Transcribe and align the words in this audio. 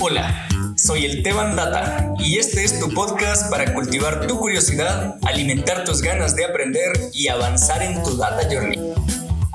Hola, 0.00 0.48
soy 0.76 1.06
el 1.06 1.24
Teban 1.24 1.56
Data 1.56 2.14
y 2.20 2.38
este 2.38 2.62
es 2.62 2.78
tu 2.78 2.88
podcast 2.94 3.50
para 3.50 3.74
cultivar 3.74 4.28
tu 4.28 4.38
curiosidad, 4.38 5.16
alimentar 5.22 5.84
tus 5.84 6.02
ganas 6.02 6.36
de 6.36 6.44
aprender 6.44 6.92
y 7.12 7.26
avanzar 7.26 7.82
en 7.82 8.00
tu 8.04 8.16
Data 8.16 8.48
Journey. 8.48 8.78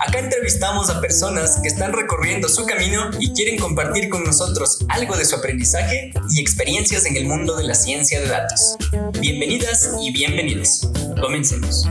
Acá 0.06 0.20
entrevistamos 0.20 0.90
a 0.90 1.00
personas 1.00 1.60
que 1.62 1.70
están 1.70 1.94
recorriendo 1.94 2.50
su 2.50 2.66
camino 2.66 3.10
y 3.20 3.32
quieren 3.32 3.58
compartir 3.58 4.10
con 4.10 4.26
nosotros 4.26 4.86
algo 4.90 5.16
de 5.16 5.24
su 5.24 5.38
aprendizaje 5.38 6.12
y 6.30 6.42
experiencias 6.42 7.06
en 7.06 7.16
el 7.16 7.26
mundo 7.26 7.56
de 7.56 7.64
la 7.64 7.76
ciencia 7.76 8.20
de 8.20 8.28
datos. 8.28 8.76
Bienvenidas 9.22 9.92
y 10.02 10.12
bienvenidos. 10.12 10.90
Comencemos. 11.22 11.88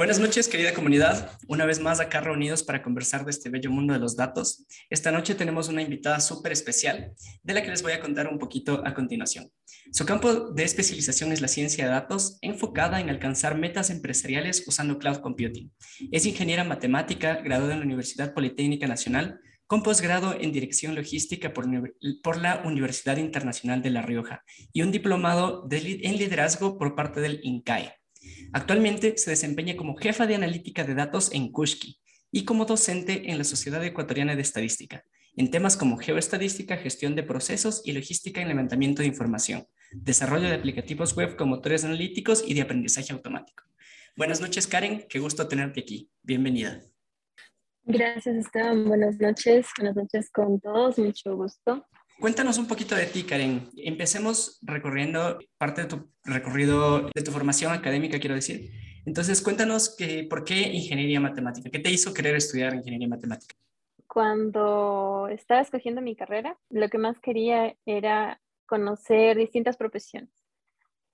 Buenas 0.00 0.18
noches, 0.18 0.48
querida 0.48 0.72
comunidad. 0.72 1.38
Una 1.46 1.66
vez 1.66 1.78
más 1.78 2.00
acá 2.00 2.22
reunidos 2.22 2.62
para 2.62 2.82
conversar 2.82 3.26
de 3.26 3.32
este 3.32 3.50
bello 3.50 3.70
mundo 3.70 3.92
de 3.92 3.98
los 3.98 4.16
datos. 4.16 4.64
Esta 4.88 5.12
noche 5.12 5.34
tenemos 5.34 5.68
una 5.68 5.82
invitada 5.82 6.20
súper 6.20 6.52
especial, 6.52 7.12
de 7.42 7.52
la 7.52 7.62
que 7.62 7.68
les 7.68 7.82
voy 7.82 7.92
a 7.92 8.00
contar 8.00 8.26
un 8.26 8.38
poquito 8.38 8.82
a 8.86 8.94
continuación. 8.94 9.50
Su 9.92 10.06
campo 10.06 10.52
de 10.52 10.64
especialización 10.64 11.32
es 11.32 11.42
la 11.42 11.48
ciencia 11.48 11.84
de 11.84 11.90
datos, 11.90 12.38
enfocada 12.40 12.98
en 12.98 13.10
alcanzar 13.10 13.58
metas 13.58 13.90
empresariales 13.90 14.64
usando 14.66 14.98
cloud 14.98 15.18
computing. 15.18 15.70
Es 16.10 16.24
ingeniera 16.24 16.64
matemática, 16.64 17.34
graduada 17.42 17.74
en 17.74 17.80
la 17.80 17.84
Universidad 17.84 18.32
Politécnica 18.32 18.86
Nacional, 18.86 19.38
con 19.66 19.82
posgrado 19.82 20.34
en 20.34 20.50
Dirección 20.50 20.94
Logística 20.94 21.52
por, 21.52 21.66
la 22.38 22.62
Universidad 22.64 23.18
Internacional 23.18 23.82
de 23.82 23.90
La 23.90 24.00
Rioja 24.00 24.44
y 24.72 24.80
un 24.80 24.92
diplomado 24.92 25.68
en 25.70 26.16
liderazgo 26.16 26.78
por 26.78 26.94
parte 26.94 27.20
del 27.20 27.40
INCAE. 27.42 27.99
Actualmente 28.52 29.16
se 29.16 29.30
desempeña 29.30 29.76
como 29.76 29.96
jefa 29.96 30.26
de 30.26 30.34
analítica 30.34 30.82
de 30.82 30.94
datos 30.94 31.32
en 31.32 31.52
Kushki 31.52 32.00
y 32.32 32.44
como 32.44 32.64
docente 32.64 33.30
en 33.30 33.38
la 33.38 33.44
Sociedad 33.44 33.84
Ecuatoriana 33.84 34.34
de 34.34 34.42
Estadística, 34.42 35.04
en 35.36 35.50
temas 35.52 35.76
como 35.76 35.98
geoestadística, 35.98 36.76
gestión 36.76 37.14
de 37.14 37.22
procesos 37.22 37.82
y 37.84 37.92
logística 37.92 38.40
en 38.40 38.48
levantamiento 38.48 39.02
de 39.02 39.08
información, 39.08 39.66
desarrollo 39.92 40.48
de 40.48 40.54
aplicativos 40.54 41.14
web 41.16 41.36
con 41.36 41.48
motores 41.48 41.84
analíticos 41.84 42.42
y 42.44 42.54
de 42.54 42.62
aprendizaje 42.62 43.12
automático. 43.12 43.64
Buenas 44.16 44.40
noches, 44.40 44.66
Karen, 44.66 45.06
qué 45.08 45.20
gusto 45.20 45.46
tenerte 45.46 45.80
aquí. 45.80 46.10
Bienvenida. 46.22 46.80
Gracias, 47.84 48.36
Esteban. 48.36 48.84
Buenas 48.84 49.18
noches. 49.20 49.68
Buenas 49.78 49.96
noches 49.96 50.30
con 50.30 50.60
todos. 50.60 50.98
Mucho 50.98 51.36
gusto. 51.36 51.86
Cuéntanos 52.20 52.58
un 52.58 52.66
poquito 52.66 52.94
de 52.94 53.06
ti, 53.06 53.22
Karen. 53.22 53.70
Empecemos 53.78 54.58
recorriendo 54.60 55.38
parte 55.56 55.82
de 55.82 55.88
tu 55.88 56.10
recorrido, 56.22 57.08
de 57.14 57.22
tu 57.22 57.30
formación 57.30 57.72
académica, 57.72 58.20
quiero 58.20 58.34
decir. 58.34 58.70
Entonces, 59.06 59.40
cuéntanos 59.40 59.96
que, 59.96 60.26
por 60.28 60.44
qué 60.44 60.68
ingeniería 60.68 61.18
matemática. 61.18 61.70
¿Qué 61.70 61.78
te 61.78 61.90
hizo 61.90 62.12
querer 62.12 62.36
estudiar 62.36 62.74
ingeniería 62.74 63.08
matemática? 63.08 63.54
Cuando 64.06 65.28
estaba 65.28 65.62
escogiendo 65.62 66.02
mi 66.02 66.14
carrera, 66.14 66.58
lo 66.68 66.90
que 66.90 66.98
más 66.98 67.18
quería 67.20 67.74
era 67.86 68.38
conocer 68.66 69.38
distintas 69.38 69.78
profesiones. 69.78 70.30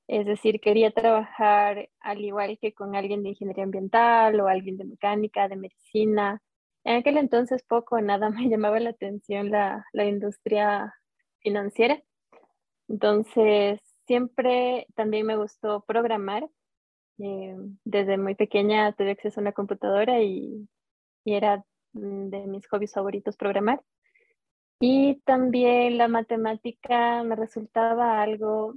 Es 0.09 0.27
decir, 0.27 0.61
quería 0.61 0.91
trabajar 0.91 1.89
al 2.01 2.21
igual 2.25 2.59
que 2.61 2.75
con 2.75 2.97
alguien 2.97 3.23
de 3.23 3.29
ingeniería 3.29 3.62
ambiental 3.62 4.41
o 4.41 4.49
alguien 4.49 4.77
de 4.77 4.84
mecánica, 4.84 5.47
de 5.47 5.55
medicina, 5.55 6.43
en 6.87 6.95
aquel 6.98 7.19
entonces 7.19 7.65
poco 7.65 7.97
o 7.97 8.01
nada 8.01 8.31
me 8.31 8.48
llamaba 8.48 8.79
la 8.81 8.91
atención 8.91 9.51
la, 9.51 9.84
industria 9.92 10.95
financiera. 11.41 12.01
Entonces, 12.89 13.81
siempre 14.06 14.87
también 14.95 15.27
me 15.27 15.37
gustó 15.37 15.84
programar. 15.84 16.48
Eh, 17.19 17.56
desde 17.84 18.19
muy 18.19 18.34
pequeña 18.37 18.93
tuve 18.93 19.12
acceso 19.12 19.41
a 19.41 19.43
una 19.43 19.53
computadora 19.53 20.20
y, 20.23 20.69
era 21.25 21.65
de 21.93 22.47
mis 22.47 22.69
hobbies 22.69 22.93
favoritos 22.93 23.37
programar. 23.37 23.83
Y 24.78 25.17
también 25.25 25.98
la 25.98 26.06
matemática 26.06 27.25
me 27.25 27.34
resultaba 27.34 28.22
algo 28.22 28.75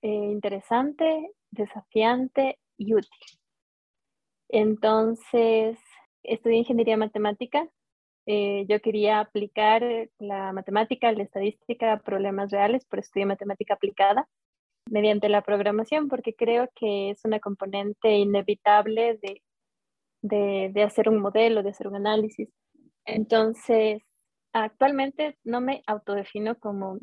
eh, 0.00 0.08
interesante, 0.08 1.32
desafiante 1.50 2.58
y 2.78 2.94
útil. 2.94 3.10
Entonces, 4.48 5.78
estudié 6.22 6.58
ingeniería 6.58 6.96
matemática. 6.96 7.68
Eh, 8.26 8.66
yo 8.68 8.80
quería 8.80 9.20
aplicar 9.20 9.82
la 10.18 10.52
matemática, 10.52 11.10
la 11.12 11.24
estadística 11.24 11.92
a 11.92 12.00
problemas 12.00 12.50
reales, 12.50 12.84
por 12.86 13.00
estudié 13.00 13.26
matemática 13.26 13.74
aplicada 13.74 14.28
mediante 14.90 15.28
la 15.28 15.42
programación, 15.42 16.08
porque 16.08 16.34
creo 16.34 16.68
que 16.74 17.10
es 17.10 17.24
una 17.24 17.40
componente 17.40 18.16
inevitable 18.16 19.18
de, 19.22 19.42
de, 20.22 20.70
de 20.72 20.82
hacer 20.82 21.08
un 21.08 21.20
modelo, 21.20 21.62
de 21.62 21.70
hacer 21.70 21.88
un 21.88 21.96
análisis. 21.96 22.48
Entonces, 23.04 24.02
actualmente 24.52 25.38
no 25.44 25.60
me 25.60 25.82
autodefino 25.86 26.58
como, 26.58 26.94
o 26.94 27.00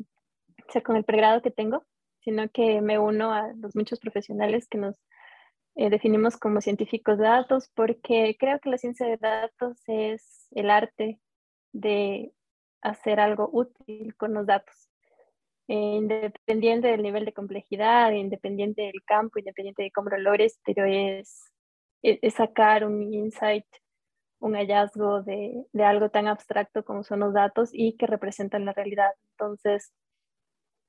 sea, 0.68 0.82
con 0.82 0.96
el 0.96 1.04
pregrado 1.04 1.42
que 1.42 1.50
tengo, 1.50 1.84
sino 2.20 2.48
que 2.50 2.80
me 2.80 2.98
uno 2.98 3.32
a 3.32 3.52
los 3.54 3.74
muchos 3.74 3.98
profesionales 3.98 4.68
que 4.68 4.78
nos 4.78 4.96
eh, 5.80 5.88
definimos 5.88 6.36
como 6.36 6.60
científicos 6.60 7.16
de 7.16 7.24
datos 7.24 7.70
porque 7.74 8.36
creo 8.38 8.60
que 8.60 8.68
la 8.68 8.76
ciencia 8.76 9.06
de 9.06 9.16
datos 9.16 9.78
es 9.86 10.46
el 10.50 10.68
arte 10.70 11.18
de 11.72 12.34
hacer 12.82 13.18
algo 13.18 13.48
útil 13.50 14.14
con 14.16 14.34
los 14.34 14.46
datos. 14.46 14.90
Eh, 15.68 15.74
independiente 15.74 16.88
del 16.88 17.02
nivel 17.02 17.24
de 17.24 17.32
complejidad, 17.32 18.12
independiente 18.12 18.82
del 18.82 19.02
campo, 19.06 19.38
independiente 19.38 19.82
de 19.84 19.90
cómo 19.90 20.10
lo 20.10 20.18
logres, 20.18 20.60
pero 20.66 20.84
es, 20.84 21.50
es, 22.02 22.34
sacar 22.34 22.84
un 22.84 23.14
insight, 23.14 23.64
un 24.38 24.54
hallazgo 24.56 25.22
de, 25.22 25.64
de, 25.72 25.84
algo 25.84 26.10
tan 26.10 26.26
abstracto 26.28 26.84
como 26.84 27.04
son 27.04 27.20
los 27.20 27.32
datos 27.32 27.70
y 27.72 27.96
que 27.96 28.06
representan 28.06 28.66
la 28.66 28.74
realidad. 28.74 29.12
Entonces, 29.32 29.94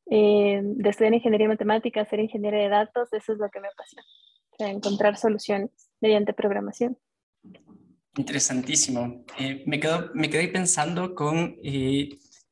eh, 0.07 0.61
de 0.63 0.89
estudiar 0.89 1.13
ingeniería 1.13 1.47
matemática, 1.47 2.01
hacer 2.01 2.19
ingeniería 2.19 2.63
de 2.63 2.69
datos, 2.69 3.13
eso 3.13 3.31
es 3.33 3.39
lo 3.39 3.49
que 3.49 3.61
me 3.61 3.69
apasiona 3.69 4.03
encontrar 4.57 5.17
soluciones 5.17 5.71
mediante 5.99 6.33
programación. 6.33 6.97
Interesantísimo. 8.17 9.23
Eh, 9.39 9.63
me, 9.65 9.79
quedo, 9.79 10.11
me 10.13 10.29
quedé 10.29 10.47
pensando 10.49 11.15
con 11.15 11.57
eh, 11.63 12.09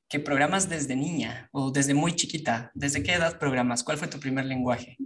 que 0.08 0.20
programas 0.20 0.70
desde 0.70 0.96
niña 0.96 1.50
o 1.52 1.72
desde 1.72 1.94
muy 1.94 2.14
chiquita. 2.14 2.72
¿Desde 2.74 3.04
qué 3.04 3.14
edad 3.14 3.38
programas? 3.38 3.84
¿Cuál 3.84 3.98
fue 3.98 4.08
tu 4.08 4.20
primer 4.20 4.46
lenguaje? 4.46 4.98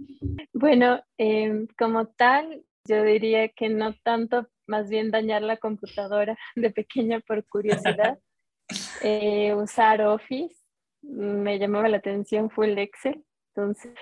Bueno, 0.52 1.02
em, 1.18 1.66
como 1.76 2.06
tal, 2.06 2.64
yo 2.86 3.02
diría 3.02 3.48
que 3.48 3.68
no 3.68 3.94
tanto, 4.02 4.48
más 4.66 4.88
bien 4.88 5.10
dañar 5.10 5.42
la 5.42 5.56
computadora 5.56 6.38
de 6.56 6.70
pequeña 6.70 7.20
por 7.20 7.44
curiosidad. 7.46 8.18
Eh, 9.02 9.52
usar 9.54 10.00
Office 10.00 10.56
me 11.02 11.58
llamaba 11.58 11.86
la 11.86 11.98
atención, 11.98 12.48
fue 12.48 12.66
el 12.66 12.78
Excel. 12.78 13.22
Entonces, 13.54 13.92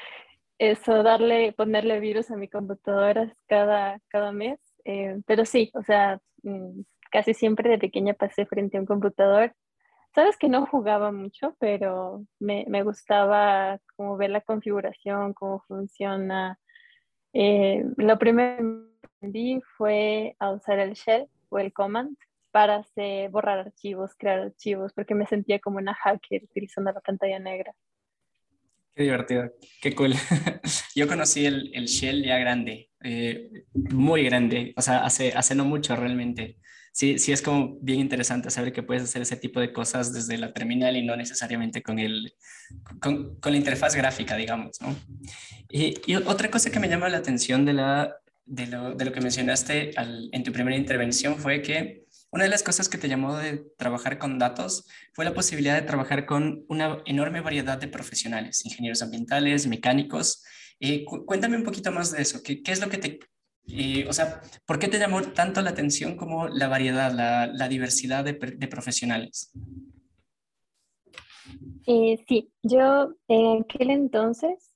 eso, 0.71 1.03
darle, 1.03 1.53
ponerle 1.55 1.99
virus 1.99 2.31
a 2.31 2.37
mi 2.37 2.49
computadora 2.49 3.35
cada, 3.49 4.01
cada 4.09 4.31
mes. 4.33 4.61
Eh, 4.85 5.21
pero 5.27 5.45
sí, 5.45 5.71
o 5.75 5.83
sea, 5.83 6.21
mm, 6.45 6.83
casi 7.11 7.35
siempre 7.35 7.69
de 7.71 7.79
pequeña 7.79 8.15
pasé 8.15 8.47
frente 8.47 8.77
a 8.77 8.81
un 8.81 8.87
computador. 8.87 9.55
Sabes 10.15 10.37
que 10.39 10.49
no 10.49 10.67
jugaba 10.67 11.11
mucho, 11.13 11.57
pero 11.59 12.25
me, 12.39 12.65
me 12.69 12.83
gustaba 12.85 13.81
como 13.97 14.17
ver 14.17 14.31
la 14.31 14.41
configuración, 14.43 15.35
cómo 15.35 15.61
funciona. 15.67 16.59
Eh, 17.33 17.85
lo 17.97 18.19
primero 18.19 18.57
que 19.01 19.09
aprendí 19.09 19.63
fue 19.77 20.37
a 20.39 20.53
usar 20.53 20.79
el 20.79 20.95
shell 20.95 21.29
o 21.49 21.59
el 21.59 21.73
command 21.73 22.17
para 22.53 22.77
hacer, 22.77 23.31
borrar 23.31 23.59
archivos, 23.61 24.15
crear 24.17 24.41
archivos, 24.41 24.93
porque 24.93 25.15
me 25.15 25.27
sentía 25.27 25.59
como 25.61 25.79
una 25.79 25.95
hacker 25.95 26.45
utilizando 26.45 26.93
la 26.93 27.01
pantalla 27.01 27.39
negra. 27.41 27.75
Qué 28.95 29.05
divertido, 29.05 29.51
qué 29.81 29.95
cool. 29.95 30.13
Yo 30.95 31.09
conocí 31.09 31.47
el, 31.47 31.71
el 31.75 31.87
Shell 31.87 32.23
ya 32.25 32.37
grande, 32.39 32.91
eh, 33.03 33.49
muy 33.73 34.23
grande, 34.25 34.75
o 34.77 34.83
sea, 34.83 35.05
hace, 35.05 35.33
hace 35.33 35.55
no 35.55 35.65
mucho 35.65 35.97
realmente. 35.97 36.59
Sí, 36.93 37.19
sí 37.19 37.33
es 37.33 37.41
como 37.41 37.79
bien 37.81 38.01
interesante 38.01 38.51
saber 38.51 38.71
que 38.71 38.83
puedes 38.83 39.05
hacer 39.05 39.23
ese 39.23 39.37
tipo 39.39 39.61
de 39.61 39.73
cosas 39.73 40.13
desde 40.13 40.37
la 40.37 40.53
terminal 40.53 40.95
y 40.95 41.03
no 41.03 41.17
necesariamente 41.17 41.83
con, 41.83 41.99
el, 41.99 42.35
con, 43.01 43.41
con 43.41 43.53
la 43.53 43.59
interfaz 43.59 43.97
gráfica, 43.97 44.37
digamos, 44.37 44.79
¿no? 44.83 44.95
Y, 45.71 45.95
y, 46.05 46.17
otra 46.17 46.51
cosa 46.51 46.71
que 46.71 46.79
me 46.79 46.89
llama 46.89 47.09
la 47.09 47.17
atención 47.17 47.65
de, 47.65 47.73
la, 47.73 48.15
de, 48.45 48.67
lo, 48.67 48.95
de 48.95 49.07
lo 49.07 49.13
que 49.13 49.23
mencionaste 49.23 49.93
al, 49.97 50.29
en 50.33 50.43
tu 50.43 50.53
primera 50.53 50.77
intervención 50.77 51.39
fue 51.39 51.63
que 51.63 52.05
una 52.33 52.45
de 52.45 52.51
las 52.51 52.63
cosas 52.63 52.89
que 52.89 52.97
te 52.97 53.09
llamó 53.09 53.37
de 53.37 53.59
trabajar 53.77 54.19
con 54.19 54.39
datos 54.39 54.89
fue 55.13 55.27
la 55.27 55.35
posibilidad 55.35 55.75
de 55.75 55.87
trabajar 55.87 56.25
con 56.25 56.65
una 56.69 57.03
enorme 57.05 57.43
variedad 57.43 57.77
de 57.77 57.89
profesionales, 57.89 58.65
ingenieros 58.65 59.03
ambientales, 59.03 59.67
mecánicos. 59.67 60.43
Eh, 60.81 61.05
cuéntame 61.05 61.59
un 61.59 61.63
poquito 61.63 61.93
más 61.93 62.11
de 62.11 62.23
eso. 62.23 62.43
¿Qué, 62.43 62.63
es 62.67 62.81
lo 62.81 62.89
que 62.89 62.97
te... 62.97 63.21
Eh, 63.69 64.07
o 64.09 64.15
sea, 64.15 64.41
¿por 64.65 64.79
qué 64.79 64.89
te 64.89 64.99
llamó 64.99 65.21
tanto 65.21 65.61
la 65.61 65.71
atención 65.71 66.17
como 66.17 66.49
la 66.49 66.69
variedad, 66.69 67.13
la, 67.13 67.69
diversidad 67.69 68.25
de, 68.25 68.35
profesionales? 68.67 69.53
Eh, 71.87 72.17
sí, 72.27 72.51
yo 72.63 73.15
en 73.29 73.63
aquel 73.63 73.91
entonces 73.91 74.75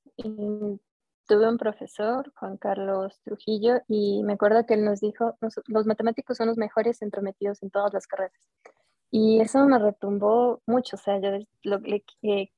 tuve 1.27 1.49
un 1.49 1.59
profesor, 1.59 2.33
Juan 2.37 2.57
Carlos 2.57 3.21
Trujillo, 3.25 3.81
y 3.89 4.23
me 4.23 4.35
acuerdo 4.35 4.65
que 4.67 4.75
él 4.75 4.85
nos 4.85 5.01
dijo, 5.01 5.37
los 5.67 5.87
matemáticos 5.87 6.37
son 6.37 6.49
los 6.49 6.57
mejores 6.57 7.03
entrometidos 7.03 7.63
en 7.63 7.71
todas 7.71 7.93
las 7.93 8.07
carreras. 8.07 8.41
Y 9.11 9.41
eso 9.41 9.65
me 9.67 9.79
retumbó 9.79 10.63
mucho, 10.67 10.97
o 10.97 10.99
sea, 10.99 11.19
yo 11.21 11.31
lo, 11.63 11.81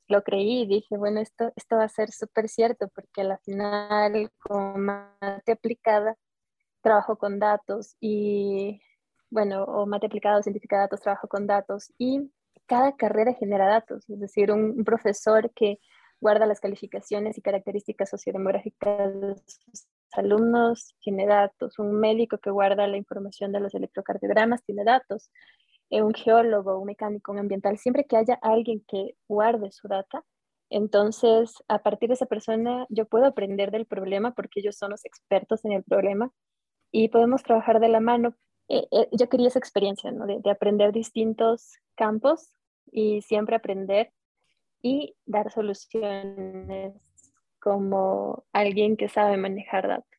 lo 0.08 0.22
creí 0.24 0.62
y 0.62 0.66
dije, 0.66 0.96
bueno, 0.96 1.20
esto, 1.20 1.52
esto 1.56 1.76
va 1.76 1.84
a 1.84 1.88
ser 1.88 2.10
súper 2.10 2.48
cierto, 2.48 2.88
porque 2.88 3.20
a 3.20 3.24
la 3.24 3.38
final, 3.38 4.30
como 4.38 4.78
mate 4.78 5.52
aplicada, 5.52 6.16
trabajo 6.80 7.16
con 7.16 7.38
datos 7.38 7.96
y, 8.00 8.80
bueno, 9.30 9.64
o 9.64 9.86
mate 9.86 10.06
aplicado, 10.06 10.42
científica 10.42 10.76
de 10.76 10.82
datos, 10.82 11.00
trabajo 11.00 11.28
con 11.28 11.46
datos 11.46 11.92
y 11.98 12.30
cada 12.66 12.96
carrera 12.96 13.34
genera 13.34 13.66
datos, 13.66 14.08
es 14.08 14.20
decir, 14.20 14.50
un 14.52 14.84
profesor 14.84 15.50
que 15.54 15.80
guarda 16.20 16.46
las 16.46 16.60
calificaciones 16.60 17.38
y 17.38 17.42
características 17.42 18.10
sociodemográficas 18.10 19.20
de 19.20 19.36
sus 19.46 19.86
alumnos, 20.12 20.94
tiene 21.00 21.26
datos, 21.26 21.78
un 21.78 21.92
médico 22.00 22.38
que 22.38 22.50
guarda 22.50 22.86
la 22.86 22.96
información 22.96 23.52
de 23.52 23.60
los 23.60 23.74
electrocardiogramas, 23.74 24.64
tiene 24.64 24.84
datos, 24.84 25.30
eh, 25.90 26.02
un 26.02 26.14
geólogo, 26.14 26.78
un 26.78 26.86
mecánico, 26.86 27.32
un 27.32 27.38
ambiental, 27.38 27.78
siempre 27.78 28.04
que 28.04 28.16
haya 28.16 28.34
alguien 28.34 28.84
que 28.86 29.16
guarde 29.28 29.70
su 29.70 29.88
data, 29.88 30.24
entonces 30.70 31.62
a 31.68 31.78
partir 31.78 32.08
de 32.08 32.14
esa 32.14 32.26
persona 32.26 32.86
yo 32.90 33.06
puedo 33.06 33.26
aprender 33.26 33.70
del 33.70 33.86
problema 33.86 34.34
porque 34.34 34.60
ellos 34.60 34.76
son 34.76 34.90
los 34.90 35.04
expertos 35.04 35.64
en 35.64 35.72
el 35.72 35.82
problema 35.82 36.30
y 36.92 37.08
podemos 37.08 37.42
trabajar 37.42 37.80
de 37.80 37.88
la 37.88 38.00
mano. 38.00 38.34
Eh, 38.68 38.86
eh, 38.90 39.08
yo 39.12 39.28
quería 39.30 39.48
esa 39.48 39.58
experiencia, 39.58 40.10
¿no? 40.12 40.26
de 40.26 40.50
aprender 40.50 40.92
distintos 40.92 41.78
campos 41.94 42.50
y 42.92 43.22
siempre 43.22 43.56
aprender 43.56 44.12
y 44.82 45.14
dar 45.26 45.50
soluciones 45.52 46.94
como 47.60 48.44
alguien 48.52 48.96
que 48.96 49.08
sabe 49.08 49.36
manejar 49.36 49.88
datos. 49.88 50.18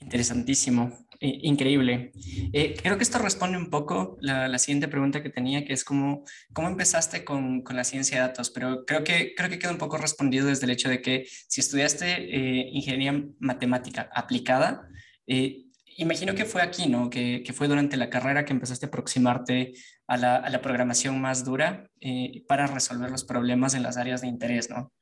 Interesantísimo, 0.00 0.92
increíble. 1.20 2.12
Eh, 2.54 2.74
creo 2.82 2.96
que 2.96 3.02
esto 3.02 3.18
responde 3.18 3.58
un 3.58 3.68
poco 3.68 4.16
la, 4.20 4.48
la, 4.48 4.58
siguiente 4.58 4.88
pregunta 4.88 5.22
que 5.22 5.28
tenía, 5.28 5.64
que 5.66 5.74
es 5.74 5.84
cómo, 5.84 6.24
cómo 6.54 6.68
empezaste 6.68 7.22
con, 7.22 7.60
con, 7.60 7.76
la 7.76 7.84
ciencia 7.84 8.16
de 8.16 8.28
datos, 8.28 8.50
pero 8.50 8.86
creo 8.86 9.04
que, 9.04 9.34
creo 9.34 9.50
que 9.50 9.58
queda 9.58 9.72
un 9.72 9.78
poco 9.78 9.98
respondido 9.98 10.46
desde 10.46 10.64
el 10.64 10.70
hecho 10.70 10.88
de 10.88 11.02
que 11.02 11.26
si 11.26 11.60
estudiaste 11.60 12.06
eh, 12.06 12.70
ingeniería 12.72 13.22
matemática 13.40 14.08
aplicada, 14.14 14.88
eh, 15.26 15.66
imagino 16.00 16.34
que 16.34 16.44
fue 16.44 16.62
aquí, 16.62 16.88
¿no? 16.88 17.10
Que, 17.10 17.44
fue 17.54 17.68
durante 17.68 17.96
la 17.96 18.10
carrera 18.10 18.44
que 18.44 18.52
empezaste 18.52 18.86
a 18.86 18.88
aproximarte 18.88 19.72
a 20.06 20.16
la, 20.16 20.60
programación 20.62 21.20
más 21.20 21.44
dura 21.44 21.88
eh, 22.00 22.42
para 22.48 22.66
resolver 22.66 23.10
los 23.10 23.24
problemas 23.24 23.74
en 23.74 23.82
las 23.82 23.96
áreas 23.96 24.22
de 24.22 24.28
interés, 24.28 24.70
¿no? 24.70 24.92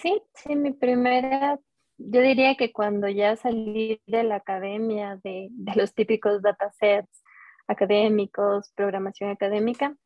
Sí, 0.00 0.20
sí, 0.34 0.54
mi 0.54 0.72
primera, 0.72 1.58
yo 1.96 2.20
diría 2.20 2.56
que 2.56 2.72
cuando 2.72 3.08
ya 3.08 3.36
salí 3.36 4.00
de 4.06 4.22
la 4.22 4.36
academia, 4.36 5.18
de, 5.24 5.48
de 5.50 5.74
los 5.74 5.94
típicos 5.94 6.42
datasets 6.42 7.22
académicos, 7.66 8.72
programación 8.74 9.30
académica, 9.30 9.96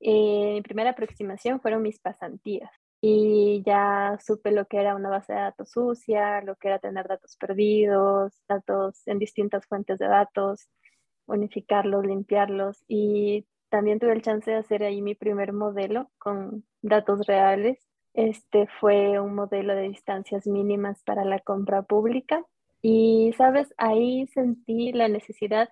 eh, 0.00 0.52
mi 0.54 0.62
primera 0.62 0.90
aproximación 0.90 1.60
fueron 1.60 1.82
mis 1.82 1.98
pasantías 2.00 2.70
y 3.08 3.62
ya 3.64 4.18
supe 4.20 4.50
lo 4.50 4.66
que 4.66 4.78
era 4.78 4.96
una 4.96 5.08
base 5.08 5.32
de 5.32 5.38
datos 5.38 5.70
sucia, 5.70 6.40
lo 6.42 6.56
que 6.56 6.66
era 6.66 6.80
tener 6.80 7.06
datos 7.06 7.36
perdidos, 7.36 8.42
datos 8.48 9.06
en 9.06 9.20
distintas 9.20 9.64
fuentes 9.66 10.00
de 10.00 10.08
datos, 10.08 10.68
unificarlos, 11.26 12.04
limpiarlos 12.04 12.82
y 12.88 13.46
también 13.68 14.00
tuve 14.00 14.12
el 14.12 14.22
chance 14.22 14.50
de 14.50 14.56
hacer 14.56 14.82
ahí 14.82 15.02
mi 15.02 15.14
primer 15.14 15.52
modelo 15.52 16.10
con 16.18 16.64
datos 16.82 17.26
reales. 17.28 17.78
Este 18.12 18.66
fue 18.80 19.20
un 19.20 19.36
modelo 19.36 19.76
de 19.76 19.82
distancias 19.82 20.48
mínimas 20.48 21.04
para 21.04 21.24
la 21.24 21.38
compra 21.38 21.82
pública 21.82 22.44
y, 22.82 23.32
sabes, 23.38 23.72
ahí 23.78 24.26
sentí 24.28 24.92
la 24.92 25.06
necesidad 25.06 25.68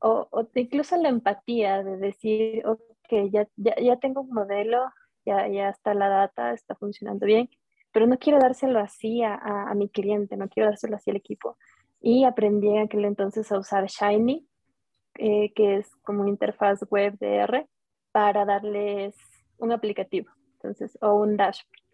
o, 0.00 0.28
o 0.30 0.46
incluso 0.54 0.98
la 0.98 1.08
empatía 1.08 1.82
de 1.82 1.96
decir, 1.96 2.66
ok, 2.66 3.30
ya, 3.30 3.48
ya, 3.56 3.74
ya 3.76 3.96
tengo 3.96 4.20
un 4.20 4.34
modelo, 4.34 4.84
ya, 5.26 5.48
ya 5.48 5.68
está 5.68 5.92
la 5.94 6.08
data, 6.08 6.52
está 6.52 6.74
funcionando 6.76 7.26
bien, 7.26 7.50
pero 7.92 8.06
no 8.06 8.18
quiero 8.18 8.38
dárselo 8.38 8.78
así 8.78 9.22
a, 9.22 9.34
a, 9.34 9.74
mi 9.74 9.88
cliente, 9.88 10.36
no 10.36 10.48
quiero 10.48 10.70
dárselo 10.70 10.96
así 10.96 11.10
al 11.10 11.16
equipo. 11.16 11.56
Y 12.00 12.24
aprendí 12.24 12.68
en 12.68 12.84
aquel 12.84 13.04
entonces 13.04 13.50
a 13.50 13.58
usar 13.58 13.86
Shiny, 13.86 14.46
eh, 15.18 15.52
que 15.54 15.76
es 15.76 15.94
como 16.02 16.20
una 16.20 16.30
interfaz 16.30 16.84
web 16.90 17.18
de 17.18 17.36
R, 17.36 17.66
para 18.12 18.44
darles 18.44 19.16
un 19.58 19.72
aplicativo, 19.72 20.30
entonces, 20.54 20.96
o 21.00 21.14
un 21.14 21.36
dashboard. 21.36 21.86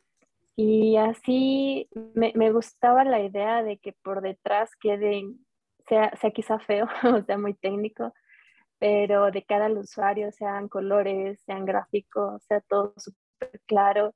Y 0.56 0.96
así 0.96 1.88
me, 2.14 2.32
me 2.34 2.52
gustaba 2.52 3.04
la 3.04 3.20
idea 3.20 3.62
de 3.62 3.78
que 3.78 3.92
por 3.92 4.20
detrás 4.20 4.76
queden, 4.76 5.44
sea, 5.88 6.14
sea 6.20 6.30
quizá 6.30 6.58
feo, 6.58 6.86
o 7.04 7.22
sea, 7.22 7.38
muy 7.38 7.54
técnico, 7.54 8.12
pero 8.78 9.30
de 9.30 9.44
cara 9.44 9.66
al 9.66 9.78
usuario, 9.78 10.32
sean 10.32 10.68
colores, 10.68 11.40
sean 11.46 11.64
gráficos, 11.64 12.42
sea 12.42 12.60
todo 12.60 12.92
claro. 13.66 14.14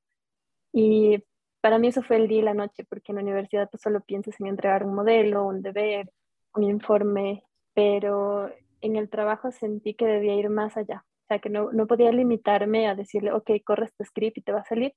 Y 0.73 1.23
para 1.61 1.79
mí 1.79 1.89
eso 1.89 2.03
fue 2.03 2.17
el 2.17 2.29
día 2.29 2.39
y 2.41 2.43
la 2.43 2.55
noche, 2.55 2.85
porque 2.89 3.13
en 3.13 3.17
la 3.17 3.23
universidad 3.23 3.69
tú 3.71 3.79
solo 3.79 4.01
piensas 4.01 4.39
en 4.41 4.47
entregar 4.47 4.85
un 4.85 4.95
modelo, 4.95 5.47
un 5.47 5.63
deber, 5.63 6.11
un 6.55 6.65
informe, 6.65 7.43
pero 7.75 8.51
en 8.81 8.97
el 8.97 9.09
trabajo 9.09 9.51
sentí 9.51 9.95
que 9.95 10.07
debía 10.07 10.35
ir 10.35 10.49
más 10.49 10.77
allá. 10.77 11.05
O 11.25 11.27
sea, 11.29 11.39
que 11.41 11.51
no, 11.51 11.73
no 11.73 11.87
podía 11.87 12.13
limitarme 12.13 12.87
a 12.87 12.95
decirle, 12.95 13.33
ok, 13.33 13.51
corre 13.65 13.87
este 13.87 14.05
script 14.05 14.39
y 14.39 14.43
te 14.43 14.53
va 14.53 14.61
a 14.61 14.65
salir, 14.65 14.95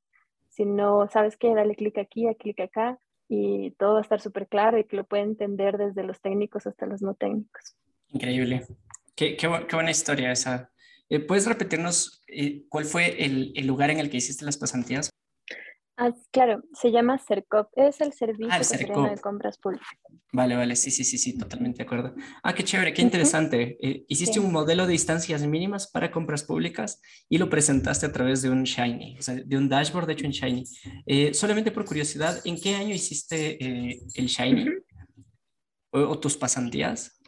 sino, 0.50 1.08
¿sabes 1.10 1.38
qué? 1.38 1.56
Dale 1.56 1.76
clic 1.76 1.98
aquí, 1.98 2.28
clic 2.38 2.60
acá, 2.60 3.00
y 3.28 3.72
todo 3.72 3.94
va 3.94 4.00
a 4.00 4.02
estar 4.02 4.22
súper 4.22 4.48
claro 4.48 4.78
y 4.78 4.84
que 4.84 4.96
lo 4.96 5.06
puede 5.06 5.24
entender 5.24 5.78
desde 5.78 6.04
los 6.04 6.20
técnicos 6.22 6.68
hasta 6.68 6.86
los 6.86 7.02
no 7.02 7.14
técnicos. 7.16 7.76
Increíble. 8.10 8.66
Qué, 9.16 9.36
qué, 9.38 9.50
qué 9.68 9.76
buena 9.76 9.92
historia 9.92 10.31
esa. 10.31 10.72
Eh, 11.10 11.20
¿Puedes 11.20 11.48
repetirnos 11.48 12.22
eh, 12.28 12.66
cuál 12.70 12.86
fue 12.86 13.26
el, 13.26 13.52
el, 13.56 13.66
lugar 13.66 13.90
en 13.90 14.00
el 14.00 14.10
que 14.10 14.18
hiciste 14.18 14.46
las 14.46 14.58
pasantías? 14.58 15.10
Ah, 15.98 16.14
claro, 16.32 16.62
se 16.74 16.92
llama 16.92 17.20
CERCOP, 17.20 17.68
es 17.76 18.00
el 18.00 18.14
Servicio 18.14 18.50
ah, 18.50 19.10
de 19.10 19.18
Compras 19.18 19.58
Públicas. 19.58 19.90
Vale, 20.32 20.56
vale, 20.56 20.78
sí, 20.78 20.92
sí, 20.92 21.04
sí, 21.04 21.18
sí, 21.18 21.38
totalmente 21.38 21.80
de 21.80 21.84
acuerdo. 21.84 22.16
Ah, 22.42 22.54
qué 22.54 22.64
chévere, 22.64 22.94
qué 22.94 23.02
interesante. 23.02 23.78
Eh, 23.82 24.06
hiciste 24.08 24.40
un 24.40 24.54
modelo 24.54 24.86
de 24.86 24.94
distancias 24.94 25.46
mínimas 25.46 25.92
para 25.92 26.10
compras 26.10 26.44
públicas 26.44 27.02
y 27.28 27.38
lo 27.38 27.50
presentaste 27.50 28.06
a 28.06 28.14
través 28.14 28.42
de 28.42 28.50
un 28.50 28.64
Shiny, 28.64 29.18
o 29.18 29.22
sea, 29.22 29.36
de 29.36 29.58
un 29.58 29.68
dashboard 29.68 30.08
de 30.08 30.14
hecho 30.14 30.26
en 30.26 30.32
Shiny. 30.32 31.34
solamente 31.34 31.72
por 31.72 31.84
curiosidad, 31.84 32.40
¿en 32.46 32.62
qué 32.62 32.76
año 32.76 32.94
hiciste 32.94 33.58
el 34.16 34.28
Shiny? 34.28 34.68
¿O 35.92 36.18
tus 36.18 36.38
pasantías? 36.38 37.19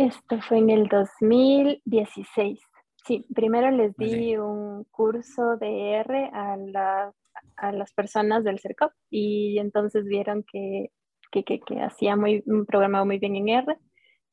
Esto 0.00 0.40
fue 0.40 0.56
en 0.56 0.70
el 0.70 0.88
2016. 0.88 2.58
Sí, 3.04 3.26
primero 3.34 3.70
les 3.70 3.94
di 3.98 4.34
un 4.34 4.84
curso 4.84 5.58
de 5.58 5.92
R 5.92 6.30
a, 6.32 7.12
a, 7.56 7.72
las 7.72 7.92
personas 7.92 8.42
del 8.42 8.60
CERCOP 8.60 8.92
y 9.10 9.58
entonces 9.58 10.06
vieron 10.06 10.42
que, 10.50 10.90
que, 11.30 11.44
que, 11.44 11.82
hacía 11.82 12.16
muy, 12.16 12.42
un 12.46 12.64
programa 12.64 13.04
muy 13.04 13.18
bien 13.18 13.36
en 13.36 13.50
R 13.50 13.76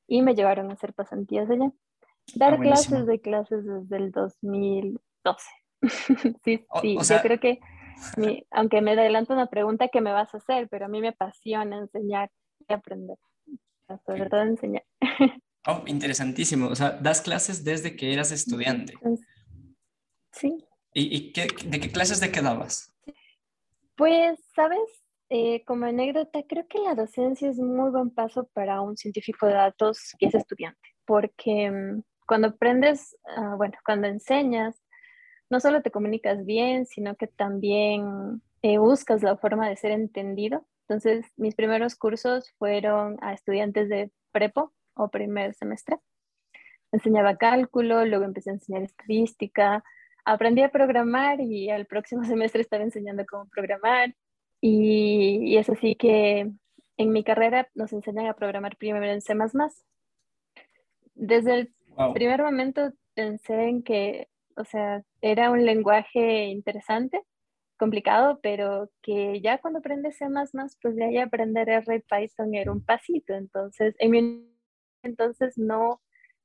y 0.07 0.21
me 0.21 0.35
llevaron 0.35 0.69
a 0.69 0.75
hacer 0.75 0.93
pasantías 0.93 1.49
allá. 1.49 1.69
Dar 2.35 2.53
ah, 2.53 2.59
clases 2.59 3.05
de 3.05 3.19
clases 3.19 3.65
desde 3.65 3.97
el 3.97 4.11
2012. 4.11 5.01
sí, 6.45 6.65
sí, 6.81 6.97
yo 6.97 7.21
creo 7.21 7.41
que, 7.41 7.59
aunque 8.51 8.81
me 8.81 8.91
adelanto 8.91 9.33
una 9.33 9.47
pregunta 9.47 9.89
que 9.89 9.99
me 9.99 10.13
vas 10.13 10.33
a 10.33 10.37
hacer, 10.37 10.69
pero 10.69 10.85
a 10.85 10.87
mí 10.87 11.01
me 11.01 11.09
apasiona 11.09 11.77
enseñar 11.77 12.31
y 12.69 12.73
aprender. 12.73 13.17
Sobre 14.05 14.29
todo 14.29 14.43
enseñar. 14.43 14.85
Oh, 15.67 15.83
interesantísimo. 15.85 16.67
O 16.67 16.75
sea, 16.75 16.91
das 16.91 17.21
clases 17.21 17.65
desde 17.65 17.97
que 17.97 18.13
eras 18.13 18.31
estudiante. 18.31 18.93
Sí. 20.31 20.63
¿Y, 20.93 21.33
qué, 21.33 21.47
de 21.65 21.79
qué 21.79 21.91
clases 21.91 22.21
de 22.21 22.31
qué 22.31 22.41
dabas? 22.41 22.95
Pues, 23.97 24.39
sabes, 24.55 24.79
eh, 25.29 25.65
como 25.65 25.85
anécdota, 25.85 26.41
creo 26.47 26.65
que 26.69 26.79
la 26.79 26.95
docencia 26.95 27.49
es 27.49 27.57
muy 27.57 27.91
buen 27.91 28.11
paso 28.11 28.49
para 28.53 28.79
un 28.79 28.95
científico 28.95 29.45
de 29.45 29.53
datos 29.53 30.15
que 30.17 30.27
es 30.27 30.35
estudiante, 30.35 30.95
porque 31.05 31.69
mm, 31.69 32.01
cuando 32.25 32.47
aprendes, 32.47 33.17
ah, 33.35 33.55
bueno, 33.57 33.77
cuando 33.85 34.07
enseñas, 34.07 34.81
no 35.49 35.59
solo 35.59 35.81
te 35.81 35.91
comunicas 35.91 36.45
bien, 36.45 36.85
sino 36.85 37.15
que 37.15 37.27
también 37.27 38.41
eh, 38.61 38.77
buscas 38.77 39.21
la 39.21 39.35
forma 39.35 39.67
de 39.67 39.75
ser 39.75 39.91
entendido. 39.91 40.65
Entonces, 40.87 41.25
mis 41.35 41.55
primeros 41.55 41.95
cursos 41.95 42.53
fueron 42.57 43.17
a 43.21 43.33
estudiantes 43.33 43.89
de 43.89 44.11
prepo, 44.31 44.73
o 44.97 45.09
primer 45.09 45.53
semestre. 45.53 45.97
Enseñaba 46.91 47.37
cálculo, 47.37 48.05
luego 48.05 48.25
empecé 48.25 48.49
a 48.49 48.53
enseñar 48.53 48.83
estadística, 48.83 49.83
aprendí 50.25 50.61
a 50.61 50.69
programar 50.69 51.41
y 51.41 51.69
al 51.69 51.85
próximo 51.85 52.23
semestre 52.25 52.61
estaba 52.61 52.83
enseñando 52.83 53.25
cómo 53.25 53.47
programar. 53.49 54.15
Y, 54.59 55.39
y 55.43 55.57
es 55.57 55.69
así 55.69 55.95
que 55.95 56.51
en 56.97 57.11
mi 57.11 57.23
carrera 57.23 57.69
nos 57.75 57.93
enseñan 57.93 58.27
a 58.27 58.33
programar 58.33 58.75
primero 58.77 59.05
en 59.05 59.21
C++. 59.21 59.35
Desde 61.13 61.53
el 61.53 61.73
primer 62.13 62.41
momento 62.41 62.91
pensé 63.13 63.69
en 63.69 63.83
que, 63.83 64.27
o 64.55 64.65
sea, 64.65 65.03
era 65.21 65.51
un 65.51 65.65
lenguaje 65.65 66.45
interesante, 66.45 67.21
complicado, 67.77 68.39
pero 68.41 68.89
que 69.01 69.39
ya 69.41 69.59
cuando 69.59 69.79
aprendes 69.79 70.17
C++, 70.17 70.25
pues 70.81 70.95
de 70.95 71.05
ahí 71.05 71.17
aprender 71.17 71.69
R 71.69 71.95
y 71.95 71.99
Python 71.99 72.55
era 72.55 72.71
un 72.71 72.83
pasito. 72.83 73.33
Entonces, 73.33 73.95
en 73.99 74.11
mi 74.11 74.56
entonces 75.03 75.57
no 75.57 76.01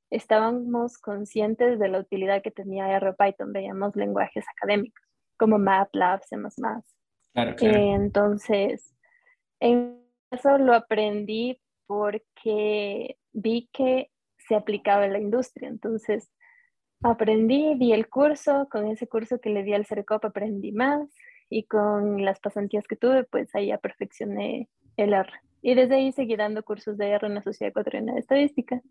estábamos 0.09 0.97
conscientes 0.99 1.79
de 1.79 1.87
la 1.89 1.99
utilidad 1.99 2.41
que 2.41 2.51
tenía 2.51 2.95
R 2.95 3.13
Python, 3.13 3.51
veíamos 3.51 3.95
lenguajes 3.95 4.45
académicos 4.57 5.01
como 5.37 5.57
MATLAB, 5.57 6.21
C++. 6.23 6.37
Claro, 7.33 7.55
claro. 7.55 7.77
entonces, 7.95 8.95
en 9.59 10.03
eso 10.29 10.57
lo 10.57 10.73
aprendí 10.73 11.59
porque 11.87 13.17
vi 13.31 13.69
que 13.73 14.11
se 14.37 14.55
aplicaba 14.55 15.05
en 15.05 15.13
la 15.13 15.19
industria. 15.19 15.67
Entonces, 15.69 16.31
aprendí, 17.01 17.75
di 17.77 17.93
el 17.93 18.09
curso, 18.09 18.67
con 18.71 18.87
ese 18.87 19.07
curso 19.07 19.39
que 19.39 19.49
le 19.49 19.63
di 19.63 19.73
al 19.73 19.85
CERCOP 19.85 20.25
aprendí 20.25 20.71
más 20.71 21.09
y 21.49 21.63
con 21.63 22.23
las 22.23 22.39
pasantías 22.39 22.87
que 22.87 22.95
tuve, 22.95 23.23
pues 23.25 23.53
ahí 23.55 23.67
ya 23.67 23.77
perfeccioné 23.77 24.69
el 24.97 25.13
R. 25.13 25.29
Y 25.63 25.75
desde 25.75 25.95
ahí 25.95 26.11
seguí 26.11 26.35
dando 26.35 26.61
cursos 26.61 26.97
de 26.97 27.09
R 27.09 27.25
en 27.25 27.35
la 27.35 27.41
Sociedad 27.41 27.69
Ecuatoriana 27.69 28.13
de 28.13 28.19
Estadística. 28.19 28.81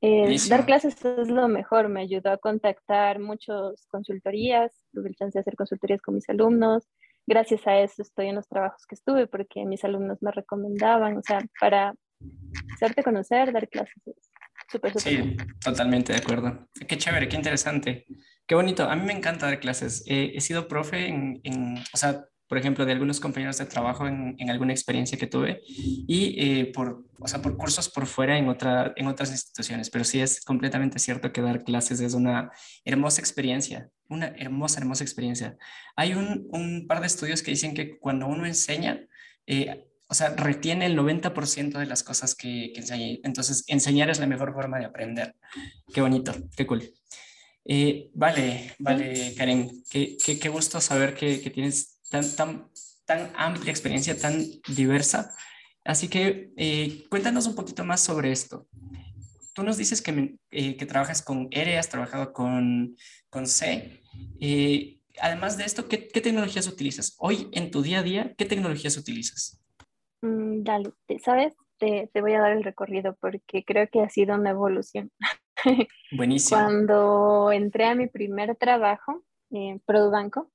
Eh, 0.00 0.36
dar 0.48 0.64
clases 0.64 1.04
es 1.04 1.28
lo 1.28 1.48
mejor, 1.48 1.88
me 1.88 2.02
ayudó 2.02 2.30
a 2.30 2.38
contactar 2.38 3.18
muchas 3.18 3.86
consultorías, 3.88 4.72
tuve 4.92 5.08
el 5.08 5.16
chance 5.16 5.36
de 5.36 5.40
hacer 5.40 5.56
consultorías 5.56 6.00
con 6.00 6.14
mis 6.14 6.28
alumnos. 6.28 6.88
Gracias 7.26 7.66
a 7.66 7.80
eso 7.80 8.02
estoy 8.02 8.28
en 8.28 8.36
los 8.36 8.46
trabajos 8.46 8.86
que 8.86 8.94
estuve 8.94 9.26
porque 9.26 9.64
mis 9.64 9.82
alumnos 9.82 10.22
me 10.22 10.30
recomendaban, 10.30 11.16
o 11.16 11.22
sea, 11.22 11.40
para 11.58 11.92
hacerte 12.74 13.02
conocer, 13.02 13.52
dar 13.52 13.68
clases 13.68 14.00
Sí, 14.96 15.36
totalmente 15.62 16.12
de 16.12 16.18
acuerdo. 16.18 16.68
Qué 16.86 16.96
chévere, 16.96 17.28
qué 17.28 17.36
interesante. 17.36 18.06
Qué 18.46 18.54
bonito. 18.54 18.84
A 18.84 18.96
mí 18.96 19.04
me 19.04 19.12
encanta 19.12 19.46
dar 19.46 19.60
clases. 19.60 20.04
he 20.06 20.40
sido 20.40 20.68
profe 20.68 21.08
en, 21.08 21.40
en, 21.44 21.78
o 21.92 21.96
sea, 21.96 22.24
por 22.46 22.58
ejemplo, 22.58 22.84
de 22.84 22.92
algunos 22.92 23.20
compañeros 23.20 23.58
de 23.58 23.66
trabajo 23.66 24.06
en, 24.06 24.36
en 24.38 24.50
alguna 24.50 24.72
experiencia 24.72 25.18
que 25.18 25.26
tuve 25.26 25.62
y 25.66 26.36
eh, 26.38 26.66
por, 26.66 27.04
o 27.18 27.26
sea, 27.26 27.40
por 27.40 27.56
cursos 27.56 27.88
por 27.88 28.06
fuera 28.06 28.36
en, 28.36 28.48
otra, 28.48 28.92
en 28.96 29.06
otras 29.06 29.30
instituciones. 29.30 29.90
Pero 29.90 30.04
sí 30.04 30.20
es 30.20 30.44
completamente 30.44 30.98
cierto 30.98 31.32
que 31.32 31.40
dar 31.40 31.64
clases 31.64 32.00
es 32.00 32.14
una 32.14 32.50
hermosa 32.84 33.20
experiencia, 33.20 33.88
una 34.08 34.26
hermosa, 34.36 34.80
hermosa 34.80 35.04
experiencia. 35.04 35.56
Hay 35.96 36.14
un, 36.14 36.46
un 36.50 36.86
par 36.86 37.00
de 37.00 37.06
estudios 37.06 37.42
que 37.42 37.50
dicen 37.50 37.74
que 37.74 37.98
cuando 37.98 38.26
uno 38.26 38.46
enseña, 38.46 39.00
eh, 39.46 39.86
o 40.08 40.14
sea, 40.14 40.30
retiene 40.30 40.86
el 40.86 40.98
90% 40.98 41.78
de 41.78 41.86
las 41.86 42.02
cosas 42.02 42.34
que, 42.34 42.72
que 42.74 42.80
enseña. 42.80 43.18
Entonces, 43.24 43.64
enseñar 43.68 44.10
es 44.10 44.20
la 44.20 44.26
mejor 44.26 44.52
forma 44.52 44.78
de 44.78 44.84
aprender. 44.84 45.34
Qué 45.92 46.02
bonito, 46.02 46.34
qué 46.56 46.66
cool. 46.66 46.92
Eh, 47.66 48.10
vale, 48.12 48.74
vale, 48.78 49.34
Karen, 49.36 49.70
qué, 49.90 50.18
qué, 50.22 50.38
qué 50.38 50.48
gusto 50.50 50.82
saber 50.82 51.14
que, 51.14 51.40
que, 51.40 51.48
tienes 51.48 51.93
tan, 52.10 52.24
tan, 52.36 52.70
tan 53.04 53.32
amplia 53.36 53.70
experiencia, 53.70 54.18
tan 54.18 54.44
diversa. 54.68 55.34
Así 55.84 56.08
que 56.08 56.52
eh, 56.56 57.04
cuéntanos 57.10 57.46
un 57.46 57.54
poquito 57.54 57.84
más 57.84 58.00
sobre 58.00 58.32
esto. 58.32 58.66
Tú 59.54 59.62
nos 59.62 59.76
dices 59.76 60.02
que, 60.02 60.36
eh, 60.50 60.76
que 60.76 60.86
trabajas 60.86 61.22
con 61.22 61.48
R, 61.50 61.78
has 61.78 61.88
trabajado 61.88 62.32
con, 62.32 62.96
con 63.28 63.46
C. 63.46 64.02
además 65.20 65.56
de 65.56 65.64
esto, 65.64 65.88
¿qué, 65.88 66.08
¿qué, 66.08 66.20
tecnologías 66.20 66.66
utilizas? 66.66 67.14
Hoy, 67.18 67.48
en 67.52 67.70
tu 67.70 67.82
día 67.82 68.00
a 68.00 68.02
día, 68.02 68.34
¿qué 68.36 68.46
tecnologías 68.46 68.96
utilizas? 68.96 69.60
Mm, 70.22 70.62
dale, 70.62 70.90
¿sabes? 71.22 71.54
Te, 71.78 72.10
te, 72.12 72.20
voy 72.20 72.32
a 72.32 72.40
dar 72.40 72.52
el 72.52 72.64
recorrido 72.64 73.16
porque 73.20 73.64
creo 73.64 73.88
que 73.90 74.00
ha 74.00 74.08
sido 74.08 74.34
una 74.34 74.50
evolución. 74.50 75.12
Buenísimo. 76.16 76.60
Cuando 76.60 77.52
entré 77.52 77.84
a 77.84 77.94
mi 77.94 78.06
primer 78.06 78.56
trabajo 78.56 79.22
en 79.50 79.80
Produbanco, 79.80 80.50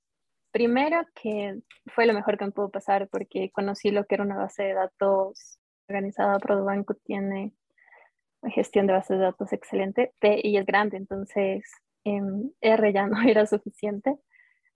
primero 0.51 1.05
que 1.21 1.59
fue 1.87 2.05
lo 2.05 2.13
mejor 2.13 2.37
que 2.37 2.45
me 2.45 2.51
pudo 2.51 2.69
pasar 2.69 3.07
porque 3.09 3.51
conocí 3.51 3.91
lo 3.91 4.05
que 4.05 4.15
era 4.15 4.23
una 4.23 4.37
base 4.37 4.63
de 4.63 4.73
datos 4.73 5.59
organizada. 5.87 6.39
Produbanco 6.39 6.95
tiene 6.95 7.53
gestión 8.43 8.87
de 8.87 8.93
bases 8.93 9.17
de 9.17 9.25
datos 9.25 9.51
excelente 9.53 10.13
y 10.21 10.57
es 10.57 10.65
grande, 10.65 10.97
entonces 10.97 11.63
en 12.03 12.53
R 12.61 12.93
ya 12.93 13.07
no 13.07 13.21
era 13.21 13.45
suficiente. 13.45 14.17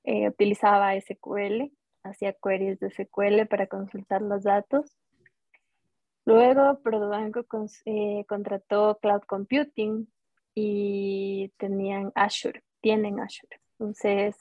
Eh, 0.03 0.27
utilizaba 0.29 0.93
SQL 0.99 1.71
hacía 2.03 2.33
queries 2.33 2.79
de 2.79 2.91
SQL 2.91 3.47
para 3.47 3.67
consultar 3.67 4.21
los 4.21 4.43
datos. 4.43 4.97
Luego, 6.25 6.79
Produbanco 6.81 7.45
eh, 7.85 8.25
contrató 8.27 8.97
Cloud 9.01 9.21
Computing 9.27 10.07
y 10.55 11.51
tenían 11.57 12.11
Azure, 12.15 12.63
tienen 12.81 13.19
Azure. 13.19 13.59
Entonces, 13.79 14.35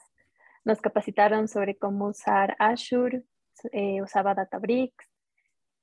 nos 0.65 0.81
capacitaron 0.81 1.47
sobre 1.47 1.77
cómo 1.77 2.07
usar 2.07 2.55
Azure, 2.59 3.23
eh, 3.71 4.01
usaba 4.01 4.33
Databricks 4.33 5.07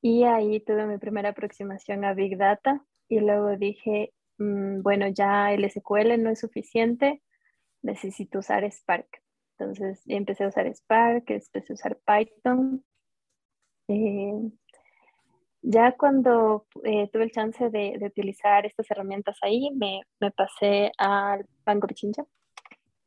y 0.02 0.24
ahí 0.24 0.60
tuve 0.60 0.86
mi 0.86 0.98
primera 0.98 1.30
aproximación 1.30 2.04
a 2.04 2.14
Big 2.14 2.36
Data 2.36 2.84
y 3.08 3.20
luego 3.20 3.56
dije, 3.56 4.12
mm, 4.38 4.82
bueno, 4.82 5.08
ya 5.08 5.52
el 5.52 5.64
SQL 5.64 6.22
no 6.22 6.30
es 6.30 6.40
suficiente, 6.40 7.22
necesito 7.82 8.38
usar 8.38 8.64
Spark. 8.70 9.22
Entonces 9.58 10.02
empecé 10.06 10.44
a 10.44 10.48
usar 10.48 10.66
Spark, 10.74 11.24
empecé 11.30 11.72
a 11.72 11.74
usar 11.74 11.98
Python. 12.06 12.84
Eh, 13.88 14.50
ya 15.62 15.92
cuando 15.96 16.66
eh, 16.84 17.08
tuve 17.12 17.24
el 17.24 17.32
chance 17.32 17.68
de, 17.68 17.98
utilizar 18.02 18.64
estas 18.64 18.90
herramientas 18.90 19.36
ahí, 19.42 19.70
me, 19.74 20.00
pasé 20.32 20.90
al 20.96 21.46
Banco 21.64 21.86
Pichincha. 21.86 22.24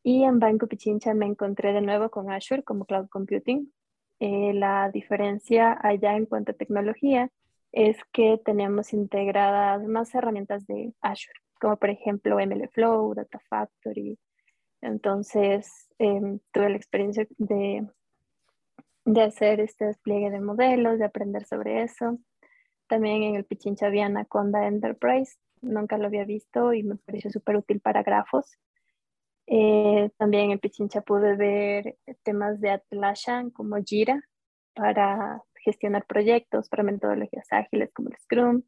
Y 0.03 0.23
en 0.23 0.39
Banco 0.39 0.67
Pichincha 0.67 1.13
me 1.13 1.25
encontré 1.25 1.73
de 1.73 1.81
nuevo 1.81 2.09
con 2.09 2.29
Azure 2.29 2.63
como 2.63 2.85
Cloud 2.85 3.07
Computing. 3.09 3.71
Eh, 4.19 4.53
la 4.53 4.89
diferencia 4.91 5.77
allá 5.81 6.15
en 6.15 6.25
cuanto 6.25 6.51
a 6.51 6.55
tecnología 6.55 7.29
es 7.71 7.97
que 8.11 8.39
tenemos 8.43 8.93
integradas 8.93 9.83
más 9.87 10.13
herramientas 10.13 10.67
de 10.67 10.93
Azure, 11.01 11.39
como 11.59 11.77
por 11.77 11.89
ejemplo 11.89 12.37
MLflow, 12.39 13.15
Data 13.15 13.39
Factory, 13.49 14.19
entonces, 14.83 15.87
em, 15.97 16.39
tuve 16.51 16.69
la 16.69 16.75
experiencia 16.75 17.25
de, 17.37 17.87
de 19.05 19.21
hacer 19.21 19.61
este 19.61 19.85
despliegue 19.85 20.29
de 20.29 20.41
modelos, 20.41 20.99
de 20.99 21.05
aprender 21.05 21.45
sobre 21.45 21.83
eso. 21.83 22.19
También 22.87 23.23
en 23.23 23.35
el 23.35 23.45
Pichincha 23.45 23.87
había 23.87 24.07
Anaconda 24.07 24.67
Enterprise, 24.67 25.37
nunca 25.61 25.97
lo 25.97 26.07
había 26.07 26.25
visto 26.25 26.73
y 26.73 26.83
me 26.83 26.97
pareció 26.97 27.31
súper 27.31 27.55
útil 27.55 27.79
para 27.79 28.03
grafos. 28.03 28.57
Eh, 29.47 30.09
también 30.17 30.51
en 30.51 30.59
Pichincha 30.59 31.01
pude 31.01 31.35
ver 31.35 31.97
temas 32.23 32.61
de 32.61 32.71
Atlassian 32.71 33.49
como 33.49 33.77
Jira 33.83 34.21
para 34.73 35.41
gestionar 35.63 36.05
proyectos, 36.05 36.69
para 36.69 36.83
metodologías 36.83 37.47
ágiles 37.51 37.91
como 37.93 38.09
el 38.09 38.17
Scrum. 38.17 38.63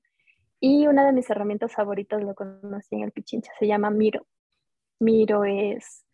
Y 0.59 0.87
una 0.87 1.05
de 1.05 1.13
mis 1.13 1.29
herramientas 1.29 1.73
favoritas 1.73 2.21
lo 2.21 2.33
conocí 2.35 2.95
en 2.95 3.03
el 3.03 3.11
Pichincha, 3.11 3.51
se 3.59 3.67
llama 3.67 3.89
Miro. 3.89 4.25
Miro 4.99 5.43
es 5.43 6.05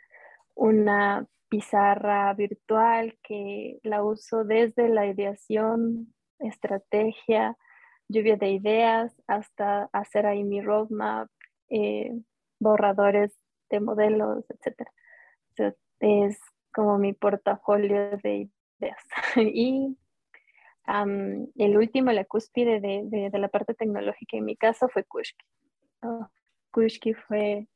una 0.55 1.27
pizarra 1.49 2.33
virtual 2.33 3.17
que 3.23 3.79
la 3.83 4.03
uso 4.03 4.43
desde 4.43 4.89
la 4.89 5.05
ideación, 5.05 6.13
estrategia, 6.39 7.57
lluvia 8.07 8.37
de 8.37 8.51
ideas, 8.51 9.13
hasta 9.27 9.89
hacer 9.93 10.25
ahí 10.25 10.43
mi 10.43 10.61
roadmap, 10.61 11.29
eh, 11.69 12.11
borradores 12.59 13.33
de 13.71 13.79
modelos, 13.79 14.45
etc. 14.49 14.87
es 15.99 16.39
como 16.73 16.97
mi 16.97 17.13
portafolio 17.13 18.17
de 18.17 18.49
ideas. 18.79 19.03
y 19.37 19.97
el 21.55 21.77
último, 21.77 22.11
la 22.11 22.25
cúspide 22.25 22.79
de, 22.79 23.03
de, 23.05 23.39
la 23.39 23.47
parte 23.47 23.73
tecnológica 23.73 24.37
en 24.37 24.45
mi 24.45 24.55
caso 24.55 24.89
fue 24.89 25.03
Kushki. 25.03 25.45
Oh, 26.03 26.27
Kushki 26.71 27.13
fue 27.13 27.67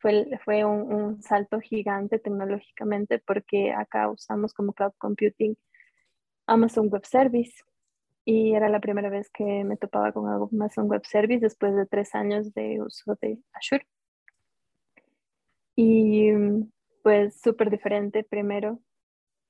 fue, 0.00 0.64
un, 0.64 1.22
salto 1.22 1.60
gigante 1.60 2.18
tecnológicamente 2.18 3.18
porque 3.18 3.72
acá 3.72 4.08
usamos 4.08 4.54
como 4.54 4.72
cloud 4.72 4.92
computing 4.98 5.56
Amazon 6.46 6.88
Web 6.88 7.04
Service 7.04 7.62
y 8.24 8.54
era 8.54 8.68
la 8.68 8.80
primera 8.80 9.10
vez 9.10 9.30
que 9.30 9.64
me 9.64 9.76
topaba 9.76 10.12
con 10.12 10.26
Amazon 10.28 10.88
Web 10.88 11.02
Service 11.04 11.40
después 11.40 11.74
de 11.74 11.86
tres 11.86 12.14
años 12.14 12.52
de 12.54 12.80
uso 12.80 13.16
de 13.20 13.38
Azure. 13.52 13.86
Y 15.82 16.30
pues 17.02 17.40
súper 17.40 17.70
diferente 17.70 18.22
primero. 18.22 18.80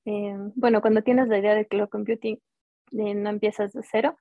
Eh, 0.05 0.33
bueno, 0.55 0.79
cuando 0.79 1.03
tienes 1.03 1.27
la 1.27 1.37
idea 1.37 1.55
de 1.55 1.67
cloud 1.67 1.89
computing, 1.89 2.41
eh, 2.93 3.15
no 3.15 3.29
empiezas 3.29 3.73
de 3.73 3.83
cero, 3.83 4.17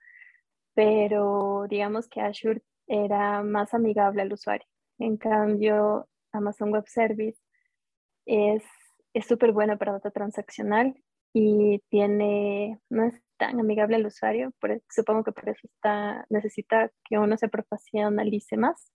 pero 0.74 1.66
digamos 1.70 2.08
que 2.08 2.20
Azure 2.20 2.62
era 2.88 3.44
más 3.44 3.74
amigable 3.74 4.22
al 4.22 4.32
usuario. 4.32 4.66
En 4.98 5.18
cambio, 5.18 6.08
Amazon 6.32 6.72
Web 6.72 6.88
Service 6.88 7.38
es 8.26 8.64
súper 9.24 9.52
bueno 9.52 9.78
para 9.78 9.92
data 9.92 10.10
transaccional 10.10 11.00
y 11.32 11.78
tiene, 11.90 12.80
no 12.90 13.04
es 13.04 13.14
tan 13.36 13.60
amigable 13.60 13.94
al 13.96 14.06
usuario, 14.06 14.52
e, 14.68 14.80
supongo 14.90 15.22
que 15.22 15.32
por 15.32 15.48
eso 15.48 15.60
está, 15.62 16.26
necesita 16.28 16.90
que 17.04 17.18
uno 17.18 17.36
se 17.36 17.48
profesionalice 17.48 18.56
más. 18.56 18.90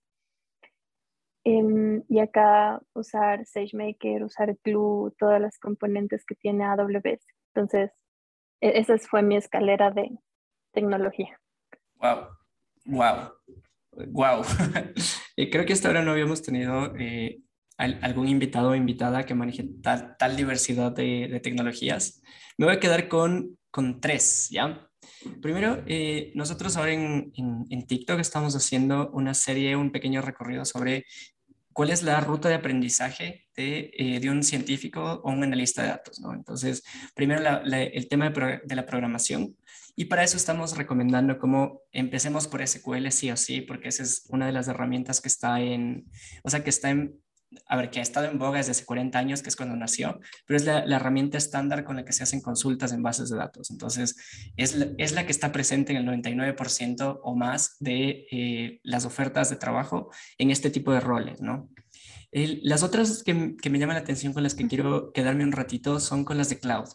Em, 1.48 2.02
y 2.08 2.18
acá 2.18 2.82
usar 2.92 3.46
SageMaker, 3.46 4.24
usar 4.24 4.58
Glue, 4.64 5.14
todas 5.16 5.40
las 5.40 5.60
componentes 5.60 6.24
que 6.26 6.34
tiene 6.34 6.64
AWS. 6.64 7.24
Entonces, 7.54 7.92
e-, 8.60 8.80
esa 8.80 8.98
fue 8.98 9.22
mi 9.22 9.36
escalera 9.36 9.92
de 9.92 10.10
tecnología. 10.72 11.40
Wow, 12.00 12.26
wow, 12.86 13.30
wow. 14.08 14.42
Creo 15.36 15.64
que 15.64 15.72
hasta 15.72 15.86
ahora 15.86 16.02
no 16.02 16.10
habíamos 16.10 16.42
tenido 16.42 16.92
eh, 16.98 17.38
algún 17.78 18.26
invitado 18.26 18.70
o 18.70 18.74
invitada 18.74 19.24
que 19.24 19.34
maneje 19.36 19.68
tal, 19.84 20.16
tal 20.18 20.34
diversidad 20.34 20.90
de, 20.90 21.28
de, 21.30 21.38
tecnologías. 21.38 22.24
Me 22.58 22.66
voy 22.66 22.74
a 22.74 22.80
quedar 22.80 23.06
con, 23.06 23.56
con 23.70 24.00
tres, 24.00 24.48
¿ya? 24.50 24.82
Primero, 25.40 25.84
eh, 25.86 26.32
nosotros 26.34 26.76
ahora 26.76 26.92
en, 26.92 27.30
en, 27.36 27.64
en, 27.70 27.86
TikTok 27.86 28.18
estamos 28.18 28.56
haciendo 28.56 29.10
una 29.12 29.34
serie, 29.34 29.76
un 29.76 29.92
pequeño 29.92 30.20
recorrido 30.22 30.64
sobre 30.64 31.04
cuál 31.76 31.90
es 31.90 32.02
la 32.02 32.18
ruta 32.20 32.48
de 32.48 32.54
aprendizaje 32.54 33.48
de, 33.54 33.90
eh, 33.98 34.18
de 34.18 34.30
un 34.30 34.42
científico 34.42 35.20
o 35.22 35.30
un 35.30 35.44
analista 35.44 35.82
de 35.82 35.88
datos. 35.88 36.18
Entonces, 36.32 36.82
primero 37.14 37.42
el 37.70 38.08
tema 38.08 38.30
de, 38.30 38.60
de, 38.64 38.74
la 38.74 38.86
programación. 38.86 39.54
Y 39.94 40.06
para 40.06 40.24
eso 40.24 40.38
estamos 40.38 40.74
recomendando 40.78 41.38
cómo 41.38 41.82
empecemos 41.92 42.48
por 42.48 42.66
SQL 42.66 43.10
sí 43.10 43.30
o 43.30 43.36
sí, 43.36 43.60
porque 43.60 43.88
esa 43.88 44.04
es 44.04 44.24
una 44.30 44.46
de 44.46 44.52
las 44.52 44.68
herramientas 44.68 45.20
que 45.20 45.28
está 45.28 45.60
en, 45.60 46.06
o 46.44 46.48
sea, 46.48 46.64
que 46.64 46.70
está 46.70 46.88
en, 46.88 47.20
a 47.66 47.76
ver, 47.76 47.90
que 47.90 48.00
ha 48.00 48.02
estado 48.02 48.26
en 48.26 48.38
boga 48.38 48.58
desde 48.58 48.72
hace 48.72 48.84
40 48.84 49.18
años, 49.18 49.42
que 49.42 49.48
es 49.48 49.56
cuando 49.56 49.76
nació, 49.76 50.20
pero 50.46 50.56
es 50.56 50.64
la, 50.64 50.84
herramienta 50.96 51.38
estándar 51.38 51.84
con 51.84 51.96
la 51.96 52.04
que 52.04 52.12
se 52.12 52.22
hacen 52.22 52.40
consultas 52.40 52.92
en 52.92 53.02
bases 53.02 53.30
de 53.30 53.36
datos. 53.36 53.70
Entonces, 53.70 54.16
es 54.56 54.76
la, 54.76 54.88
es 54.98 55.12
la 55.12 55.26
que 55.26 55.32
está 55.32 55.52
presente 55.52 55.92
en 55.92 55.98
el 55.98 56.22
99% 56.22 57.20
o 57.22 57.36
más 57.36 57.76
de 57.80 58.26
eh, 58.30 58.80
las 58.82 59.04
ofertas 59.04 59.50
de 59.50 59.56
trabajo 59.56 60.10
en 60.38 60.50
este 60.50 60.70
tipo 60.70 60.92
de 60.92 61.00
roles, 61.00 61.40
¿no? 61.40 61.70
las 62.32 62.82
otras 62.82 63.22
que, 63.22 63.56
que, 63.56 63.70
me 63.70 63.78
llaman 63.78 63.96
la 63.96 64.02
atención 64.02 64.34
con 64.34 64.42
las 64.42 64.54
que 64.54 64.66
quiero 64.66 65.10
quedarme 65.12 65.44
un 65.44 65.52
ratito 65.52 66.00
son 66.00 66.22
con 66.22 66.36
las 66.36 66.50
de 66.50 66.58
cloud. 66.58 66.86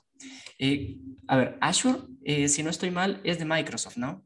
Eh, 0.59 0.99
a 1.27 1.37
ver, 1.37 1.57
Azure, 1.59 1.99
eh, 2.23 2.47
si 2.47 2.61
no 2.61 2.69
estoy 2.69 2.91
mal, 2.91 3.19
es 3.23 3.39
de 3.39 3.45
Microsoft, 3.45 3.97
¿no? 3.97 4.23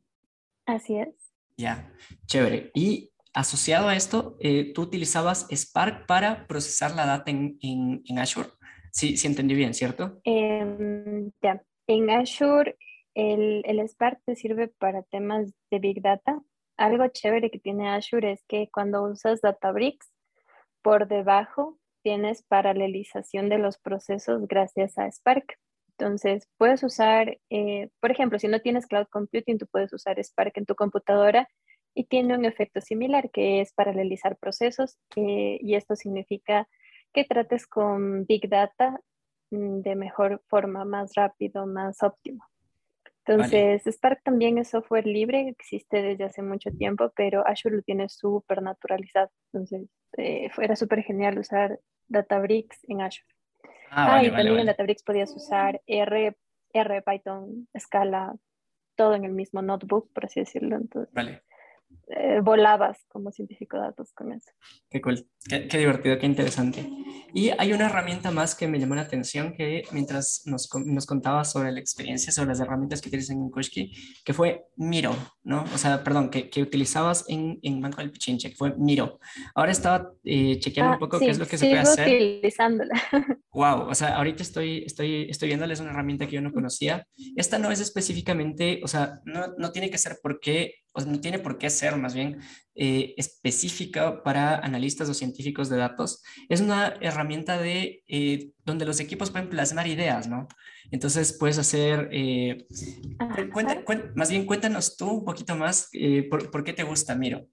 Así 0.66 0.98
es. 0.98 1.08
Ya, 1.56 1.94
chévere. 2.26 2.72
Y 2.74 3.12
asociado 3.36 3.90
a 3.90 3.96
esto, 3.96 4.38
eh, 4.40 4.72
tú 4.74 4.82
utilizabas 4.82 5.48
Spark 5.52 6.06
para 6.08 6.48
procesar 6.48 6.96
la 6.96 7.06
data 7.06 7.30
en, 7.30 8.02
Azure. 8.18 8.50
Sí, 8.92 9.18
sí 9.18 9.28
entendí 9.28 9.54
bien, 9.54 9.74
¿cierto? 9.74 10.22
Em, 10.24 11.30
ya, 11.42 11.62
en 11.88 12.10
Azure 12.10 12.78
el, 13.14 13.62
el, 13.66 13.80
Spark 13.88 14.22
te 14.26 14.36
sirve 14.36 14.70
para 14.70 15.04
temas 15.04 15.54
de 15.70 15.80
Big 15.80 16.02
Data. 16.02 16.42
Algo 16.78 17.08
chévere 17.08 17.52
que 17.52 17.60
tiene 17.60 17.90
Azure 17.90 18.32
es 18.32 18.44
que 18.48 18.70
cuando 18.72 19.04
usas 19.04 19.42
Databricks, 19.42 20.10
por 20.82 21.08
debajo 21.08 21.78
tienes 22.04 22.44
paralelización 22.44 23.50
de 23.50 23.58
los 23.58 23.78
procesos 23.78 24.48
gracias 24.48 24.98
a 24.98 25.12
Spark. 25.12 25.58
Entonces, 25.98 26.48
puedes 26.58 26.84
usar, 26.84 27.38
eh, 27.50 27.90
por 28.00 28.12
ejemplo, 28.12 28.38
si 28.38 28.48
no 28.48 28.60
tienes 28.62 28.86
cloud 28.86 29.08
computing, 29.10 29.58
tú 29.58 29.66
puedes 29.68 29.92
usar 29.94 30.24
Spark 30.24 30.54
en 30.56 30.66
tu 30.66 30.76
computadora 30.76 31.48
y 31.96 32.04
tiene 32.04 32.38
un 32.38 32.46
efecto 32.46 32.82
similar 32.82 33.32
que 33.32 33.62
es 33.62 33.74
paralelizar 33.74 34.38
procesos 34.38 35.00
eh, 35.16 35.58
y 35.62 35.76
esto 35.76 35.96
significa 35.96 36.68
que 37.14 37.24
trates 37.24 37.66
con 37.66 38.26
Big 38.26 38.50
Data 38.50 39.00
mm, 39.52 39.80
de 39.80 39.96
mejor 39.96 40.44
forma, 40.48 40.84
más 40.84 41.14
rápido, 41.16 41.66
más 41.66 42.04
óptimo. 42.04 42.46
Entonces, 43.28 43.82
Spark 43.88 44.22
también 44.22 44.60
es 44.60 44.70
software 44.70 45.08
libre, 45.08 45.48
existe 45.48 46.04
desde 46.04 46.26
hace 46.26 46.44
mucho 46.44 46.70
tiempo, 46.70 47.12
pero 47.16 47.48
Azure 47.48 47.78
lo 47.78 47.82
tiene 47.82 48.08
súper 48.08 48.62
naturalizado. 48.62 49.32
Entonces, 49.52 49.90
eh, 50.18 50.52
era 50.62 50.76
súper 50.76 51.02
genial 51.02 51.40
usar 51.40 51.80
Databricks 52.08 52.78
en 52.88 53.02
Azure. 53.02 53.26
Ah, 53.90 54.18
ah 54.18 54.24
y 54.24 54.30
también 54.30 54.60
en 54.60 54.66
Databricks 54.68 55.02
podías 55.02 55.36
usar 55.36 55.82
R, 55.88 56.36
R, 56.72 57.02
Python, 57.02 57.68
Scala, 57.80 58.36
todo 58.96 59.16
en 59.16 59.26
el 59.26 59.32
mismo 59.32 59.64
notebook, 59.64 60.14
por 60.14 60.26
así 60.26 60.42
decirlo. 60.42 60.76
Entonces, 60.76 61.12
vale. 61.12 61.42
Eh, 62.08 62.40
volabas 62.42 63.04
como 63.08 63.32
científico 63.32 63.78
de 63.78 63.84
datos 63.84 64.14
con 64.14 64.32
eso. 64.32 64.52
Qué 64.90 65.02
cool, 65.02 65.28
qué, 65.50 65.68
qué, 65.68 65.78
divertido, 65.80 66.20
qué 66.20 66.28
interesante. 66.28 66.88
Y 67.34 67.50
hay 67.58 67.74
una 67.74 67.88
herramienta 67.88 68.30
más 68.30 68.54
que 68.54 68.68
me 68.68 68.80
llamó 68.80 68.94
la 68.94 69.02
atención 69.02 69.54
que 69.54 69.84
mientras 69.92 70.44
nos, 70.46 70.70
nos 70.86 71.06
contabas 71.08 71.52
sobre 71.52 71.72
la 71.72 71.80
experiencia, 71.80 72.32
sobre 72.32 72.50
las 72.50 72.60
herramientas 72.60 73.02
que 73.02 73.10
tienes 73.10 73.32
en 73.32 73.50
Kushki, 73.50 73.92
que 74.24 74.34
fue 74.34 74.66
Miro, 74.76 75.16
¿no? 75.44 75.64
O 75.74 75.78
sea, 75.80 76.04
perdón, 76.04 76.30
que, 76.30 76.50
que 76.50 76.62
utilizabas 76.62 77.26
en, 77.28 77.58
en 77.64 77.82
Banco 77.82 77.98
del 77.98 78.12
Pichinche, 78.12 78.52
que 78.52 78.56
fue 78.56 78.76
Miro. 78.78 79.20
Ahora 79.56 79.72
estaba 79.72 80.12
eh, 80.24 80.60
chequeando 80.60 80.92
un 80.92 80.96
ah, 80.98 81.00
poco 81.00 81.18
qué 81.18 81.30
es 81.30 81.40
lo 81.40 81.48
que 81.48 81.58
se 81.58 81.66
puede 81.66 81.80
hacer. 81.80 82.08
utilizándola. 82.08 82.94
Wow, 83.56 83.88
o 83.88 83.96
sea, 83.96 84.18
ahorita 84.18 84.44
estoy, 84.44 84.84
estoy, 84.86 85.28
estoy 85.30 85.48
viéndoles 85.48 85.80
una 85.80 85.92
herramienta 85.92 86.28
que 86.28 86.34
yo 86.34 86.42
no 86.42 86.52
conocía. 86.52 87.08
Esta 87.38 87.58
no 87.58 87.72
es 87.72 87.80
específicamente, 87.80 88.82
o 88.84 88.88
sea, 88.90 89.22
no, 89.24 89.48
no 89.58 89.72
tiene 89.72 89.90
que 89.90 89.98
ser 89.98 90.18
porque 90.22 90.74
o 90.96 91.02
no 91.02 91.20
tiene 91.20 91.40
por 91.40 91.58
qué 91.58 91.70
ser 91.70 91.98
más 91.98 92.14
bien 92.14 92.40
eh, 92.74 93.14
específica 93.18 94.24
para 94.24 94.56
analistas 94.58 95.10
o 95.10 95.14
científicos 95.14 95.70
de 95.70 95.78
datos. 95.78 96.24
Es 96.50 96.62
una 96.62 96.96
herramienta 97.02 97.58
de 97.58 98.04
eh, 98.08 98.52
donde 98.64 98.86
los 98.86 99.00
equipos 99.00 99.30
pueden 99.30 99.50
plasmar 99.50 99.88
ideas, 99.88 100.28
¿no? 100.28 100.48
Entonces 100.92 101.38
puedes 101.38 101.58
hacer, 101.58 102.10
eh, 102.12 102.66
más 104.16 104.30
bien 104.30 104.46
cuéntanos 104.46 104.96
tú 104.96 105.10
un 105.10 105.26
poquito 105.26 105.56
más 105.56 105.90
por, 106.30 106.64
qué 106.64 106.74
te 106.74 106.84
gusta 106.84 107.16
Miro. 107.16 107.48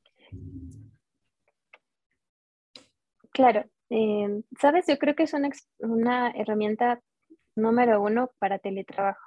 Claro, 3.30 3.64
sabes, 4.60 4.84
yo 4.86 4.98
creo 4.98 5.14
que 5.14 5.22
es 5.22 5.32
una, 5.32 5.48
una 5.78 6.30
herramienta 6.32 7.00
número 7.56 8.02
uno 8.02 8.30
para 8.38 8.58
teletrabajo. 8.58 9.26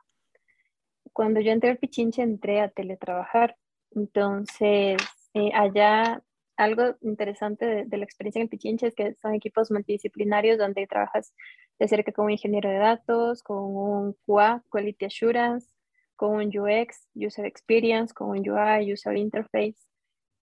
Cuando 1.11 1.39
yo 1.39 1.51
entré 1.51 1.71
al 1.71 1.77
Pichinche 1.77 2.21
entré 2.21 2.61
a 2.61 2.69
teletrabajar 2.69 3.57
entonces, 3.95 4.97
eh, 5.33 5.51
allá 5.53 6.21
algo 6.57 6.95
interesante 7.01 7.85
de, 7.85 7.97
la 7.97 8.03
experiencia 8.03 8.41
en 8.41 8.49
Pichinche 8.49 8.87
es 8.87 8.95
que 8.95 9.15
son 9.21 9.33
equipos 9.33 9.71
multidisciplinarios 9.71 10.57
donde 10.57 10.87
trabajas 10.87 11.33
de 11.79 11.87
cerca 11.87 12.11
con 12.11 12.25
un 12.25 12.31
ingeniero 12.31 12.69
de 12.69 12.77
datos, 12.77 13.43
con 13.43 13.57
un 13.75 14.15
QA, 14.25 14.63
Quality 14.69 15.05
Assurance, 15.05 15.69
con 16.15 16.35
un 16.35 16.45
UX, 16.47 17.07
User 17.13 17.45
Experience, 17.45 18.13
con 18.13 18.29
un 18.29 18.49
UI, 18.49 18.93
User 18.93 19.17
Interface, 19.17 19.75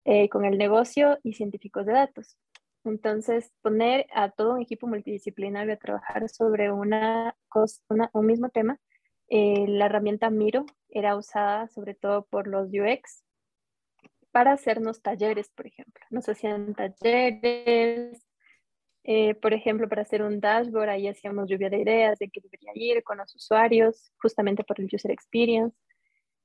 eh, 0.05 0.29
con 0.29 0.45
el 0.45 0.57
negocio 0.57 1.19
y 1.23 1.35
científicos 1.35 1.85
de 1.87 1.93
datos. 1.93 2.39
Entonces, 2.85 3.53
poner 3.61 4.07
a 4.15 4.31
todo 4.31 4.55
un 4.55 4.63
equipo 4.63 4.87
multidisciplinario 4.87 5.75
a 5.75 5.77
trabajar 5.77 6.29
sobre 6.31 6.73
una, 6.73 7.37
un 8.13 8.27
mismo 8.27 8.49
tema, 8.49 8.79
eh, 9.29 9.67
la 9.69 9.87
herramienta 9.87 10.31
Miro 10.31 10.65
era 10.89 11.17
usada 11.17 11.69
sobre 11.69 11.95
todo 11.95 12.25
por 12.25 12.47
los 12.47 12.69
UX 12.69 13.25
para 14.39 14.53
hacernos 14.53 15.03
talleres, 15.03 15.51
por 15.51 15.67
ejemplo. 15.67 16.01
Nos 16.11 16.29
hacían 16.29 16.73
talleres, 16.73 18.25
eh, 19.03 19.35
por 19.35 19.53
ejemplo, 19.53 19.89
para 19.89 20.03
hacer 20.03 20.23
un 20.23 20.39
dashboard, 20.39 20.91
ahí 20.91 21.09
hacíamos 21.09 21.49
lluvia 21.49 21.69
de 21.69 21.79
ideas 21.79 22.21
de 22.21 22.29
qué 22.29 22.41
debería 22.41 22.71
ir 22.77 23.03
con 23.03 23.19
los 23.19 23.35
usuarios, 23.35 24.13
justamente 24.23 24.63
por 24.63 24.79
el 24.81 24.89
user 24.93 25.11
experience. 25.11 25.77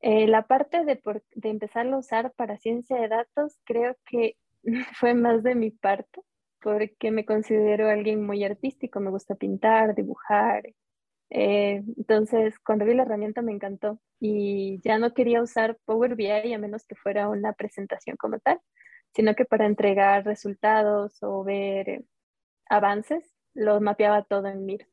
Eh, 0.01 0.25
la 0.25 0.47
parte 0.47 0.83
de, 0.85 0.95
por, 0.95 1.23
de 1.35 1.49
empezar 1.49 1.85
a 1.85 1.95
usar 1.95 2.33
para 2.33 2.57
ciencia 2.57 2.99
de 2.99 3.09
datos 3.09 3.59
creo 3.63 3.95
que 4.07 4.37
fue 4.99 5.13
más 5.13 5.43
de 5.43 5.53
mi 5.53 5.69
parte, 5.69 6.19
porque 6.63 7.11
me 7.11 7.25
considero 7.25 7.91
alguien 7.91 8.25
muy 8.25 8.43
artístico, 8.43 9.01
me 9.01 9.11
gusta 9.11 9.35
pintar, 9.35 9.93
dibujar, 9.93 10.63
eh, 11.29 11.83
entonces, 11.97 12.59
cuando 12.59 12.85
vi 12.85 12.93
la 12.93 13.03
herramienta 13.03 13.41
me 13.41 13.51
encantó 13.51 13.99
y 14.19 14.79
ya 14.83 14.97
no 14.99 15.13
quería 15.13 15.41
usar 15.41 15.77
Power 15.85 16.15
BI 16.15 16.53
a 16.53 16.57
menos 16.59 16.85
que 16.85 16.95
fuera 16.95 17.27
una 17.29 17.53
presentación 17.53 18.17
como 18.17 18.39
tal, 18.39 18.59
sino 19.15 19.35
que 19.35 19.45
para 19.45 19.65
entregar 19.65 20.25
resultados 20.25 21.17
o 21.21 21.43
ver 21.43 22.03
avances, 22.69 23.35
lo 23.53 23.81
mapeaba 23.81 24.23
todo 24.23 24.47
en 24.47 24.65
Miro. 24.65 24.87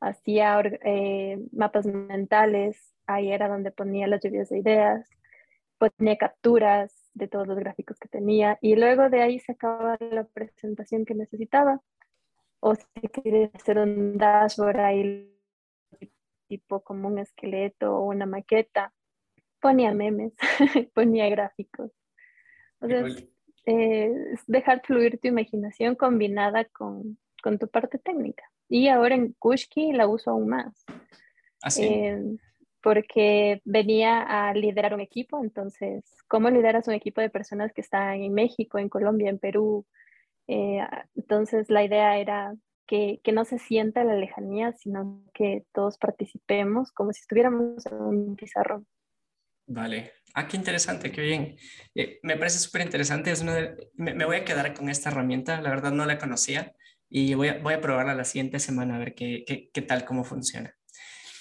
Hacía 0.00 0.60
eh, 0.84 1.38
mapas 1.52 1.86
mentales, 1.86 2.94
ahí 3.06 3.32
era 3.32 3.48
donde 3.48 3.70
ponía 3.70 4.06
las 4.06 4.22
lluvias 4.22 4.48
de 4.48 4.58
ideas, 4.58 5.08
ponía 5.78 6.16
capturas 6.16 7.10
de 7.14 7.28
todos 7.28 7.46
los 7.46 7.58
gráficos 7.58 7.98
que 7.98 8.08
tenía 8.08 8.58
y 8.62 8.76
luego 8.76 9.10
de 9.10 9.22
ahí 9.22 9.40
sacaba 9.40 9.96
la 10.00 10.24
presentación 10.24 11.04
que 11.04 11.14
necesitaba. 11.14 11.80
O 12.60 12.74
si 12.74 12.84
quería 13.12 13.50
hacer 13.54 13.78
un 13.78 14.18
dashboard, 14.18 14.80
ahí 14.80 15.39
tipo 16.50 16.80
como 16.80 17.06
un 17.06 17.20
esqueleto 17.20 17.94
o 17.96 18.06
una 18.06 18.26
maqueta. 18.26 18.92
Ponía 19.60 19.94
memes, 19.94 20.32
ponía 20.94 21.28
gráficos. 21.28 21.92
O 22.80 22.88
sea, 22.88 23.04
eh, 23.66 24.12
es 24.32 24.42
dejar 24.46 24.82
fluir 24.84 25.20
tu 25.20 25.28
imaginación 25.28 25.94
combinada 25.94 26.64
con, 26.64 27.18
con, 27.42 27.58
tu 27.58 27.68
parte 27.68 27.98
técnica. 27.98 28.42
Y 28.68 28.88
ahora 28.88 29.14
en 29.14 29.32
Kushki 29.38 29.92
la 29.92 30.08
uso 30.08 30.30
aún 30.30 30.48
más. 30.48 30.84
Así. 31.62 31.84
¿Ah, 31.84 31.86
eh, 31.86 32.36
porque 32.82 33.60
venía 33.64 34.22
a 34.22 34.54
liderar 34.54 34.94
un 34.94 35.00
equipo, 35.00 35.42
entonces, 35.42 36.02
¿cómo 36.28 36.48
lideras 36.48 36.88
un 36.88 36.94
equipo 36.94 37.20
de 37.20 37.28
personas 37.28 37.72
que 37.74 37.82
están 37.82 38.22
en 38.22 38.32
México, 38.32 38.78
en 38.78 38.88
Colombia, 38.88 39.28
en 39.30 39.38
Perú, 39.38 39.86
Eh, 40.52 40.80
entonces 41.14 41.70
la 41.70 41.84
idea 41.84 42.18
era 42.18 42.56
que, 42.90 43.32
no 43.32 43.44
se 43.44 43.58
sienta 43.58 44.02
la 44.02 44.16
lejanía, 44.16 44.72
sino 44.72 45.22
que 45.32 45.64
todos 45.72 45.96
participemos 45.96 46.90
como 46.90 47.12
si 47.12 47.20
estuviéramos 47.20 47.86
en 47.86 47.94
un 47.94 48.36
pizarrón. 48.36 48.86
Vale. 49.66 50.12
Ah, 50.34 50.48
qué 50.48 50.56
interesante, 50.56 51.12
qué 51.12 51.22
bien. 51.22 51.56
Eh, 51.94 52.18
me 52.24 52.36
parece 52.36 52.58
súper 52.58 52.82
interesante. 52.82 53.30
Es 53.30 53.44
me, 53.44 53.76
me, 53.94 54.24
voy 54.24 54.36
a 54.36 54.44
quedar 54.44 54.74
con 54.74 54.88
esta 54.88 55.10
herramienta. 55.10 55.60
La 55.60 55.70
verdad 55.70 55.92
no 55.92 56.04
la 56.04 56.18
conocía 56.18 56.72
y 57.08 57.34
voy 57.34 57.48
a, 57.48 57.58
voy 57.58 57.74
a 57.74 57.80
probarla 57.80 58.14
la 58.14 58.24
siguiente 58.24 58.58
semana 58.58 58.96
a 58.96 58.98
ver 58.98 59.14
qué, 59.14 59.44
qué, 59.46 59.70
qué 59.72 59.82
tal, 59.82 60.04
cómo 60.04 60.24
funciona. 60.24 60.74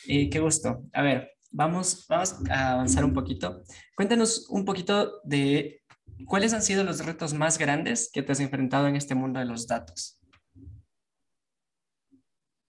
Y 0.05 0.29
qué 0.29 0.39
gusto. 0.39 0.83
A 0.93 1.01
ver, 1.01 1.31
vamos, 1.49 2.05
vamos 2.07 2.35
a 2.51 2.73
avanzar 2.73 3.03
un 3.03 3.13
poquito. 3.13 3.63
Cuéntanos 3.95 4.47
un 4.49 4.65
poquito 4.65 5.19
de 5.23 5.81
cuáles 6.25 6.53
han 6.53 6.61
sido 6.61 6.83
los 6.83 7.03
retos 7.03 7.33
más 7.33 7.57
grandes 7.57 8.11
que 8.13 8.21
te 8.21 8.33
has 8.33 8.39
enfrentado 8.39 8.87
en 8.87 8.95
este 8.95 9.15
mundo 9.15 9.39
de 9.39 9.45
los 9.45 9.65
datos. 9.65 10.18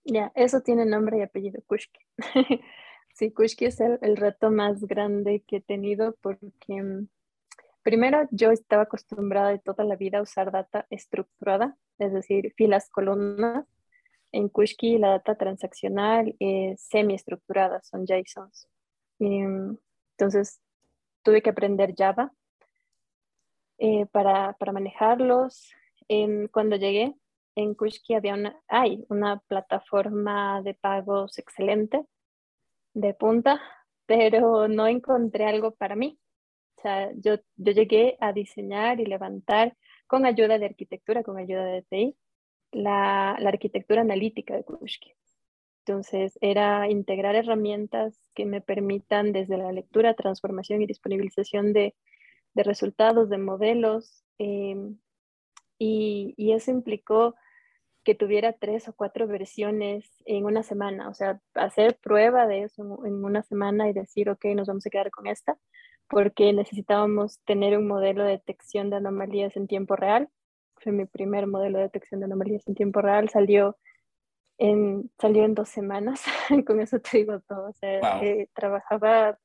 Ya, 0.05 0.33
eso 0.35 0.61
tiene 0.61 0.87
nombre 0.87 1.19
y 1.19 1.23
apellido, 1.23 1.61
Kushki. 1.67 2.01
sí, 3.15 3.31
Kushki 3.33 3.67
es 3.67 3.81
el, 3.81 3.99
el, 4.03 4.17
reto 4.17 4.51
más 4.51 4.81
grande 4.85 5.43
que 5.47 5.57
he 5.57 5.61
tenido 5.61 6.17
porque 6.23 6.83
mm, 6.83 7.09
primero 7.83 8.27
yo 8.31 8.51
estaba 8.51 8.85
acostumbrada 8.85 9.51
de 9.51 9.59
toda 9.59 9.85
la 9.85 9.97
vida 9.97 10.19
a 10.19 10.23
usar 10.23 10.51
data 10.51 10.87
estructurada, 10.91 11.77
es 11.99 12.13
decir, 12.13 12.53
filas, 12.57 12.89
columnas. 12.91 13.67
En 14.33 14.49
Kushki 14.49 14.99
la 14.99 15.11
data 15.11 15.35
transaccional 15.35 16.37
es 16.39 16.81
semi-estructurada, 16.83 17.83
son 17.83 18.07
JSONs. 18.07 18.69
Mm, 19.19 19.75
entonces 20.13 20.61
tuve 21.23 21.43
que 21.43 21.51
aprender 21.51 21.95
Java 21.97 22.33
eh, 23.79 24.07
para, 24.07 24.55
para, 24.55 24.73
manejarlos. 24.73 25.73
cuando 26.53 26.77
llegué, 26.77 27.15
en 27.63 27.75
Kushki 27.75 28.15
había 28.15 28.35
una, 28.35 28.61
hay 28.69 29.05
una 29.09 29.41
plataforma 29.41 30.63
de 30.63 30.75
pagos 30.75 31.39
excelente, 31.39 32.05
de 32.95 33.15
punta, 33.15 33.61
pero 34.07 34.69
no 34.69 34.87
encontré 34.87 35.47
algo 35.47 35.73
para 35.73 35.97
mí. 35.97 36.19
O 36.77 36.83
sea, 36.83 37.13
yo, 37.15 37.37
yo 37.57 37.73
llegué 37.73 38.17
a 38.21 38.33
diseñar 38.33 39.01
y 39.01 39.07
levantar 39.07 39.77
con 40.07 40.27
ayuda 40.27 40.59
de 40.59 40.67
arquitectura, 40.67 41.23
con 41.23 41.39
ayuda 41.39 41.65
de 41.65 41.83
TI, 41.83 42.17
la, 42.73 43.37
la 43.39 43.49
arquitectura 43.51 44.01
analítica 44.01 44.57
de 44.57 44.65
Kushki. 44.65 45.15
Entonces, 45.85 46.39
era 46.41 46.89
integrar 46.91 47.35
herramientas 47.37 48.19
que 48.35 48.45
me 48.47 48.61
permitan 48.61 49.33
desde 49.33 49.57
la 49.57 49.73
lectura, 49.73 50.15
transformación 50.15 50.83
y 50.83 50.87
disponibilización 50.87 51.73
de, 51.73 51.95
de 52.55 52.63
resultados, 52.63 53.29
de 53.29 53.39
modelos. 53.39 54.25
Em, 54.39 54.99
y, 55.79 56.35
y, 56.37 56.53
eso 56.53 56.71
implicó 56.71 57.35
que 58.11 58.17
tuviera 58.17 58.53
tres 58.53 58.89
o 58.89 58.93
cuatro 58.93 59.29
versiones 59.29 60.11
en 60.25 60.45
una 60.45 60.65
semana, 60.65 61.09
o 61.09 61.15
sea, 61.15 61.41
hacer 61.55 61.97
prueba 62.03 62.49
de 62.49 62.65
eso 62.65 62.83
en 63.07 63.25
una 63.25 63.45
semana 63.45 63.89
y 63.89 63.93
decir, 63.93 64.29
ok, 64.29 64.47
nos 64.47 64.67
vamos 64.67 64.85
a 64.85 64.91
quedar 64.91 65.13
con 65.13 65.29
esta, 65.29 65.57
porque 66.09 66.53
necesitábamos 66.53 67.39
tener 67.45 67.79
un 67.79 67.87
modelo 67.87 68.25
de 68.25 68.33
detección 68.33 68.91
de 68.91 68.97
anomalías 68.97 69.57
en 69.57 69.69
tiempo 69.69 69.95
real. 69.95 70.29
Fue 70.79 70.91
mi 70.91 71.05
primer 71.05 71.47
modelo 71.47 71.79
de 71.79 71.85
detección 71.85 72.19
de 72.19 72.27
anomalías 72.27 72.67
en 72.67 72.75
tiempo 72.75 73.01
real, 73.01 73.29
salió 73.29 73.79
en, 74.59 75.09
salió 75.21 75.45
en 75.45 75.55
dos 75.55 75.69
semanas, 75.69 76.25
con 76.67 76.81
eso 76.81 76.99
te 76.99 77.19
digo 77.19 77.39
todo, 77.47 77.69
o 77.69 77.73
sea, 77.75 78.25
eh, 78.25 78.49
trabajaba, 78.55 79.39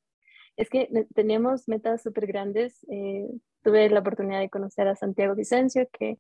es 0.58 0.71
que 0.71 0.89
teníamos 1.13 1.67
metas 1.67 2.01
súper 2.01 2.25
grandes, 2.25 2.84
eh, 2.89 3.28
tuve 3.62 3.91
la 3.91 3.99
oportunidad 3.99 4.39
de 4.39 4.49
conocer 4.49 4.88
a 4.88 4.95
Santiago 4.95 5.36
Vicencio, 5.36 5.88
que 5.93 6.17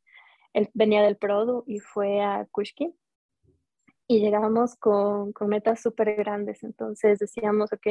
él 0.55 0.69
venía 0.73 1.03
del 1.03 1.17
Produ 1.17 1.65
y 1.67 1.79
fue 1.79 2.21
a 2.21 2.47
Kushki. 2.49 2.95
Y 4.07 4.19
llegamos 4.19 4.75
con, 4.77 5.33
con 5.33 5.49
metas 5.49 5.81
súper 5.81 6.15
grandes. 6.15 6.63
Entonces 6.63 7.19
decíamos, 7.19 7.73
ok, 7.73 7.87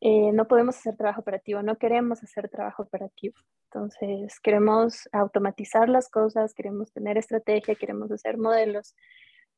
eh, 0.00 0.32
no 0.32 0.46
podemos 0.46 0.76
hacer 0.76 0.96
trabajo 0.96 1.22
operativo, 1.22 1.62
no 1.62 1.78
queremos 1.78 2.22
hacer 2.22 2.50
trabajo 2.50 2.82
operativo. 2.82 3.36
Entonces 3.64 4.38
queremos 4.40 5.08
automatizar 5.12 5.88
las 5.88 6.10
cosas, 6.10 6.52
queremos 6.52 6.92
tener 6.92 7.16
estrategia, 7.16 7.74
queremos 7.74 8.10
hacer 8.12 8.36
modelos, 8.36 8.94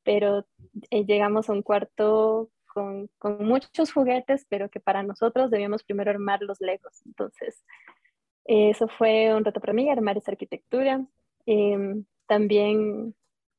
pero 0.04 0.46
eh, 0.90 1.04
llegamos 1.04 1.48
a 1.48 1.52
un 1.52 1.62
cuarto 1.62 2.50
con, 2.72 3.08
con, 3.18 3.44
muchos 3.44 3.92
juguetes, 3.92 4.46
pero 4.48 4.70
que 4.70 4.78
para 4.78 5.02
nosotros 5.02 5.50
debíamos 5.50 5.82
primero 5.82 6.12
armar 6.12 6.42
los 6.42 6.60
legos. 6.60 7.04
Entonces, 7.06 7.64
eso 8.44 8.86
fue 8.86 9.34
un 9.34 9.44
reto 9.44 9.60
para 9.60 9.72
mí, 9.72 9.90
armar 9.90 10.16
esa 10.16 10.30
arquitectura. 10.30 11.04
Eh, 11.46 12.04
también 12.30 13.16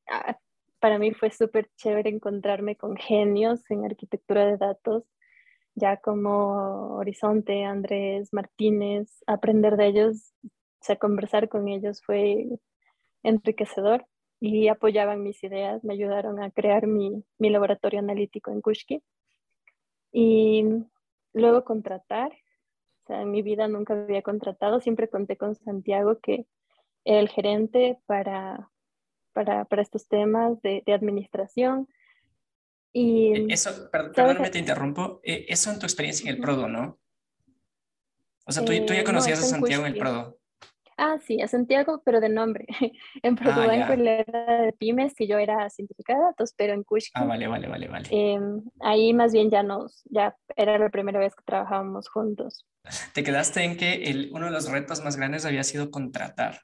ah, 0.09 0.39
para 0.79 0.97
mí 0.97 1.11
fue 1.11 1.29
súper 1.29 1.69
chévere 1.75 2.09
encontrarme 2.09 2.77
con 2.77 2.95
genios 2.95 3.69
en 3.69 3.83
arquitectura 3.83 4.45
de 4.45 4.55
datos, 4.55 5.03
ya 5.75 5.97
como 5.97 6.95
Horizonte, 6.95 7.65
Andrés 7.65 8.29
Martínez, 8.31 9.23
aprender 9.27 9.75
de 9.75 9.87
ellos, 9.87 10.33
o 10.45 10.49
sea, 10.79 10.95
conversar 10.95 11.49
con 11.49 11.67
ellos 11.67 12.01
fue 12.01 12.47
enriquecedor 13.23 14.05
y 14.39 14.69
apoyaban 14.69 15.21
mis 15.21 15.43
ideas, 15.43 15.83
me 15.83 15.93
ayudaron 15.93 16.41
a 16.41 16.49
crear 16.49 16.87
mi, 16.87 17.25
mi 17.39 17.49
laboratorio 17.49 17.99
analítico 17.99 18.51
en 18.51 18.61
Kushki. 18.61 19.03
Y 20.13 20.63
luego 21.33 21.65
contratar, 21.65 22.31
o 22.31 23.07
sea, 23.07 23.21
en 23.21 23.31
mi 23.31 23.41
vida 23.41 23.67
nunca 23.67 23.95
había 23.95 24.21
contratado, 24.21 24.79
siempre 24.79 25.09
conté 25.09 25.35
con 25.35 25.55
Santiago 25.55 26.19
que 26.21 26.45
el 27.05 27.29
gerente 27.29 27.99
para, 28.05 28.69
para, 29.33 29.65
para 29.65 29.81
estos 29.81 30.07
temas 30.07 30.61
de, 30.61 30.83
de, 30.85 30.93
administración. 30.93 31.87
Y, 32.93 33.33
e, 33.33 33.53
eso, 33.53 33.89
perdóname, 33.91 34.49
te 34.49 34.59
interrumpo, 34.59 35.19
e, 35.23 35.45
eso 35.49 35.71
en 35.71 35.79
tu 35.79 35.85
experiencia 35.85 36.29
en 36.29 36.35
el 36.35 36.41
Prodo, 36.41 36.67
¿no? 36.67 36.99
O 38.45 38.51
sea, 38.51 38.65
tú, 38.65 38.73
tú 38.85 38.93
ya 38.93 39.01
eh, 39.01 39.03
conocías 39.03 39.39
a 39.39 39.43
Santiago 39.43 39.85
en 39.85 39.93
el 39.93 39.99
Prodo. 39.99 40.41
Ah, 40.97 41.17
sí, 41.25 41.41
a 41.41 41.47
Santiago, 41.47 42.01
pero 42.05 42.19
de 42.19 42.29
nombre. 42.29 42.65
en 43.23 43.35
Prodo 43.35 43.61
ah, 43.61 43.75
era 43.75 44.61
de 44.61 44.73
pymes 44.73 45.19
y 45.19 45.27
yo 45.27 45.39
era 45.39 45.69
científica 45.69 46.13
de 46.13 46.21
datos, 46.21 46.53
pero 46.55 46.73
en 46.73 46.83
Kushki. 46.83 47.11
Ah, 47.15 47.25
vale, 47.25 47.47
vale, 47.47 47.67
vale, 47.67 47.87
vale. 47.87 48.07
Em, 48.11 48.61
ahí 48.81 49.13
más 49.13 49.33
bien 49.33 49.49
ya 49.49 49.63
nos, 49.63 50.03
ya 50.05 50.35
era 50.55 50.77
la 50.77 50.89
primera 50.89 51.19
vez 51.19 51.33
que 51.35 51.43
trabajábamos 51.43 52.07
juntos. 52.09 52.67
Te 53.13 53.23
quedaste 53.23 53.63
en 53.63 53.77
que 53.77 54.03
el, 54.03 54.29
uno 54.31 54.45
de 54.45 54.51
los 54.51 54.69
retos 54.69 55.03
más 55.03 55.17
grandes 55.17 55.45
había 55.45 55.63
sido 55.63 55.89
contratar. 55.89 56.59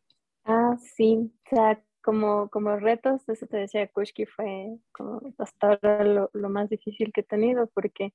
Sí, 0.77 1.31
o 1.45 1.55
sea, 1.55 1.81
como, 2.01 2.49
como 2.49 2.77
retos, 2.77 3.27
eso 3.27 3.47
te 3.47 3.57
decía, 3.57 3.87
Kushki 3.87 4.25
fue 4.25 4.77
como 4.93 5.21
hasta 5.37 5.67
ahora 5.67 6.03
lo, 6.03 6.29
lo 6.33 6.49
más 6.49 6.69
difícil 6.69 7.11
que 7.11 7.21
he 7.21 7.23
tenido 7.23 7.67
porque 7.67 8.13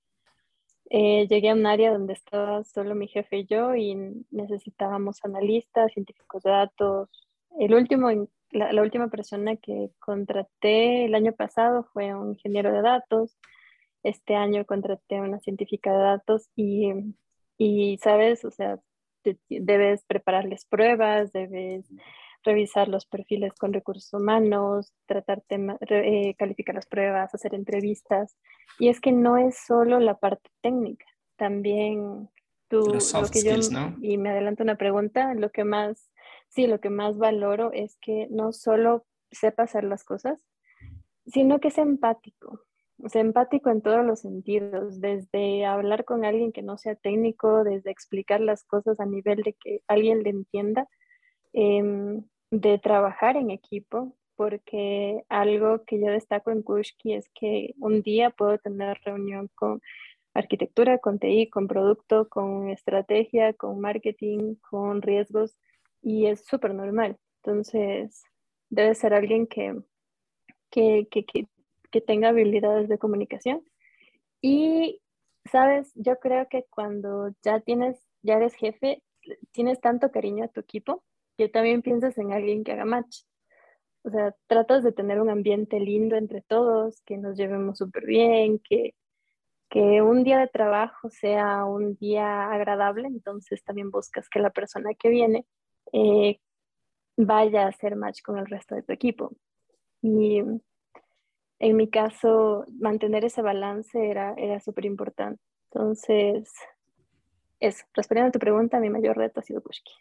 eh, 0.91 1.27
llegué 1.29 1.51
a 1.51 1.55
un 1.55 1.67
área 1.67 1.93
donde 1.93 2.15
estaba 2.15 2.65
solo 2.65 2.95
mi 2.95 3.09
jefe 3.09 3.39
y 3.39 3.47
yo 3.47 3.75
y 3.75 3.95
necesitábamos 4.31 5.25
analistas, 5.25 5.93
científicos 5.93 6.43
de 6.43 6.51
datos. 6.51 7.09
El 7.59 7.75
último, 7.75 8.09
la, 8.51 8.73
la 8.73 8.83
última 8.83 9.09
persona 9.09 9.57
que 9.57 9.91
contraté 9.99 11.05
el 11.07 11.15
año 11.15 11.33
pasado 11.33 11.85
fue 11.93 12.15
un 12.15 12.31
ingeniero 12.31 12.73
de 12.73 12.83
datos. 12.83 13.39
Este 14.03 14.35
año 14.35 14.65
contraté 14.65 15.21
una 15.21 15.39
científica 15.41 15.93
de 15.93 16.03
datos 16.03 16.49
y, 16.57 16.93
y 17.59 17.99
sabes, 17.99 18.45
o 18.45 18.51
sea, 18.51 18.79
debes 19.49 20.05
prepararles 20.05 20.65
pruebas, 20.65 21.33
debes 21.33 21.87
revisar 22.45 22.89
los 22.89 23.07
perfiles 23.07 23.53
con 23.55 23.73
recursos 23.73 24.13
humanos, 24.13 24.93
tratar 25.07 25.43
temas, 25.43 25.79
eh, 25.89 26.35
calificar 26.37 26.75
las 26.75 26.87
pruebas, 26.87 27.35
hacer 27.35 27.55
entrevistas. 27.55 28.37
Y 28.79 28.89
es 28.89 29.01
que 29.01 29.13
no 29.13 29.37
es 29.37 29.59
solo 29.59 30.01
la 30.01 30.19
parte 30.19 30.51
técnica, 30.61 31.07
también 31.37 32.29
tú, 32.69 32.81
lo 32.81 33.29
que 33.31 33.43
yo, 33.43 33.55
y 34.01 34.19
me 34.19 34.31
adelanto 34.31 34.63
una 34.63 34.77
pregunta, 34.77 35.35
lo 35.35 35.51
que 35.51 35.65
más, 35.65 36.11
sí, 36.49 36.67
lo 36.67 36.81
que 36.81 36.91
más 36.91 37.19
valoro 37.19 37.71
es 37.73 37.97
que 38.01 38.29
no 38.31 38.53
solo 38.53 39.05
sepa 39.31 39.65
hacer 39.65 39.85
las 39.85 40.05
cosas, 40.05 40.43
sino 41.27 41.61
que 41.61 41.69
es 41.69 41.79
empático. 41.79 42.65
O 43.03 43.09
sea, 43.09 43.21
empático 43.21 43.71
en 43.71 43.83
todos 43.83 44.05
los 44.05 44.21
sentidos, 44.21 45.01
desde 45.01 45.67
hablar 45.67 46.05
con 46.05 46.25
alguien 46.25 46.53
que 46.53 46.63
no 46.63 46.79
sea 46.79 46.95
técnico, 46.95 47.65
desde 47.65 47.91
explicar 47.91 48.41
las 48.41 48.65
cosas 48.65 49.01
a 49.01 49.07
nivel 49.07 49.43
de 49.43 49.55
que 49.55 49.83
alguien 49.89 50.23
le 50.23 50.31
entienda, 50.31 50.89
em, 51.53 52.23
de 52.53 52.79
trabajar 52.79 53.37
en 53.37 53.51
equipo, 53.51 54.15
porque 54.37 55.25
algo 55.31 55.85
que 55.85 55.99
yo 55.99 56.09
destaco 56.09 56.51
en 56.51 56.63
Kushki 56.63 57.15
es 57.15 57.31
que 57.31 57.75
un 57.79 58.03
día 58.03 58.29
puedo 58.29 58.59
tener 58.59 59.01
reunión 59.05 59.49
con 59.55 59.81
arquitectura, 60.35 60.99
con 60.99 61.19
TI, 61.19 61.49
con 61.49 61.67
producto, 61.67 62.29
con 62.29 62.69
estrategia, 62.69 63.55
con 63.55 63.81
marketing, 63.81 64.57
con 64.69 65.01
riesgos, 65.01 65.57
y 66.03 66.27
es 66.27 66.45
súper 66.45 66.75
normal. 66.75 67.17
Entonces, 67.43 68.23
debe 68.69 68.95
ser 68.95 69.15
alguien 69.15 69.47
que, 69.47 69.75
que, 70.71 71.09
que, 71.11 71.25
que 71.91 72.01
tenga 72.03 72.29
habilidades 72.29 72.89
de 72.91 72.99
comunicación. 72.99 73.65
Y, 74.43 75.01
sabes, 75.51 75.91
yo 75.95 76.19
creo 76.19 76.49
que 76.51 76.67
cuando 76.69 77.31
ya 77.43 77.61
tienes, 77.61 78.07
ya 78.23 78.35
eres 78.35 78.55
jefe, 78.55 79.03
tienes 79.53 79.81
tanto 79.81 80.11
cariño 80.11 80.45
a 80.45 80.49
tu 80.49 80.61
equipo 80.61 81.03
que 81.37 81.49
también 81.49 81.83
piensas 81.83 82.17
en 82.19 82.33
alguien 82.33 82.65
que 82.65 82.73
haga 82.73 82.85
match. 82.85 83.23
O 84.05 84.11
sea, 84.11 84.35
tratas 84.47 84.83
de 84.83 84.93
tener 84.93 85.21
un 85.21 85.31
ambiente 85.31 85.79
lindo 85.79 86.17
entre 86.17 86.43
todos, 86.43 87.01
que 87.03 87.17
nos 87.19 87.37
llevemos 87.37 87.79
súper 87.79 88.05
bien, 88.07 88.59
que, 88.59 88.95
que 89.71 90.03
un 90.03 90.25
día 90.25 90.39
de 90.39 90.49
trabajo 90.49 91.09
sea 91.09 91.65
un 91.65 91.97
día 91.97 92.51
agradable, 92.51 93.07
entonces 93.09 93.63
también 93.65 93.91
buscas 93.91 94.29
que 94.29 94.41
la 94.41 94.51
persona 94.51 94.91
que 94.95 95.09
viene 95.09 95.47
eh, 95.93 96.41
vaya 97.17 97.65
a 97.65 97.69
hacer 97.69 97.97
match 97.97 98.23
con 98.23 98.39
el 98.39 98.47
resto 98.47 98.75
de 98.75 98.83
tu 98.83 98.93
equipo. 98.93 99.33
Y 100.03 100.43
en 101.63 101.77
mi 101.77 101.89
caso, 101.89 102.67
mantener 102.81 103.25
ese 103.25 103.41
balance 103.41 104.11
era, 104.11 104.35
era 104.37 104.59
súper 104.59 104.85
importante. 104.85 105.41
Entonces, 105.71 106.53
eso, 107.63 107.85
respondiendo 107.95 108.29
a 108.29 108.33
tu 108.33 108.39
pregunta, 108.39 108.81
mi 108.81 108.91
mayor 108.91 109.17
reto 109.17 109.41
ha 109.41 109.43
sido 109.43 109.63
Kushki. 109.63 109.93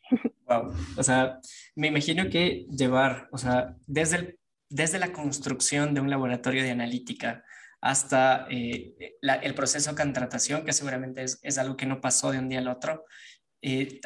Wow, 0.47 0.73
o 0.97 1.03
sea, 1.03 1.39
me 1.75 1.87
imagino 1.87 2.29
que 2.29 2.65
llevar, 2.69 3.29
o 3.31 3.37
sea, 3.37 3.75
desde, 3.87 4.39
desde 4.69 4.99
la 4.99 5.13
construcción 5.13 5.93
de 5.93 6.01
un 6.01 6.09
laboratorio 6.09 6.63
de 6.63 6.71
analítica 6.71 7.43
hasta 7.79 8.47
eh, 8.49 9.17
el 9.21 9.53
proceso 9.53 9.91
de 9.91 9.97
contratación, 9.97 10.65
que 10.65 10.73
seguramente 10.73 11.23
es, 11.23 11.39
es, 11.41 11.57
algo 11.57 11.77
que 11.77 11.85
no 11.85 12.01
pasó 12.01 12.31
de 12.31 12.39
un 12.39 12.49
día 12.49 12.59
al 12.59 12.67
otro, 12.67 13.05
eh, 13.61 13.99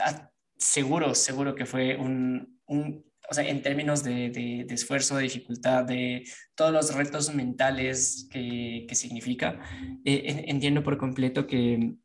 seguro, 0.58 1.16
seguro 1.16 1.56
que 1.56 1.66
fue 1.66 1.96
un, 1.96 2.60
un 2.68 3.06
o 3.30 3.34
sea, 3.34 3.48
en 3.48 3.62
términos 3.62 4.04
de, 4.04 4.30
de, 4.30 4.74
esfuerzo, 4.74 5.18
de 5.18 5.24
dificultad, 5.24 5.86
de 5.86 6.24
todos 6.56 6.72
los 6.72 6.94
retos 6.94 7.34
mentales 7.34 8.28
que, 8.32 8.86
que 8.88 8.96
significa, 8.96 9.60
eh, 10.06 10.46
entiendo 10.48 10.84
por 10.84 10.98
completo 10.98 11.48
que, 11.48 11.96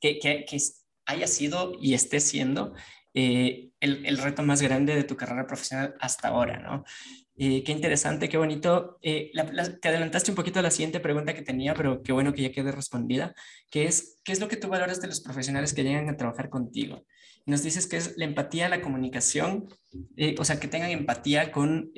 que, 0.00 0.46
haya 1.08 1.26
sido 1.26 1.72
y 1.80 1.94
esté 1.94 2.18
siendo 2.20 2.74
eh, 3.14 3.70
el, 3.80 4.18
reto 4.18 4.42
más 4.42 4.60
grande 4.60 4.94
de 4.94 5.04
tu 5.04 5.16
carrera 5.16 5.46
profesional 5.46 5.94
hasta 6.00 6.28
ahora, 6.28 6.58
¿no? 6.58 6.84
Eh, 7.38 7.62
qué 7.64 7.72
interesante, 7.72 8.28
qué 8.28 8.38
bonito. 8.38 8.98
Eh, 9.02 9.30
te 9.80 9.88
adelantaste 9.88 10.30
un 10.30 10.36
poquito 10.36 10.58
a 10.58 10.62
la 10.62 10.70
siguiente 10.70 11.00
pregunta 11.00 11.34
que 11.34 11.42
tenía, 11.42 11.74
pero 11.74 12.02
qué 12.02 12.12
bueno 12.12 12.32
que 12.32 12.42
ya 12.42 12.52
quede 12.52 12.72
respondida, 12.72 13.34
que 13.70 13.84
es, 13.84 14.18
¿qué 14.24 14.32
es 14.32 14.40
lo 14.40 14.48
que 14.48 14.56
tú 14.56 14.68
valoras 14.68 15.00
de 15.02 15.08
los 15.08 15.20
profesionales 15.20 15.74
que 15.74 15.84
llegan 15.84 16.08
a 16.08 16.16
trabajar 16.16 16.48
contigo? 16.48 17.04
nos 17.48 17.62
dices 17.62 17.86
que 17.86 17.96
es 17.96 18.16
la 18.16 18.24
empatía, 18.24 18.68
la 18.68 18.82
comunicación, 18.82 19.68
eh, 20.16 20.34
o 20.36 20.44
sea, 20.44 20.58
que 20.58 20.66
tengan 20.66 20.90
empatía 20.90 21.52
con, 21.52 21.92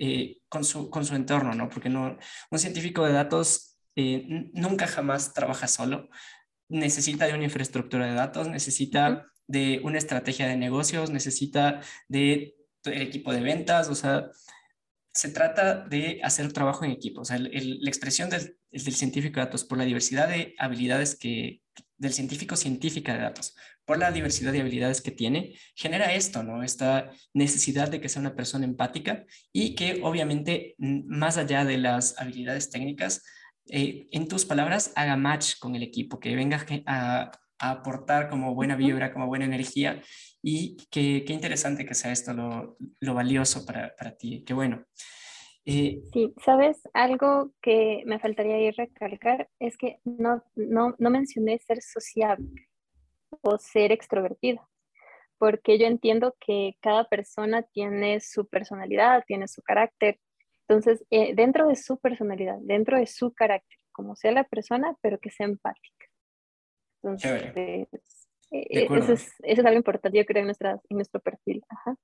con, 0.51 0.63
su, 0.63 0.91
con 0.91 1.07
su 1.07 1.15
entorno, 1.15 1.55
¿no? 1.55 1.71
Porque 1.71 1.89
no, 1.89 2.19
un 2.51 2.59
científico 2.59 3.07
de 3.07 3.15
datos 3.15 3.79
nunca 3.97 4.87
jamás 4.87 5.33
trabaja 5.33 5.67
solo, 5.67 6.11
necesita 6.69 7.27
de 7.27 7.35
una 7.35 7.45
infraestructura 7.45 8.07
de 8.07 8.15
datos, 8.15 8.49
necesita 8.49 9.27
de 9.47 9.81
una 9.83 9.99
estrategia 9.99 10.47
de 10.47 10.57
negocios, 10.57 11.11
necesita 11.11 11.81
de 12.09 12.55
el 12.85 13.03
equipo 13.03 13.33
de 13.33 13.41
ventas, 13.41 13.89
o 13.89 13.95
sea, 13.95 14.31
se 15.13 15.31
trata 15.31 15.87
de 15.87 16.21
hacer 16.23 16.53
trabajo 16.53 16.85
en 16.85 16.93
equipo. 16.93 17.23
O 17.23 17.25
sea, 17.25 17.39
la 17.39 17.91
expresión 17.91 18.31
del, 18.31 18.57
del, 18.71 18.95
científico 18.95 19.41
de 19.41 19.47
datos 19.47 19.65
por 19.65 19.79
la 19.79 19.85
diversidad 19.85 20.29
de 20.29 20.55
habilidades 20.59 21.17
que, 21.17 21.61
del 21.97 22.13
científico 22.13 22.57
científica 22.57 23.15
de 23.15 23.23
datos, 23.23 23.57
por 23.85 23.99
la 23.99 24.13
diversidad 24.13 24.53
de 24.53 24.61
habilidades 24.61 25.01
que 25.01 25.11
tiene, 25.11 25.59
genera 25.75 26.13
esto, 26.15 26.43
¿no? 26.43 26.63
Esta 26.63 27.11
necesidad 27.33 27.89
de 27.89 28.01
que 28.01 28.09
sea 28.09 28.21
una 28.21 28.37
persona 28.37 28.67
empática 28.67 29.25
y 29.53 29.75
que 29.75 30.01
obviamente, 30.03 30.75
más 30.79 31.39
allá 31.39 31.65
de 31.65 31.79
las 31.79 32.19
habilidades 32.19 32.71
técnicas, 32.71 33.25
eh, 33.71 34.07
en 34.13 34.29
tus 34.29 34.45
palabras, 34.45 34.93
haga 34.97 35.17
match 35.17 35.59
con 35.59 35.75
el 35.75 35.83
equipo, 35.83 36.21
que 36.21 36.35
venga 36.35 36.65
a, 36.87 37.31
a 37.59 37.71
aportar 37.71 38.29
como 38.29 38.55
buena 38.55 38.77
vibra, 38.77 39.13
como 39.13 39.27
buena 39.27 39.45
energía 39.45 40.03
y 40.43 40.77
qué, 40.91 41.25
interesante 41.29 41.85
que 41.85 41.95
sea 41.95 42.13
esto 42.13 42.33
lo, 42.33 42.77
lo 43.01 43.15
valioso 43.15 43.67
para, 43.67 43.95
para, 43.97 44.17
ti. 44.17 44.45
Qué 44.45 44.55
bueno. 44.55 44.85
Eh, 45.65 46.01
sí, 46.13 46.33
sabes, 46.45 46.81
algo 46.95 47.53
que 47.61 48.03
me 48.07 48.19
faltaría 48.19 48.59
ir 48.61 48.75
recalcar 48.77 49.49
es 49.59 49.77
que 49.77 50.01
no, 50.05 50.43
no, 50.55 50.95
no 50.99 51.11
mencioné 51.11 51.59
ser 51.59 51.83
sociable 51.83 52.69
o 53.43 53.59
ser 53.59 53.93
extrovertido, 53.93 54.67
porque 55.37 55.79
yo 55.79 55.87
entiendo 55.87 56.35
que 56.41 56.77
cada 56.81 57.05
persona 57.05 57.63
tiene 57.63 58.21
su 58.21 58.47
personalidad, 58.49 59.25
tiene 59.27 59.49
su 59.49 59.61
carácter. 59.63 60.19
Entonces, 60.69 61.05
eh, 61.11 61.35
dentro 61.35 61.69
de 61.69 61.77
su 61.77 61.99
personalidad, 61.99 62.59
dentro 62.61 62.99
de 62.99 63.07
su 63.07 63.33
carácter, 63.33 63.79
como 63.91 64.15
sea 64.17 64.33
la 64.33 64.45
persona, 64.45 64.95
pero 65.01 65.19
que 65.19 65.31
sea 65.31 65.47
empática. 65.47 66.07
Entonces, 67.03 67.53
eh, 67.57 67.87
eso 68.51 69.13
es, 69.13 69.29
eso 69.43 69.61
es, 69.61 69.65
algo 69.65 69.79
importante, 69.79 70.19
yo 70.19 70.25
creo, 70.25 70.41
en, 70.41 70.47
nuestra, 70.47 70.81
en 70.89 70.97
nuestro 70.97 71.21
perfil. 71.21 71.63
Ajá. 71.69 71.97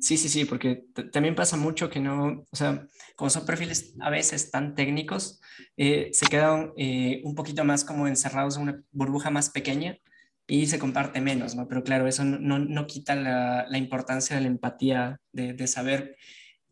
Sí, 0.00 0.16
sí, 0.16 0.28
sí, 0.28 0.44
porque 0.44 0.84
también 1.12 1.34
pasa 1.34 1.56
mucho 1.56 1.90
que 1.90 2.00
no, 2.00 2.44
o 2.50 2.56
sea, 2.56 2.86
como 3.14 3.30
son 3.30 3.46
perfiles 3.46 3.94
a 4.00 4.10
veces 4.10 4.50
tan 4.50 4.74
técnicos, 4.74 5.40
eh, 5.76 6.10
se 6.12 6.26
quedan 6.26 6.72
eh, 6.76 7.20
un 7.24 7.34
poquito 7.34 7.64
más 7.64 7.84
como 7.84 8.06
encerrados 8.08 8.56
en 8.56 8.62
una 8.62 8.82
burbuja 8.92 9.30
más 9.30 9.50
pequeña 9.50 9.98
y 10.46 10.66
se 10.66 10.78
comparte 10.78 11.20
menos, 11.20 11.54
¿no? 11.54 11.66
Pero 11.68 11.82
claro, 11.82 12.06
eso 12.06 12.24
no, 12.24 12.58
no 12.58 12.86
quita 12.86 13.14
la, 13.14 13.66
la, 13.68 13.78
importancia 13.78 14.36
de 14.36 14.42
la 14.42 14.48
empatía, 14.48 15.20
de, 15.32 15.52
de 15.52 15.66
saber 15.66 16.16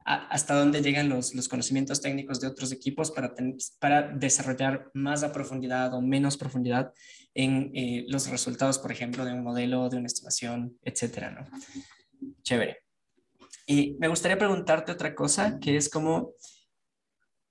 hasta 0.04 0.54
dónde 0.54 0.82
llegan 0.82 1.08
los, 1.08 1.34
los, 1.34 1.48
conocimientos 1.48 2.02
técnicos 2.02 2.38
de 2.38 2.46
otros 2.46 2.72
equipos 2.72 3.10
para, 3.10 3.34
para 3.80 4.02
desarrollar 4.02 4.90
más 4.92 5.22
a 5.22 5.32
profundidad 5.32 5.94
o 5.94 6.02
menos 6.02 6.36
profundidad 6.36 6.92
en 7.32 7.70
eh, 7.74 8.04
los 8.08 8.28
resultados, 8.28 8.78
por 8.78 8.92
ejemplo, 8.92 9.24
de 9.24 9.32
un 9.32 9.42
modelo, 9.42 9.88
de 9.88 9.96
una 9.96 10.06
estimación, 10.06 10.78
etcétera, 10.82 11.30
¿no? 11.30 11.46
Chévere. 12.42 12.78
Y 13.66 13.96
me 13.98 14.08
gustaría 14.08 14.38
preguntarte 14.38 14.92
otra 14.92 15.14
cosa, 15.14 15.58
que 15.58 15.76
es 15.76 15.88
como, 15.88 16.32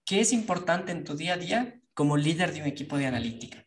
¿qué 0.05 0.19
es 0.19 0.31
importante 0.31 0.91
en 0.91 1.03
tu 1.03 1.15
día 1.15 1.33
a 1.33 1.37
día 1.37 1.81
como 1.95 2.17
líder 2.17 2.53
de 2.53 2.61
un 2.61 2.67
equipo 2.67 2.97
de 2.97 3.07
analítica? 3.07 3.65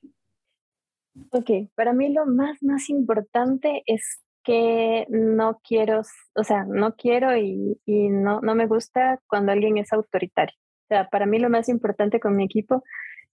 Ok, 1.31 1.51
para 1.75 1.92
mí 1.92 2.12
lo 2.12 2.25
más, 2.27 2.62
más 2.62 2.88
importante 2.88 3.83
es 3.87 4.20
que 4.46 5.06
no 5.11 5.61
quiero, 5.66 6.02
o 6.37 6.44
sea, 6.44 6.64
no 6.64 6.94
quiero 6.94 7.37
y, 7.37 7.80
y 7.85 8.09
no, 8.11 8.40
no 8.40 8.54
me 8.54 8.66
gusta 8.66 9.18
cuando 9.26 9.50
alguien 9.50 9.76
es 9.76 9.92
autoritario. 9.92 10.54
O 10.85 10.88
sea, 10.88 11.09
para 11.09 11.26
mí 11.26 11.40
lo 11.40 11.50
más 11.50 11.68
importante 11.68 12.20
con 12.20 12.37
mi 12.37 12.44
equipo 12.44 12.85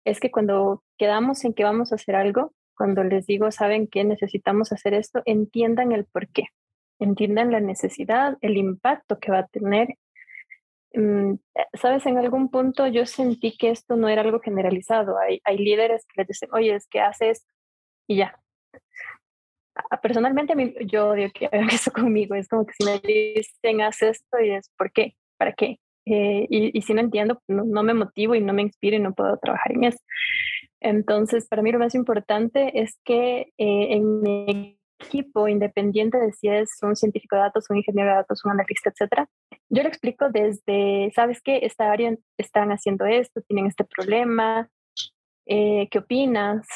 es 0.05 0.19
que 0.19 0.33
cuando 0.33 0.83
quedamos 0.99 1.45
en 1.45 1.55
que 1.55 1.63
vamos 1.63 1.93
a 1.93 1.95
hacer 1.95 2.17
algo, 2.17 2.53
cuando 2.77 3.05
les 3.05 3.25
digo, 3.27 3.53
saben 3.53 3.87
que 3.87 4.03
necesitamos 4.03 4.73
hacer 4.73 4.95
esto, 4.95 5.23
entiendan 5.27 5.93
el 5.93 6.07
por 6.07 6.27
qué, 6.29 6.47
entiendan 6.99 7.53
la 7.53 7.61
necesidad, 7.61 8.37
el 8.41 8.57
impacto 8.57 9.21
que 9.21 9.31
va 9.31 9.41
a 9.41 9.47
tener. 9.47 9.89
Mm, 10.93 11.35
Sabes, 11.75 12.05
en 12.07 12.19
algún 12.19 12.51
punto 12.51 12.89
yo 12.89 13.07
sentí 13.07 13.57
que 13.57 13.71
esto 13.71 13.95
no 13.97 14.09
era 14.09 14.23
algo 14.23 14.41
generalizado. 14.41 15.19
Hay, 15.21 15.41
hay 15.45 15.59
líderes 15.59 16.05
que 16.07 16.23
les 16.23 16.29
dicen, 16.29 16.49
oye, 16.53 16.75
es 16.75 16.89
que 16.89 17.01
haces 17.01 17.47
y 18.09 18.17
ya 18.17 18.41
personalmente 20.03 20.53
a 20.53 20.57
mí, 20.57 20.75
yo 20.87 21.11
odio 21.11 21.31
que 21.33 21.47
hagan 21.47 21.69
eso 21.73 21.91
conmigo. 21.93 22.35
Es 22.35 22.49
como 22.49 22.67
que 22.67 22.75
si 22.79 22.85
me 22.85 22.99
dicen, 23.01 23.81
haz 23.83 24.03
esto 24.03 24.41
y 24.41 24.51
es, 24.51 24.71
¿por 24.77 24.93
qué? 24.93 25.15
¿Para 25.37 25.53
qué? 25.53 25.79
Eh, 26.07 26.47
y, 26.49 26.83
si 26.83 26.95
no 26.95 27.01
entiendo, 27.01 27.43
no, 27.49 27.83
me 27.83 27.93
motivo 27.93 28.37
y 28.37 28.41
no 28.41 28.53
me 28.53 28.63
inspiro 28.63 28.97
y 28.97 29.01
no 29.01 29.13
puedo 29.13 29.37
trabajar 29.39 29.73
en 29.73 29.85
eso. 29.85 29.99
Entonces, 30.81 31.49
para 31.49 31.63
mí 31.63 31.73
lo 31.73 31.81
más 31.81 31.95
importante 31.95 32.81
es 32.81 32.97
que 33.05 33.53
eh, 33.59 33.89
en 33.91 34.23
mi 34.23 34.79
equipo, 35.01 35.49
independiente 35.49 36.19
de 36.19 36.33
si 36.33 36.49
es 36.49 36.71
un 36.83 36.95
científico 36.95 37.35
de 37.37 37.43
datos, 37.43 37.67
un 37.71 37.79
ingeniero 37.79 38.11
de 38.11 38.17
datos, 38.17 38.45
un 38.45 38.53
analista, 38.53 38.91
etcétera, 38.91 39.29
yo 39.69 39.83
le 39.83 39.89
explico 39.89 40.31
desde, 40.31 41.11
¿sabes 41.15 41.43
qué? 41.43 41.61
Esta 41.63 41.91
área 41.91 42.15
están 42.39 42.71
haciendo 42.71 43.05
esto, 43.05 43.43
tienen 43.43 43.67
este 43.67 43.85
problema, 43.85 44.71
eh, 45.47 45.89
¿qué 45.91 45.99
opinas? 45.99 46.67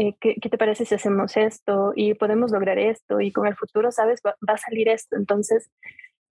Eh, 0.00 0.14
¿qué, 0.20 0.36
¿qué, 0.40 0.48
te 0.48 0.58
parece 0.58 0.84
si 0.84 0.94
hacemos 0.94 1.36
esto 1.36 1.92
y 1.96 2.14
podemos 2.14 2.52
lograr 2.52 2.78
esto 2.78 3.20
y 3.20 3.32
con 3.32 3.48
el 3.48 3.56
futuro, 3.56 3.90
sabes, 3.90 4.20
va, 4.24 4.36
va 4.48 4.54
a 4.54 4.56
salir 4.56 4.88
esto. 4.88 5.16
Entonces, 5.16 5.72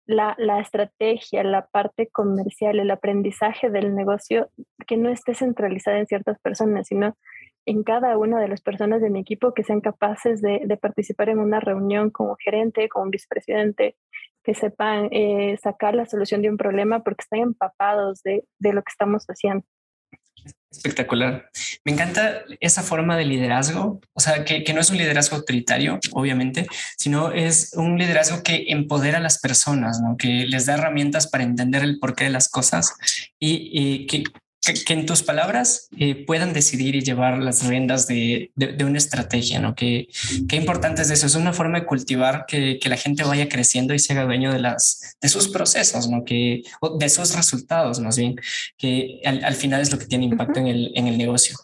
la, 0.05 0.35
la, 0.37 0.59
estrategia, 0.59 1.45
la 1.45 1.65
parte 1.67 2.09
comercial, 2.09 2.77
el 2.77 2.91
aprendizaje 2.91 3.69
del 3.69 3.95
negocio, 3.95 4.49
que 4.85 4.97
no 4.97 5.07
esté 5.09 5.33
centralizada 5.33 5.97
en 5.99 6.07
ciertas 6.07 6.41
personas, 6.41 6.87
sino 6.87 7.15
en 7.65 7.83
cada 7.83 8.17
una 8.17 8.41
de 8.41 8.49
las 8.49 8.59
personas 8.59 9.01
de 9.01 9.09
mi 9.09 9.21
equipo 9.21 9.53
que 9.53 9.63
sean 9.63 9.79
capaces 9.79 10.41
de, 10.41 10.63
de 10.65 10.75
participar 10.75 11.29
en 11.29 11.39
una 11.39 11.61
reunión 11.61 12.09
como 12.09 12.35
gerente, 12.35 12.89
como 12.89 13.09
vicepresidente, 13.11 13.95
que 14.43 14.55
sepan 14.55 15.07
eh, 15.11 15.57
sacar 15.63 15.95
la 15.95 16.05
solución 16.05 16.41
de 16.41 16.49
un 16.49 16.57
problema 16.57 17.01
porque 17.01 17.21
están 17.21 17.39
empapados 17.39 18.23
de, 18.23 18.43
de 18.59 18.73
lo 18.73 18.83
que 18.83 18.91
estamos 18.91 19.23
haciendo. 19.27 19.65
Espectacular. 20.71 21.49
Me 21.85 21.91
encanta 21.91 22.43
esa 22.59 22.81
forma 22.81 23.15
de 23.15 23.25
liderazgo, 23.25 24.01
o 24.11 24.19
sea, 24.19 24.43
que, 24.43 24.63
que, 24.63 24.73
no 24.73 24.81
es 24.81 24.89
un 24.89 24.97
liderazgo 24.97 25.35
autoritario, 25.35 25.99
obviamente, 26.13 26.65
sino 26.97 27.31
es 27.31 27.73
un 27.75 27.97
liderazgo 27.97 28.41
que 28.41 28.65
empodera 28.69 29.19
a 29.19 29.21
las 29.21 29.39
personas, 29.39 30.01
¿no? 30.01 30.17
que 30.17 30.45
les 30.47 30.65
da 30.65 30.73
herramientas 30.73 31.27
para 31.27 31.43
entender 31.43 31.83
el 31.83 31.99
porqué 31.99 32.25
de 32.25 32.31
las 32.31 32.49
cosas 32.49 32.95
y, 33.39 33.69
y 33.71 34.07
que, 34.07 34.23
que, 34.71 34.93
en 34.93 35.05
tus 35.05 35.23
palabras 35.23 35.89
eh, 35.97 36.23
puedan 36.25 36.53
decidir 36.53 36.95
y 36.95 37.01
llevar 37.01 37.39
las 37.39 37.67
riendas 37.67 38.07
de, 38.07 38.51
de, 38.55 38.85
una 38.85 38.97
estrategia, 38.97 39.59
¿no? 39.59 39.75
Que, 39.75 40.07
qué 40.47 40.55
importante 40.55 41.01
es 41.01 41.09
eso. 41.09 41.27
Es 41.27 41.35
una 41.35 41.51
forma 41.51 41.81
de 41.81 41.85
cultivar 41.85 42.45
que, 42.47 42.79
que, 42.79 42.89
la 42.89 42.95
gente 42.95 43.23
vaya 43.23 43.49
creciendo 43.49 43.93
y 43.93 43.99
se 43.99 44.13
haga 44.13 44.23
dueño 44.23 44.53
de, 44.53 44.59
las, 44.59 45.17
de 45.19 45.27
sus 45.27 45.49
procesos, 45.49 46.07
¿no? 46.07 46.23
Que, 46.23 46.63
de 46.97 47.09
sus 47.09 47.35
resultados, 47.35 47.99
más 47.99 48.17
bien, 48.17 48.35
que 48.77 49.19
al, 49.25 49.43
al 49.43 49.55
final 49.55 49.81
es 49.81 49.91
lo 49.91 49.99
que 49.99 50.05
tiene 50.05 50.25
impacto 50.25 50.59
en, 50.59 50.67
el, 50.67 50.91
en 50.95 51.07
el 51.07 51.17
negocio. 51.17 51.57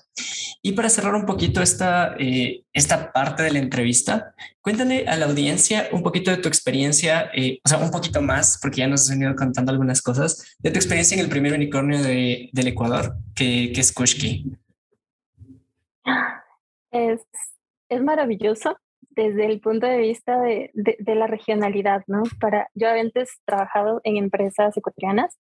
Y 0.62 0.74
para 0.74 0.90
cerrar 0.90 1.16
un 1.16 1.26
poquito 1.26 1.62
esta, 1.62 2.16
eh, 2.20 2.64
esta 2.74 3.12
parte 3.14 3.44
de 3.44 3.52
la 3.52 3.60
entrevista, 3.60 4.34
cuéntame 4.62 5.06
a 5.08 5.16
la 5.16 5.26
audiencia 5.26 5.88
un 5.92 6.04
poquito 6.04 6.32
de 6.32 6.38
tu 6.38 6.50
experiencia, 6.50 7.32
eh, 7.34 7.60
o 7.64 7.70
sea, 7.70 7.78
un 7.78 7.92
poquito 7.92 8.22
más, 8.22 8.60
porque 8.62 8.80
ya 8.80 8.88
nos 8.88 9.04
has 9.04 9.10
venido 9.10 9.36
contando 9.36 9.72
algunas 9.72 10.02
cosas, 10.02 10.58
de 10.60 10.72
tu 10.72 10.78
experiencia 10.78 11.16
en 11.16 11.22
el 11.22 11.30
primer 11.30 11.54
unicornio 11.54 12.02
de, 12.02 12.50
del 12.52 12.68
Ecuador, 12.68 13.16
que, 13.36 13.72
que 13.74 13.80
es 13.80 13.94
Kushki. 13.94 14.52
Es, 16.92 17.22
es 17.88 18.04
maravilloso 18.04 18.78
desde 19.12 19.46
el 19.46 19.60
punto 19.62 19.88
de 19.88 19.98
vista 19.98 20.40
de, 20.42 20.72
de, 20.74 20.98
de, 21.00 21.16
la 21.16 21.28
regionalidad, 21.28 22.04
¿no? 22.08 22.24
Para, 22.40 22.70
yo 22.74 22.90
antes 22.90 23.30
trabajado 23.46 24.02
en 24.04 24.18
empresas 24.18 24.76
ecuatorianas, 24.76 25.38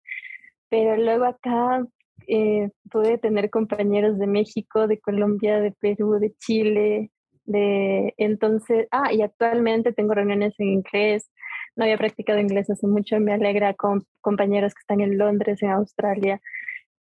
pero 0.70 0.98
luego 0.98 1.26
acá 1.26 1.86
eh, 2.28 2.72
pude 2.92 3.18
tener 3.18 3.50
compañeros 3.50 4.18
de 4.18 4.28
México, 4.28 4.88
de 4.88 5.00
Colombia, 5.00 5.60
de 5.60 5.72
Perú, 5.72 6.20
de 6.20 6.34
Chile, 6.40 7.12
de 7.46 8.14
entonces, 8.18 8.88
ah, 8.92 9.14
y 9.14 9.22
actualmente 9.22 9.94
tengo 9.94 10.14
reuniones 10.14 10.54
en 10.60 10.70
inglés. 10.70 11.30
No 11.76 11.84
había 11.84 11.98
practicado 11.98 12.40
inglés 12.40 12.70
hace 12.70 12.88
mucho, 12.88 13.20
me 13.20 13.34
alegra 13.34 13.74
con 13.74 14.06
compañeros 14.22 14.74
que 14.74 14.82
están 14.82 15.02
en 15.02 15.18
Londres, 15.18 15.62
en 15.62 15.70
Australia. 15.70 16.42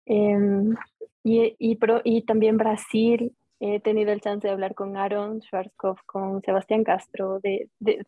Em, 0.06 0.74
y, 1.22 1.56
y, 1.58 1.76
pro, 1.76 2.00
y 2.04 2.22
también 2.26 2.58
Brasil, 2.58 3.34
he 3.60 3.80
tenido 3.80 4.12
el 4.12 4.20
chance 4.20 4.46
de 4.46 4.52
hablar 4.52 4.74
con 4.74 4.96
Aaron 4.96 5.40
Schwarzkopf, 5.40 6.02
con 6.06 6.42
Sebastián 6.42 6.84
Castro, 6.84 7.40
de, 7.40 7.70
de, 7.78 8.04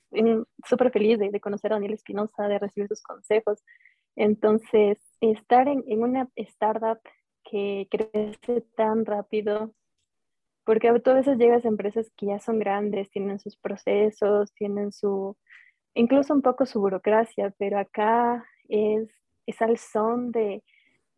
súper 0.66 0.90
feliz 0.90 1.18
de, 1.18 1.30
de, 1.30 1.40
conocer 1.40 1.72
a 1.72 1.76
Daniel 1.76 1.94
Espinosa, 1.94 2.48
de 2.48 2.58
recibir 2.58 2.88
sus 2.88 3.02
consejos. 3.02 3.62
Entonces, 4.16 4.98
estar 5.20 5.68
en, 5.68 5.84
en, 5.86 6.02
una 6.02 6.28
startup 6.36 6.98
que 7.44 7.86
crece 7.90 8.62
tan 8.76 9.04
rápido, 9.04 9.74
porque 10.64 10.88
a 10.88 10.92
veces 10.92 11.38
llegas 11.38 11.64
a 11.64 11.68
empresas 11.68 12.10
que 12.16 12.26
ya 12.26 12.40
son 12.40 12.58
grandes, 12.58 13.10
tienen 13.10 13.38
sus 13.38 13.56
procesos, 13.56 14.52
tienen 14.54 14.90
su, 14.90 15.36
incluso 15.94 16.34
un 16.34 16.42
poco 16.42 16.66
su 16.66 16.80
burocracia, 16.80 17.54
pero 17.58 17.78
acá 17.78 18.44
es, 18.68 19.10
es 19.46 19.62
al 19.62 19.78
son 19.78 20.32
de 20.32 20.64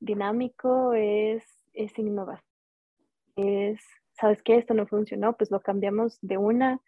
dinámico, 0.00 0.92
es, 0.92 1.44
es 1.72 1.98
innovación, 1.98 2.44
es, 3.36 3.80
¿sabes 4.12 4.42
qué? 4.42 4.56
Esto 4.56 4.74
no 4.74 4.86
funcionó, 4.86 5.36
pues 5.36 5.50
lo 5.50 5.60
cambiamos 5.60 6.18
de 6.20 6.36
una 6.36 6.80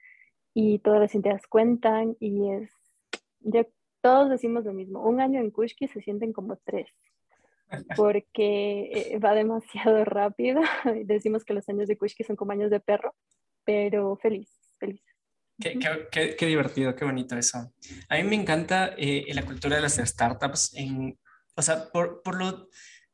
y 0.53 0.81
todas 0.81 1.01
las 1.01 1.15
ideas 1.15 1.47
cuentan 1.47 2.17
y 2.21 2.51
es, 2.51 2.71
ya 3.41 3.67
todos 4.01 4.31
decimos 4.31 4.65
lo 4.65 4.73
mismo, 4.73 5.03
un 5.03 5.21
año 5.21 5.41
en 5.41 5.51
Kushki 5.51 5.89
se 5.89 6.01
sienten 6.01 6.33
como 6.33 6.57
tres, 6.57 6.89
porque 7.97 8.91
eh, 8.93 9.19
va 9.19 9.35
demasiado 9.35 10.05
rápido. 10.05 10.61
Decimos 11.05 11.45
que 11.45 11.55
los 11.55 11.69
años 11.69 11.89
de 11.89 11.97
Kushki 11.97 12.25
son 12.25 12.37
como 12.37 12.53
años 12.53 12.71
de 12.71 12.81
perro, 12.81 13.15
pero 13.65 14.17
feliz, 14.17 14.49
feliz. 14.79 15.03
Qué, 15.61 15.79
qué, 16.11 16.37
qué, 16.37 16.47
divertido, 16.47 16.97
qué 16.97 17.05
bonito 17.05 17.37
eso. 17.37 17.73
A 18.09 18.17
mí 18.17 18.23
me 18.23 18.37
encanta 18.37 18.95
eh, 18.97 19.27
la 19.35 19.45
cultura 19.45 19.77
de 19.77 19.83
las 19.83 19.97
startups, 19.97 20.75
en, 20.75 21.19
o 21.55 21.61
sea, 21.61 21.91
por, 21.93 22.23
por, 22.23 22.37
lo, 22.37 22.69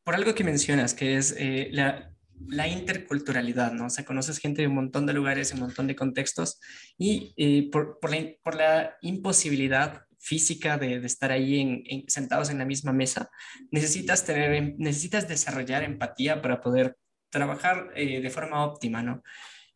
por 0.04 0.14
algo 0.14 0.32
que 0.32 0.44
mencionas, 0.44 0.94
que 0.94 1.16
es 1.16 1.34
eh, 1.38 1.68
la, 1.72 2.16
la 2.48 2.68
interculturalidad, 2.68 3.72
¿no? 3.72 3.86
O 3.86 3.90
sea, 3.90 4.04
conoces 4.04 4.38
gente 4.38 4.62
de 4.62 4.68
un 4.68 4.74
montón 4.74 5.06
de 5.06 5.12
lugares, 5.12 5.52
un 5.52 5.60
montón 5.60 5.86
de 5.86 5.96
contextos 5.96 6.60
y 6.96 7.34
eh, 7.36 7.68
por, 7.70 7.98
por, 7.98 8.10
la, 8.10 8.24
por, 8.42 8.54
la, 8.54 8.96
imposibilidad 9.00 10.05
física 10.26 10.76
de, 10.76 10.98
de 10.98 11.06
estar 11.06 11.30
ahí 11.30 11.60
en, 11.60 12.04
sentados 12.08 12.50
en 12.50 12.58
la 12.58 12.64
misma 12.64 12.92
mesa, 12.92 13.30
necesitas, 13.70 14.24
tener, 14.24 14.74
necesitas 14.76 15.28
desarrollar 15.28 15.84
empatía 15.84 16.42
para 16.42 16.60
poder 16.60 16.96
trabajar 17.30 17.92
eh, 17.94 18.20
de 18.20 18.30
forma 18.30 18.64
óptima, 18.64 19.02
¿no? 19.02 19.22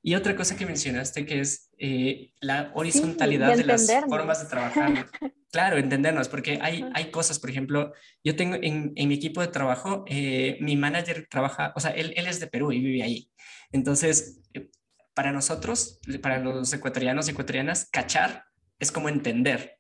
Y 0.03 0.15
otra 0.15 0.35
cosa 0.35 0.57
que 0.57 0.67
mencionaste 0.67 1.27
que 1.27 1.41
es 1.41 1.71
eh, 1.79 2.33
la 2.41 2.73
horizontalidad 2.75 3.57
de 3.57 3.65
las 3.65 3.87
formas 4.09 4.43
de 4.43 4.49
trabajar. 4.49 5.07
claro, 5.53 5.77
entendernos, 5.77 6.29
porque 6.29 6.59
hay, 6.61 6.85
hay 6.95 7.11
cosas, 7.11 7.39
por 7.39 7.51
ejemplo, 7.51 7.93
yo 8.25 8.35
tengo 8.35 8.57
en, 8.57 8.93
en 8.97 9.09
mi 9.09 9.15
equipo 9.15 9.43
de 9.43 9.49
trabajo, 9.49 10.05
eh, 10.09 10.59
mi 10.61 10.75
manager 10.75 11.29
trabaja, 11.31 11.73
o 11.77 11.81
sea, 11.81 11.91
él, 11.93 12.13
él, 12.17 12.27
es 12.27 12.41
de 12.41 12.49
Perú 12.49 12.73
y 12.73 12.81
vive 12.81 13.03
ahí. 13.03 13.31
Entonces, 13.73 14.41
para 15.15 15.33
nosotros, 15.33 16.01
para 16.23 16.39
los 16.39 16.73
ecuatorianos 16.73 17.29
y 17.29 17.33
ecuatorianas, 17.33 17.89
cachar 17.91 18.47
es 18.81 18.91
como 18.91 19.09
entender. 19.09 19.80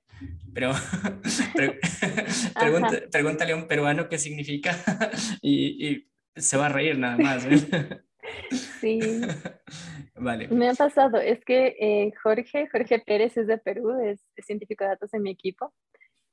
Pero 0.55 0.73
pregúntale 3.11 3.53
a 3.53 3.57
un 3.57 3.67
peruano 3.67 4.09
qué 4.09 4.19
significa 4.19 4.77
y, 5.43 5.89
y, 5.89 6.11
se 6.37 6.57
va 6.57 6.67
a 6.67 6.71
reír 6.71 6.99
nada 6.99 7.17
más. 7.17 7.45
¿eh? 7.45 8.03
Sí. 8.81 9.01
vale. 10.15 10.49
Me 10.49 10.69
ha 10.69 10.75
pasado, 10.75 11.19
es 11.19 11.45
que 11.45 11.77
eh, 11.81 12.13
Jorge, 12.23 12.69
Jorge 12.71 13.03
Pérez 13.05 13.37
es 13.37 13.47
de 13.47 13.59
Perú, 13.59 13.99
es, 14.01 14.21
es, 14.37 14.47
científico 14.47 14.85
de 14.85 14.91
datos 14.91 15.13
en 15.13 15.23
mi 15.23 15.31
equipo 15.31 15.75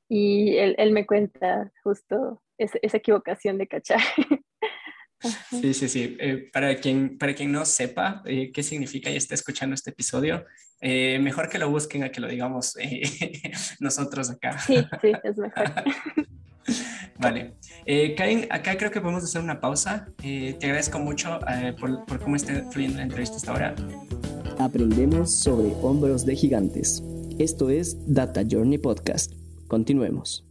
y 0.07 0.57
él, 0.57 0.75
él 0.77 0.91
me 0.91 1.05
cuenta 1.05 1.71
justo 1.83 2.41
esa, 2.57 2.77
esa 2.81 2.97
equivocación 2.97 3.57
de 3.57 3.67
cachar. 3.67 3.99
Sí, 5.49 5.73
sí, 5.73 5.89
sí. 5.89 6.17
Eh, 6.19 6.49
para, 6.53 6.75
quien, 6.75 7.17
para 7.17 7.33
quien 7.33 7.51
no 7.51 7.65
sepa 7.65 8.21
eh, 8.25 8.51
qué 8.53 8.63
significa 8.63 9.09
y 9.09 9.15
esté 9.15 9.35
escuchando 9.35 9.73
este 9.73 9.89
episodio, 9.89 10.45
eh, 10.79 11.17
mejor 11.19 11.49
que 11.49 11.57
lo 11.57 11.69
busquen 11.69 12.03
a 12.03 12.09
que 12.09 12.21
lo 12.21 12.27
digamos 12.27 12.77
eh, 12.77 13.01
nosotros 13.79 14.29
acá. 14.29 14.59
Sí, 14.59 14.75
sí, 15.01 15.11
es 15.23 15.37
mejor. 15.37 15.65
vale. 17.19 17.53
Eh, 17.85 18.13
Karen, 18.15 18.47
acá 18.51 18.77
creo 18.77 18.91
que 18.91 19.01
podemos 19.01 19.23
hacer 19.23 19.41
una 19.41 19.59
pausa. 19.59 20.07
te 20.17 20.57
agradezco 20.61 20.99
mucho 20.99 21.39
por, 21.79 22.05
por, 22.05 22.19
cómo 22.19 22.35
está 22.35 22.63
fluyendo 22.71 22.97
la 22.97 23.03
entrevista 23.03 23.37
hasta 23.37 23.51
ahora. 23.51 23.75
Aprendemos 24.59 25.33
sobre 25.33 25.69
hombros 25.81 26.25
de 26.25 26.35
gigantes. 26.35 27.03
Esto 27.39 27.69
es 27.69 27.97
Data 28.07 28.43
Journey 28.47 28.77
Podcast. 28.77 29.33
Continuemos. 29.67 30.46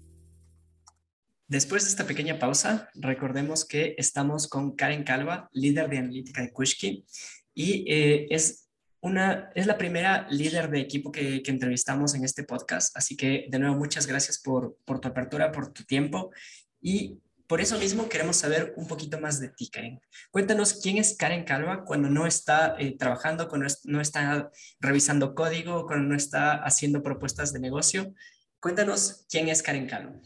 Después 1.48 1.84
de 1.84 1.90
esta 1.90 2.06
pequeña 2.06 2.38
pausa, 2.38 2.88
recordemos 2.94 3.64
que 3.64 3.94
estamos 3.98 4.48
con 4.48 4.74
Karen 4.74 5.04
Calva, 5.04 5.48
líder 5.52 5.88
de 5.88 5.98
analítica 5.98 6.42
de 6.42 6.52
Kushki, 6.52 7.06
y 7.54 7.84
es 7.88 8.66
una, 9.00 9.50
es 9.54 9.66
la 9.66 9.78
primera 9.78 10.26
líder 10.30 10.70
de 10.70 10.80
equipo 10.80 11.12
que, 11.12 11.42
entrevistamos 11.46 12.14
en 12.14 12.24
este 12.24 12.42
podcast, 12.42 12.96
así 12.96 13.16
que 13.16 13.46
de 13.48 13.58
nuevo 13.58 13.76
muchas 13.76 14.06
gracias 14.06 14.40
por, 14.40 14.76
por, 14.84 15.00
tu 15.00 15.08
apertura, 15.08 15.52
por 15.52 15.72
tu 15.72 15.84
tiempo 15.84 16.32
y 16.80 17.20
por 17.46 17.60
eso 17.60 17.78
mismo 17.78 18.08
queremos 18.08 18.36
saber 18.36 18.74
un 18.76 18.88
poquito 18.88 19.20
más 19.20 19.38
de 19.38 19.50
ti, 19.50 19.70
Karen. 19.70 20.00
Cuéntanos 20.32 20.74
quién 20.82 20.96
es 20.96 21.16
Karen 21.16 21.44
Calva 21.44 21.84
cuando 21.84 22.08
no 22.08 22.26
está 22.26 22.74
eh, 22.78 22.96
trabajando, 22.98 23.48
cuando 23.48 23.68
no 23.84 24.00
está 24.00 24.50
revisando 24.80 25.34
código, 25.34 25.86
cuando 25.86 26.08
no 26.08 26.16
está 26.16 26.54
haciendo 26.64 27.04
propuestas 27.04 27.52
de 27.52 27.60
negocio. 27.60 28.12
Cuéntanos 28.58 29.26
quién 29.28 29.48
es 29.48 29.62
Karen 29.62 29.86
Calva. 29.86 30.20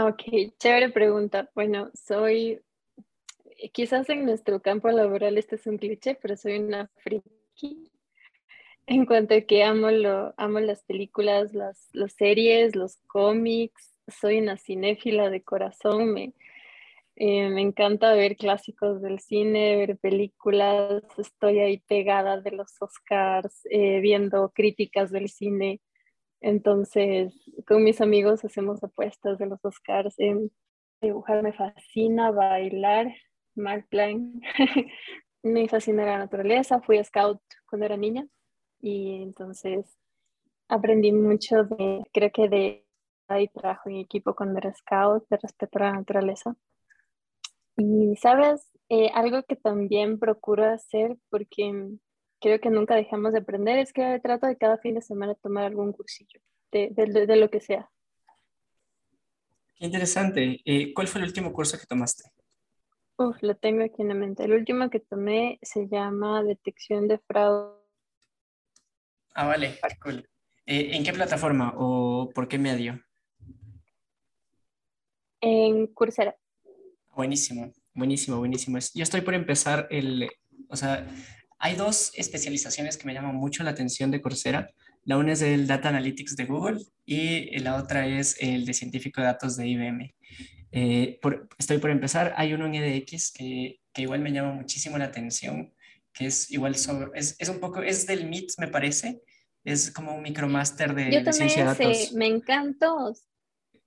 Ok, 0.00 0.22
chévere 0.60 0.90
pregunta. 0.90 1.50
Bueno, 1.56 1.90
soy, 1.92 2.60
quizás 3.72 4.08
en 4.08 4.24
nuestro 4.26 4.62
campo 4.62 4.88
laboral 4.90 5.36
este 5.38 5.56
es 5.56 5.66
un 5.66 5.76
cliché, 5.76 6.14
pero 6.14 6.36
soy 6.36 6.58
una 6.58 6.88
friki 7.02 7.90
en 8.86 9.06
cuanto 9.06 9.34
a 9.34 9.40
que 9.40 9.64
amo, 9.64 9.90
lo, 9.90 10.34
amo 10.36 10.60
las 10.60 10.84
películas, 10.84 11.52
las, 11.52 11.88
las 11.92 12.12
series, 12.12 12.76
los 12.76 12.98
cómics, 13.08 13.92
soy 14.06 14.38
una 14.38 14.56
cinéfila 14.56 15.30
de 15.30 15.42
corazón, 15.42 16.12
me, 16.12 16.32
eh, 17.16 17.48
me 17.48 17.62
encanta 17.62 18.14
ver 18.14 18.36
clásicos 18.36 19.02
del 19.02 19.18
cine, 19.18 19.78
ver 19.78 19.98
películas, 19.98 21.02
estoy 21.18 21.58
ahí 21.58 21.78
pegada 21.78 22.40
de 22.40 22.52
los 22.52 22.80
Oscars, 22.80 23.66
eh, 23.68 23.98
viendo 23.98 24.50
críticas 24.54 25.10
del 25.10 25.28
cine. 25.28 25.80
Entonces, 26.40 27.34
con 27.66 27.82
mis 27.84 28.00
amigos 28.00 28.44
hacemos 28.44 28.82
apuestas 28.82 29.38
de 29.38 29.46
los 29.46 29.64
Oscars. 29.64 30.16
Dibujar 31.00 31.42
me 31.42 31.52
fascina, 31.52 32.30
bailar, 32.30 33.12
mal 33.54 33.84
plan. 33.84 34.40
me 35.42 35.68
fascina 35.68 36.04
la 36.04 36.18
naturaleza, 36.18 36.80
fui 36.80 37.02
scout 37.04 37.40
cuando 37.66 37.86
era 37.86 37.96
niña 37.96 38.26
y 38.80 39.22
entonces 39.22 39.86
aprendí 40.68 41.12
mucho 41.12 41.64
de, 41.64 42.02
creo 42.12 42.30
que 42.32 42.48
de 42.48 42.86
ahí 43.28 43.48
trabajo 43.48 43.88
en 43.88 43.96
equipo 43.96 44.34
cuando 44.34 44.58
era 44.58 44.74
scout, 44.74 45.26
de 45.28 45.36
respeto 45.38 45.78
a 45.78 45.82
la 45.82 45.92
naturaleza. 45.92 46.56
Y 47.76 48.16
sabes, 48.16 48.68
eh, 48.88 49.10
algo 49.14 49.42
que 49.44 49.56
también 49.56 50.18
procuro 50.18 50.64
hacer, 50.64 51.16
porque 51.30 51.98
creo 52.40 52.60
que 52.60 52.70
nunca 52.70 52.94
dejamos 52.94 53.32
de 53.32 53.40
aprender, 53.40 53.78
es 53.78 53.92
que 53.92 54.20
trato 54.22 54.46
de 54.46 54.56
cada 54.56 54.78
fin 54.78 54.94
de 54.94 55.02
semana 55.02 55.34
tomar 55.34 55.64
algún 55.64 55.92
cursillo, 55.92 56.40
de, 56.72 56.90
de, 56.92 57.26
de 57.26 57.36
lo 57.36 57.50
que 57.50 57.60
sea. 57.60 57.90
Qué 59.76 59.86
interesante. 59.86 60.60
Eh, 60.64 60.92
¿Cuál 60.92 61.06
fue 61.06 61.20
el 61.20 61.26
último 61.28 61.52
curso 61.52 61.78
que 61.78 61.86
tomaste? 61.86 62.30
Uf, 63.16 63.36
lo 63.42 63.56
tengo 63.56 63.84
aquí 63.84 64.02
en 64.02 64.08
la 64.08 64.14
mente. 64.14 64.44
El 64.44 64.52
último 64.52 64.90
que 64.90 65.00
tomé 65.00 65.58
se 65.62 65.88
llama 65.88 66.42
Detección 66.42 67.08
de 67.08 67.18
Fraude. 67.18 67.76
Ah, 69.34 69.46
vale, 69.46 69.78
cool. 70.02 70.28
Eh, 70.66 70.96
¿En 70.96 71.04
qué 71.04 71.12
plataforma 71.12 71.74
o 71.76 72.30
por 72.34 72.48
qué 72.48 72.58
medio? 72.58 73.00
En 75.40 75.86
Coursera. 75.88 76.36
Buenísimo, 77.14 77.72
buenísimo, 77.94 78.38
buenísimo. 78.38 78.78
Yo 78.94 79.02
estoy 79.02 79.20
por 79.20 79.34
empezar 79.34 79.86
el, 79.90 80.28
o 80.68 80.76
sea, 80.76 81.06
hay 81.58 81.74
dos 81.74 82.12
especializaciones 82.14 82.96
que 82.96 83.06
me 83.06 83.14
llaman 83.14 83.34
mucho 83.34 83.62
la 83.64 83.70
atención 83.70 84.10
de 84.10 84.20
Coursera. 84.20 84.70
La 85.04 85.16
una 85.16 85.32
es 85.32 85.42
el 85.42 85.66
Data 85.66 85.88
Analytics 85.88 86.36
de 86.36 86.44
Google 86.44 86.78
y 87.04 87.58
la 87.60 87.76
otra 87.76 88.06
es 88.06 88.36
el 88.40 88.64
de 88.66 88.74
Científico 88.74 89.20
de 89.20 89.26
Datos 89.26 89.56
de 89.56 89.66
IBM. 89.66 90.14
Eh, 90.70 91.18
estoy 91.58 91.78
por 91.78 91.90
empezar, 91.90 92.34
hay 92.36 92.52
uno 92.52 92.66
en 92.66 92.74
EDX 92.74 93.32
que, 93.32 93.80
que, 93.92 94.02
igual 94.02 94.20
me 94.20 94.32
llama 94.32 94.52
muchísimo 94.52 94.98
la 94.98 95.06
atención, 95.06 95.72
que 96.12 96.26
es 96.26 96.50
igual 96.50 96.76
sobre, 96.76 97.18
es, 97.18 97.36
es 97.38 97.48
un 97.48 97.58
poco, 97.58 97.80
es 97.82 98.06
del 98.06 98.26
MIT 98.26 98.52
me 98.58 98.68
parece, 98.68 99.22
es 99.64 99.90
como 99.90 100.14
un 100.14 100.22
micromaster 100.22 100.94
de, 100.94 101.10
Yo 101.10 101.22
de 101.22 101.32
ciencia 101.32 101.72
ese, 101.72 101.82
de 101.82 101.88
datos. 101.88 102.12
me 102.12 102.26
encantó. 102.26 103.10
Es, 103.10 103.24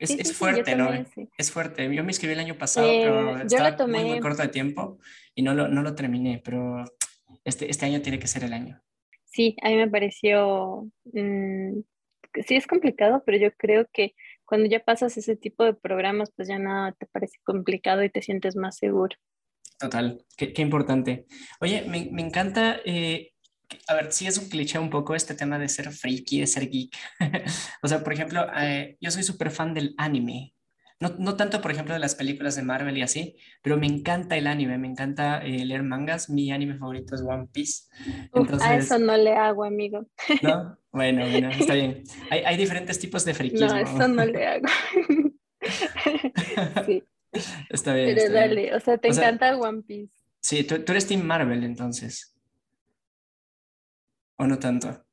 Sí, 0.09 0.15
sí, 0.15 0.21
es 0.21 0.27
sí, 0.29 0.33
fuerte, 0.33 0.71
yo 0.71 0.77
¿no? 0.77 0.91
ese. 0.91 1.29
Es 1.37 1.51
fuerte. 1.51 1.83
Yo 1.93 2.03
me 2.03 2.09
inscribí 2.09 2.33
el 2.33 2.39
año 2.39 2.57
pasado, 2.57 2.87
Eh, 2.87 3.01
pero 3.03 3.37
estaba 3.41 3.87
muy, 3.87 4.03
muy 4.03 4.19
corto 4.19 4.41
de 4.41 4.47
tiempo 4.47 4.97
y 5.35 5.43
no 5.43 5.53
lo, 5.53 5.67
no 5.67 5.83
lo 5.83 5.93
terminé, 5.93 6.41
pero 6.43 6.83
este, 7.43 7.69
este 7.69 7.85
año 7.85 8.01
tiene 8.01 8.19
que 8.19 8.27
ser 8.27 8.43
el 8.43 8.53
año. 8.53 8.81
Sí, 9.25 9.55
a 9.61 9.69
mí 9.69 9.77
me 9.77 9.89
pareció, 9.89 10.89
mm, 11.05 11.79
que 12.33 12.43
sí 12.43 12.55
es 12.55 12.67
complicado, 12.67 13.23
pero 13.25 13.37
yo 13.37 13.51
creo 13.55 13.87
que 13.93 14.13
cuando 14.45 14.67
ya 14.67 14.83
pasas 14.83 15.15
ese 15.17 15.37
tipo 15.37 15.63
de 15.63 15.73
programas, 15.73 16.31
pues 16.35 16.49
ya 16.49 16.59
nada 16.59 16.91
te 16.93 17.05
parece 17.05 17.37
complicado 17.43 18.03
y 18.03 18.09
te 18.09 18.21
sientes 18.21 18.55
más 18.55 18.77
seguro. 18.77 19.15
Total, 19.79 20.25
qué, 20.37 20.53
qué 20.53 20.61
importante. 20.61 21.25
Oye, 21.61 21.83
me, 21.87 22.09
me 22.11 22.21
encanta, 22.21 22.81
eh, 22.85 23.31
a 23.87 23.95
ver, 23.95 24.11
sí 24.11 24.27
es 24.27 24.37
un 24.37 24.49
cliché 24.49 24.77
un 24.77 24.89
poco 24.89 25.15
este 25.15 25.35
tema 25.35 25.57
de 25.57 25.69
ser 25.69 25.91
freaky, 25.91 26.41
de 26.41 26.47
ser 26.47 26.69
geek. 26.69 26.95
O 27.83 27.87
sea, 27.87 28.03
por 28.03 28.13
ejemplo, 28.13 28.45
eh, 28.57 28.97
yo 28.99 29.11
soy 29.11 29.23
súper 29.23 29.51
fan 29.51 29.73
del 29.73 29.95
anime. 29.97 30.53
No, 31.01 31.09
no 31.17 31.35
tanto, 31.35 31.61
por 31.61 31.71
ejemplo, 31.71 31.93
de 31.93 31.99
las 31.99 32.15
películas 32.15 32.55
de 32.55 32.61
Marvel 32.61 32.97
y 32.97 33.01
así, 33.01 33.35
pero 33.61 33.75
me 33.77 33.87
encanta 33.87 34.37
el 34.37 34.45
anime, 34.47 34.77
me 34.77 34.87
encanta 34.87 35.43
eh, 35.43 35.65
leer 35.65 35.83
mangas. 35.83 36.29
Mi 36.29 36.51
anime 36.51 36.77
favorito 36.77 37.15
es 37.15 37.21
One 37.21 37.47
Piece. 37.51 37.85
Uf, 38.31 38.35
a 38.35 38.39
Entonces, 38.41 38.85
eso 38.85 38.99
no 38.99 39.17
le 39.17 39.35
hago, 39.35 39.63
amigo. 39.65 40.05
¿no? 40.41 40.77
Bueno, 40.93 41.27
bueno, 41.29 41.49
está 41.49 41.73
bien. 41.73 42.03
Hay, 42.29 42.41
hay 42.41 42.57
diferentes 42.57 42.99
tipos 42.99 43.23
de 43.23 43.33
friquismo. 43.33 43.67
No, 43.67 43.77
eso 43.77 44.07
no 44.09 44.25
le 44.25 44.45
hago. 44.47 44.65
Sí, 46.85 47.03
Está 47.69 47.93
bien. 47.93 48.07
pero 48.07 48.19
está 48.25 48.31
bien. 48.31 48.33
dale, 48.33 48.75
o 48.75 48.79
sea, 48.79 48.97
te 48.97 49.09
O 49.09 49.13
sea- 49.13 49.29
encanta 49.29 49.57
One 49.57 49.83
Piece. 49.83 50.13
Sí, 50.41 50.63
tú, 50.65 50.83
tú 50.83 50.91
eres 50.91 51.07
Team 51.07 51.21
Marvel 51.23 51.63
entonces. 51.63 52.35
¿O 54.37 54.45
no 54.47 54.59
tanto? 54.59 55.05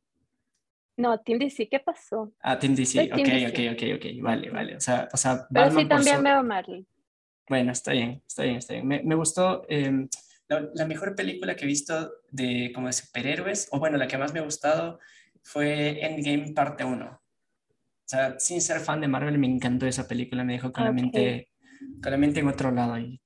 No, 0.98 1.18
Team 1.20 1.38
DC, 1.38 1.68
¿qué 1.68 1.78
pasó? 1.78 2.32
Ah, 2.40 2.58
Team 2.58 2.74
DC. 2.74 2.98
Soy 2.98 3.06
Ok, 3.10 3.16
Team 3.16 3.26
ok, 3.28 3.52
DC. 3.54 3.70
ok, 3.70 3.82
ok. 3.96 4.22
Vale, 4.22 4.50
vale. 4.50 4.76
O 4.76 4.80
sea, 4.80 5.08
o 5.12 5.16
sea 5.16 5.46
Pero 5.52 5.70
sí, 5.70 5.86
también 5.86 6.22
veo 6.24 6.42
Marvel. 6.42 6.86
Bueno, 7.48 7.72
está 7.72 7.92
bien, 7.92 8.22
está 8.26 8.42
bien, 8.42 8.56
está 8.56 8.74
bien. 8.74 8.86
Me, 8.86 9.02
me 9.04 9.14
gustó 9.14 9.64
eh, 9.68 10.06
la, 10.48 10.68
la 10.74 10.84
mejor 10.86 11.14
película 11.14 11.54
que 11.54 11.64
he 11.64 11.68
visto 11.68 12.10
de 12.30 12.72
como 12.74 12.88
de 12.88 12.92
superhéroes, 12.92 13.68
o 13.70 13.78
bueno, 13.78 13.96
la 13.96 14.06
que 14.08 14.18
más 14.18 14.32
me 14.34 14.40
ha 14.40 14.42
gustado 14.42 14.98
fue 15.42 16.04
Endgame 16.04 16.52
parte 16.52 16.84
1. 16.84 17.06
O 17.06 17.20
sea, 18.04 18.38
sin 18.40 18.60
ser 18.60 18.80
fan 18.80 19.00
de 19.00 19.08
Marvel, 19.08 19.38
me 19.38 19.46
encantó 19.46 19.86
esa 19.86 20.08
película, 20.08 20.42
me 20.44 20.54
dejó 20.54 20.72
con 20.72 20.84
la 20.84 20.90
Ok. 20.90 20.94
mente, 20.94 21.48
con 22.02 22.10
la 22.10 22.18
mente 22.18 22.40
en 22.40 22.48
otro 22.48 22.70
lado 22.72 22.98
y 22.98 23.20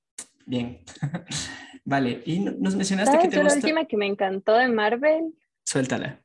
bien. 0.45 0.83
Vale, 1.85 2.21
y 2.25 2.39
no- 2.39 2.53
nos 2.59 2.75
mencionaste 2.75 3.13
que 3.13 3.17
¿Sabes? 3.17 3.33
te 3.33 3.37
Yo 3.37 3.43
la 3.43 3.53
gusta. 3.53 3.67
última 3.67 3.85
que 3.85 3.97
me 3.97 4.05
encantó 4.05 4.53
de 4.55 4.67
Marvel 4.69 5.33
Suéltala. 5.65 6.21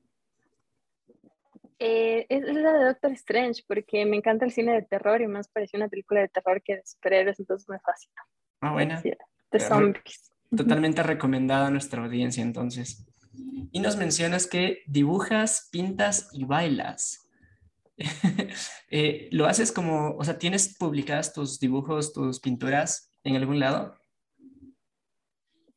Eh, 1.79 2.27
es, 2.29 2.45
es 2.45 2.55
la 2.57 2.73
de 2.73 2.85
Doctor 2.87 3.13
Strange, 3.13 3.63
porque 3.67 4.05
me 4.07 4.17
encanta 4.17 4.45
el 4.45 4.53
cine 4.53 4.73
de 4.73 4.83
terror 4.83 5.21
y 5.21 5.27
más 5.27 5.49
pareció 5.49 5.79
una 5.79 5.89
película 5.89 6.21
de 6.21 6.29
terror 6.29 6.63
que 6.63 6.77
de 6.77 6.83
superhéroes, 6.87 7.39
entonces 7.41 7.69
me 7.69 7.79
fascina. 7.81 8.23
Ah, 8.61 8.73
buena. 8.73 9.01
Sí, 9.01 9.11
de 9.11 9.59
Re- 9.59 9.61
zombies. 9.61 10.33
Totalmente 10.57 11.03
recomendada 11.05 11.67
a 11.69 11.71
nuestra 11.71 12.03
audiencia 12.05 12.43
entonces. 12.43 13.07
Y 13.73 13.81
nos 13.81 13.97
mencionas 13.97 14.47
que 14.47 14.83
dibujas, 14.87 15.69
pintas 15.71 16.29
y 16.33 16.45
bailas. 16.45 17.25
Eh, 18.91 19.29
¿Lo 19.33 19.45
haces 19.47 19.71
como, 19.71 20.13
o 20.17 20.25
sea, 20.25 20.39
tienes 20.39 20.79
publicadas 20.79 21.35
tus 21.35 21.61
dibujos, 21.61 22.15
tus 22.15 22.41
pinturas 22.41 23.13
en 23.23 23.37
algún 23.37 23.59
lado? 23.59 23.95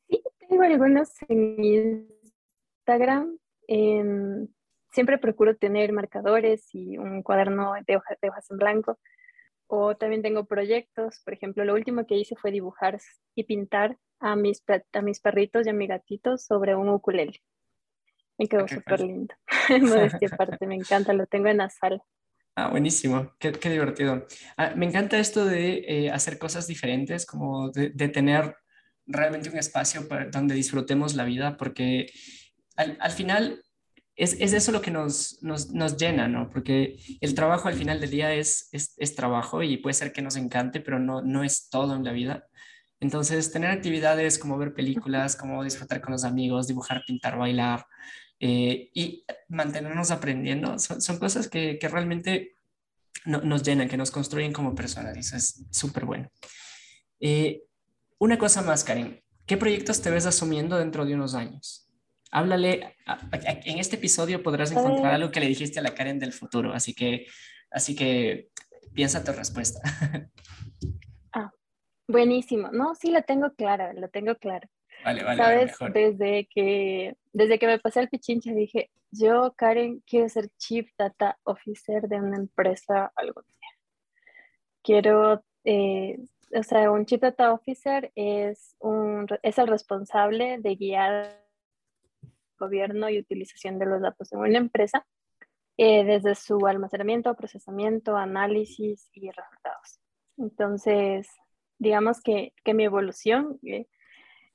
Sí, 0.07 0.23
tengo 0.47 0.61
algunos 0.63 1.09
en 1.27 1.61
Instagram. 2.85 3.37
em, 3.67 4.47
siempre 4.91 5.17
procuro 5.17 5.55
tener 5.55 5.93
marcadores 5.93 6.69
y 6.73 6.97
un 6.97 7.23
cuaderno 7.23 7.73
de, 7.87 7.97
hoja- 7.97 8.17
de 8.21 8.29
hojas 8.29 8.49
en 8.51 8.57
blanco. 8.57 8.99
O 9.67 9.95
también 9.95 10.21
tengo 10.21 10.45
proyectos. 10.45 11.21
Por 11.23 11.33
ejemplo, 11.33 11.63
lo 11.63 11.73
último 11.73 12.05
que 12.05 12.15
hice 12.15 12.35
fue 12.35 12.51
dibujar 12.51 12.99
y 13.35 13.43
pintar 13.45 13.97
a 14.19 14.35
mis, 14.35 14.63
a 14.93 15.01
mis 15.01 15.19
perritos 15.21 15.65
y 15.65 15.69
a 15.69 15.73
mi 15.73 15.87
gatito 15.87 16.37
sobre 16.37 16.75
un 16.75 16.89
ukulele. 16.89 17.41
Me 18.37 18.47
quedó 18.47 18.63
Ah, 18.63 18.67
súper 18.67 18.99
lindo. 19.01 19.33
Modestia 19.81 20.27
aparte, 20.33 20.67
me 20.67 20.75
encanta, 20.75 21.13
lo 21.13 21.25
tengo 21.25 21.47
en 21.47 21.57
la 21.57 21.69
sala. 21.69 22.03
Ah, 22.55 22.69
buenísimo, 22.69 23.31
qué, 23.39 23.53
qué 23.53 23.69
divertido. 23.69 24.27
Ah, 24.57 24.73
me 24.75 24.85
encanta 24.85 25.17
esto 25.17 25.45
de 25.45 25.85
eh, 25.87 26.11
hacer 26.11 26.37
cosas 26.37 26.67
diferentes, 26.67 27.25
como 27.25 27.69
de, 27.71 27.91
de 27.91 28.09
tener 28.09 28.55
realmente 29.05 29.49
un 29.49 29.57
espacio 29.57 30.07
para, 30.07 30.25
donde 30.29 30.53
disfrutemos 30.55 31.15
la 31.15 31.23
vida, 31.23 31.55
porque 31.55 32.07
al, 32.75 32.97
al 32.99 33.11
final 33.11 33.63
es, 34.15 34.33
es 34.39 34.53
eso 34.53 34.71
lo 34.71 34.81
que 34.81 34.91
nos, 34.91 35.41
nos, 35.41 35.71
nos 35.71 35.97
llena, 35.97 36.27
¿no? 36.27 36.49
Porque 36.49 36.97
el 37.21 37.33
trabajo 37.33 37.67
al 37.67 37.73
final 37.75 37.99
del 37.99 38.09
día 38.11 38.33
es, 38.33 38.69
es, 38.71 38.93
es 38.97 39.15
trabajo 39.15 39.63
y 39.63 39.77
puede 39.77 39.93
ser 39.93 40.11
que 40.13 40.21
nos 40.21 40.35
encante, 40.35 40.79
pero 40.81 40.99
no, 40.99 41.21
no 41.21 41.43
es 41.43 41.69
todo 41.69 41.95
en 41.95 42.03
la 42.03 42.11
vida. 42.11 42.47
Entonces, 42.99 43.51
tener 43.51 43.71
actividades 43.71 44.37
como 44.37 44.57
ver 44.57 44.73
películas, 44.73 45.35
como 45.35 45.63
disfrutar 45.63 46.01
con 46.01 46.11
los 46.11 46.23
amigos, 46.23 46.67
dibujar, 46.67 47.01
pintar, 47.07 47.37
bailar 47.37 47.85
eh, 48.39 48.89
y 48.93 49.25
mantenernos 49.49 50.11
aprendiendo, 50.11 50.77
son, 50.77 51.17
cosas 51.17 51.47
que, 51.47 51.79
que 51.79 51.87
realmente 51.87 52.55
no- 53.25 53.41
nos 53.41 53.63
llenan, 53.63 53.87
que 53.89 53.97
nos 53.97 54.11
construyen 54.11 54.53
como 54.53 54.75
personas. 54.75 55.17
Eso 55.17 55.35
es 55.35 55.65
súper 55.71 56.05
bueno. 56.05 56.29
Eh, 57.19 57.63
una 58.19 58.37
cosa 58.37 58.61
más, 58.61 58.83
Karen. 58.83 59.23
¿Qué 59.47 59.57
proyectos 59.57 60.01
te 60.01 60.11
ves 60.11 60.25
asumiendo 60.27 60.77
dentro 60.77 61.05
de 61.05 61.15
unos 61.15 61.33
años? 61.33 61.90
Háblale, 62.31 62.95
en 63.65 63.77
este 63.77 63.97
episodio 63.97 64.41
podrás 64.41 64.71
encontrar 64.71 65.13
algo 65.13 65.31
que 65.31 65.41
le 65.41 65.47
dijiste 65.47 65.79
a 65.79 65.83
la 65.83 65.93
Karen 65.93 66.17
del 66.17 66.33
futuro, 66.33 66.73
así 66.73 66.93
que, 66.93 67.27
así 67.69 67.95
que 67.95 68.49
piensa 68.93 69.23
tu 69.23 69.31
respuesta. 69.33 69.81
Buenísimo. 72.11 72.69
No, 72.71 72.93
sí, 72.95 73.09
lo 73.09 73.23
tengo 73.23 73.53
claro, 73.53 73.93
lo 73.93 74.09
tengo 74.09 74.35
claro. 74.35 74.67
Vale, 75.03 75.23
vale, 75.23 75.41
vale, 75.41 75.43
Sabes, 75.43 75.65
mejor. 75.67 75.93
desde 75.93 76.47
que, 76.47 77.15
desde 77.31 77.57
que 77.57 77.67
me 77.67 77.79
pasé 77.79 78.01
el 78.01 78.09
pichinche 78.09 78.53
dije, 78.53 78.91
yo, 79.11 79.53
Karen, 79.55 80.03
quiero 80.05 80.27
ser 80.27 80.49
Chief 80.57 80.89
Data 80.97 81.39
Officer 81.43 82.07
de 82.07 82.17
una 82.17 82.37
empresa 82.37 83.11
algún 83.15 83.43
día. 83.47 83.69
Quiero, 84.83 85.43
eh, 85.63 86.19
o 86.53 86.63
sea, 86.63 86.91
un 86.91 87.05
Chief 87.05 87.21
Data 87.21 87.53
Officer 87.53 88.11
es, 88.15 88.75
un, 88.79 89.27
es 89.41 89.57
el 89.57 89.67
responsable 89.67 90.57
de 90.59 90.75
guiar 90.75 91.40
gobierno 92.61 93.09
y 93.09 93.19
utilización 93.19 93.77
de 93.77 93.87
los 93.87 94.01
datos 94.01 94.31
en 94.31 94.39
una 94.39 94.57
empresa, 94.57 95.05
eh, 95.77 96.03
desde 96.05 96.35
su 96.35 96.65
almacenamiento, 96.67 97.35
procesamiento, 97.35 98.15
análisis 98.15 99.09
y 99.13 99.29
resultados. 99.31 99.99
Entonces, 100.37 101.27
digamos 101.79 102.21
que, 102.21 102.53
que 102.63 102.73
mi 102.73 102.85
evolución, 102.85 103.59
eh, 103.63 103.87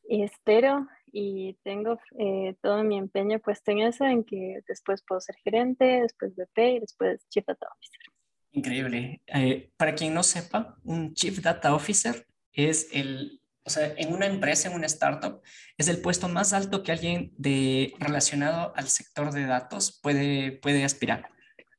espero 0.08 0.86
y 1.12 1.58
tengo 1.64 1.98
eh, 2.18 2.54
todo 2.62 2.84
mi 2.84 2.96
empeño 2.96 3.40
puesto 3.40 3.72
en 3.72 3.80
eso, 3.80 4.04
en 4.04 4.24
que 4.24 4.60
después 4.68 5.02
puedo 5.06 5.20
ser 5.20 5.36
gerente, 5.42 5.84
después 6.02 6.34
VP 6.36 6.72
y 6.72 6.80
después 6.80 7.28
Chief 7.28 7.44
Data 7.44 7.66
Officer. 7.74 8.00
Increíble. 8.52 9.20
Para 9.76 9.94
quien 9.94 10.14
no 10.14 10.22
sepa, 10.22 10.78
un 10.84 11.12
Chief 11.12 11.38
Data 11.40 11.74
Officer 11.74 12.26
es 12.52 12.88
el, 12.92 13.40
o 13.66 13.70
sea, 13.70 13.92
en 13.96 14.12
una 14.14 14.26
empresa, 14.26 14.68
en 14.68 14.74
una 14.76 14.86
startup, 14.86 15.42
es 15.76 15.88
el 15.88 16.00
puesto 16.00 16.28
más 16.28 16.52
alto 16.52 16.82
que 16.82 16.92
alguien 16.92 17.32
de, 17.36 17.92
relacionado 17.98 18.72
al 18.76 18.88
sector 18.88 19.32
de 19.32 19.44
datos 19.46 19.98
puede, 20.02 20.52
puede 20.52 20.84
aspirar. 20.84 21.28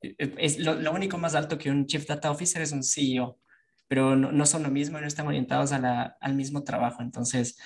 Eh, 0.02 0.16
Es 0.38 0.60
lo, 0.60 0.76
lo 0.76 0.92
único 0.92 1.18
más 1.18 1.34
alto 1.34 1.58
que 1.58 1.72
un 1.72 1.86
Chief 1.86 2.06
Data 2.06 2.30
Officer 2.30 2.62
es 2.62 2.72
un 2.74 2.84
CEO, 2.84 3.40
pero 3.88 4.16
no, 4.18 4.32
no 4.34 4.46
son 4.46 4.64
lo 4.64 4.70
mismo, 4.70 5.00
no 5.00 5.08
están 5.08 5.28
orientados 5.28 5.72
a 5.72 5.80
la, 5.80 6.18
al 6.20 6.36
mismo 6.36 6.64
trabajo. 6.64 7.02
Entonces, 7.02 7.58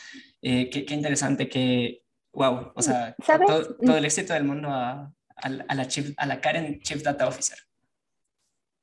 eh, 0.43 0.69
qué, 0.69 0.86
qué 0.86 0.93
interesante 0.93 1.49
que, 1.49 2.03
wow, 2.32 2.72
o 2.76 2.82
sea, 2.82 3.15
todo, 3.26 3.76
todo 3.76 3.97
el 3.97 4.05
éxito 4.05 4.34
del 4.34 4.43
mundo 4.43 4.69
a, 4.69 5.11
a, 5.36 5.49
la- 5.49 5.65
a 5.67 5.74
la, 5.76 5.88
Chief- 5.88 6.13
a 6.17 6.26
la 6.28 6.39
Karen 6.39 6.80
Chief 6.82 7.01
Data 7.01 7.28
Officer. 7.28 7.57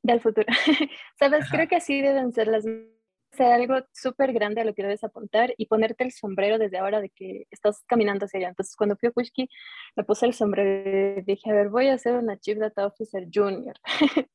Del 0.03 0.21
futuro. 0.21 0.47
Sabes, 1.19 1.43
Ajá. 1.45 1.51
creo 1.57 1.69
que 1.69 1.77
así 1.77 2.01
deben 2.03 2.33
ser 2.33 2.49
las 2.49 2.65
hacer 3.39 3.53
algo 3.53 3.87
súper 3.93 4.33
grande 4.33 4.61
a 4.61 4.65
lo 4.65 4.75
que 4.75 4.83
debes 4.83 5.05
apuntar 5.05 5.55
y 5.57 5.67
ponerte 5.67 6.05
el 6.05 6.13
sombrero 6.13 6.59
desde 6.59 6.79
ahora 6.79 7.01
de 7.01 7.11
que 7.11 7.47
estás 7.51 7.85
caminando 7.87 8.27
hacia 8.27 8.39
allá. 8.39 8.49
Entonces, 8.49 8.77
cuando 8.77 8.97
fui 8.97 9.09
a 9.09 9.13
Kushki, 9.13 9.49
me 9.97 10.05
puse 10.05 10.27
el 10.27 10.35
sombrero 10.35 11.21
y 11.21 11.23
dije, 11.23 11.51
a 11.51 11.55
ver, 11.55 11.69
voy 11.69 11.89
a 11.89 11.95
hacer 11.95 12.15
una 12.15 12.39
Chief 12.39 12.59
Data 12.59 12.87
Officer 12.87 13.29
Junior. 13.33 13.75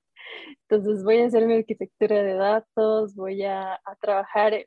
Entonces, 0.69 1.03
voy 1.03 1.19
a 1.19 1.25
hacer 1.25 1.45
mi 1.45 1.55
arquitectura 1.55 2.23
de 2.23 2.33
datos, 2.33 3.15
voy 3.15 3.43
a, 3.43 3.79
trabajar, 4.01 4.65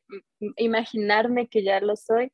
imaginarme 0.56 1.48
que 1.48 1.62
ya 1.62 1.80
lo 1.80 1.96
soy, 1.96 2.30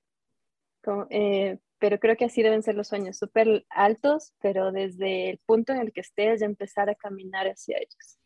eh, 1.10 1.58
pero 1.78 1.98
creo 1.98 2.16
que 2.16 2.24
así 2.24 2.42
deben 2.42 2.62
ser 2.62 2.74
los 2.74 2.88
sueños, 2.88 3.18
súper 3.18 3.64
altos, 3.70 4.32
pero 4.40 4.72
desde 4.72 5.30
el 5.30 5.38
punto 5.46 5.72
en 5.72 5.80
el 5.80 5.92
que 5.92 6.00
estés 6.00 6.40
ya 6.40 6.46
empezar 6.46 6.90
a 6.90 6.94
caminar 6.94 7.46
hacia 7.46 7.78
ellos. 7.78 8.18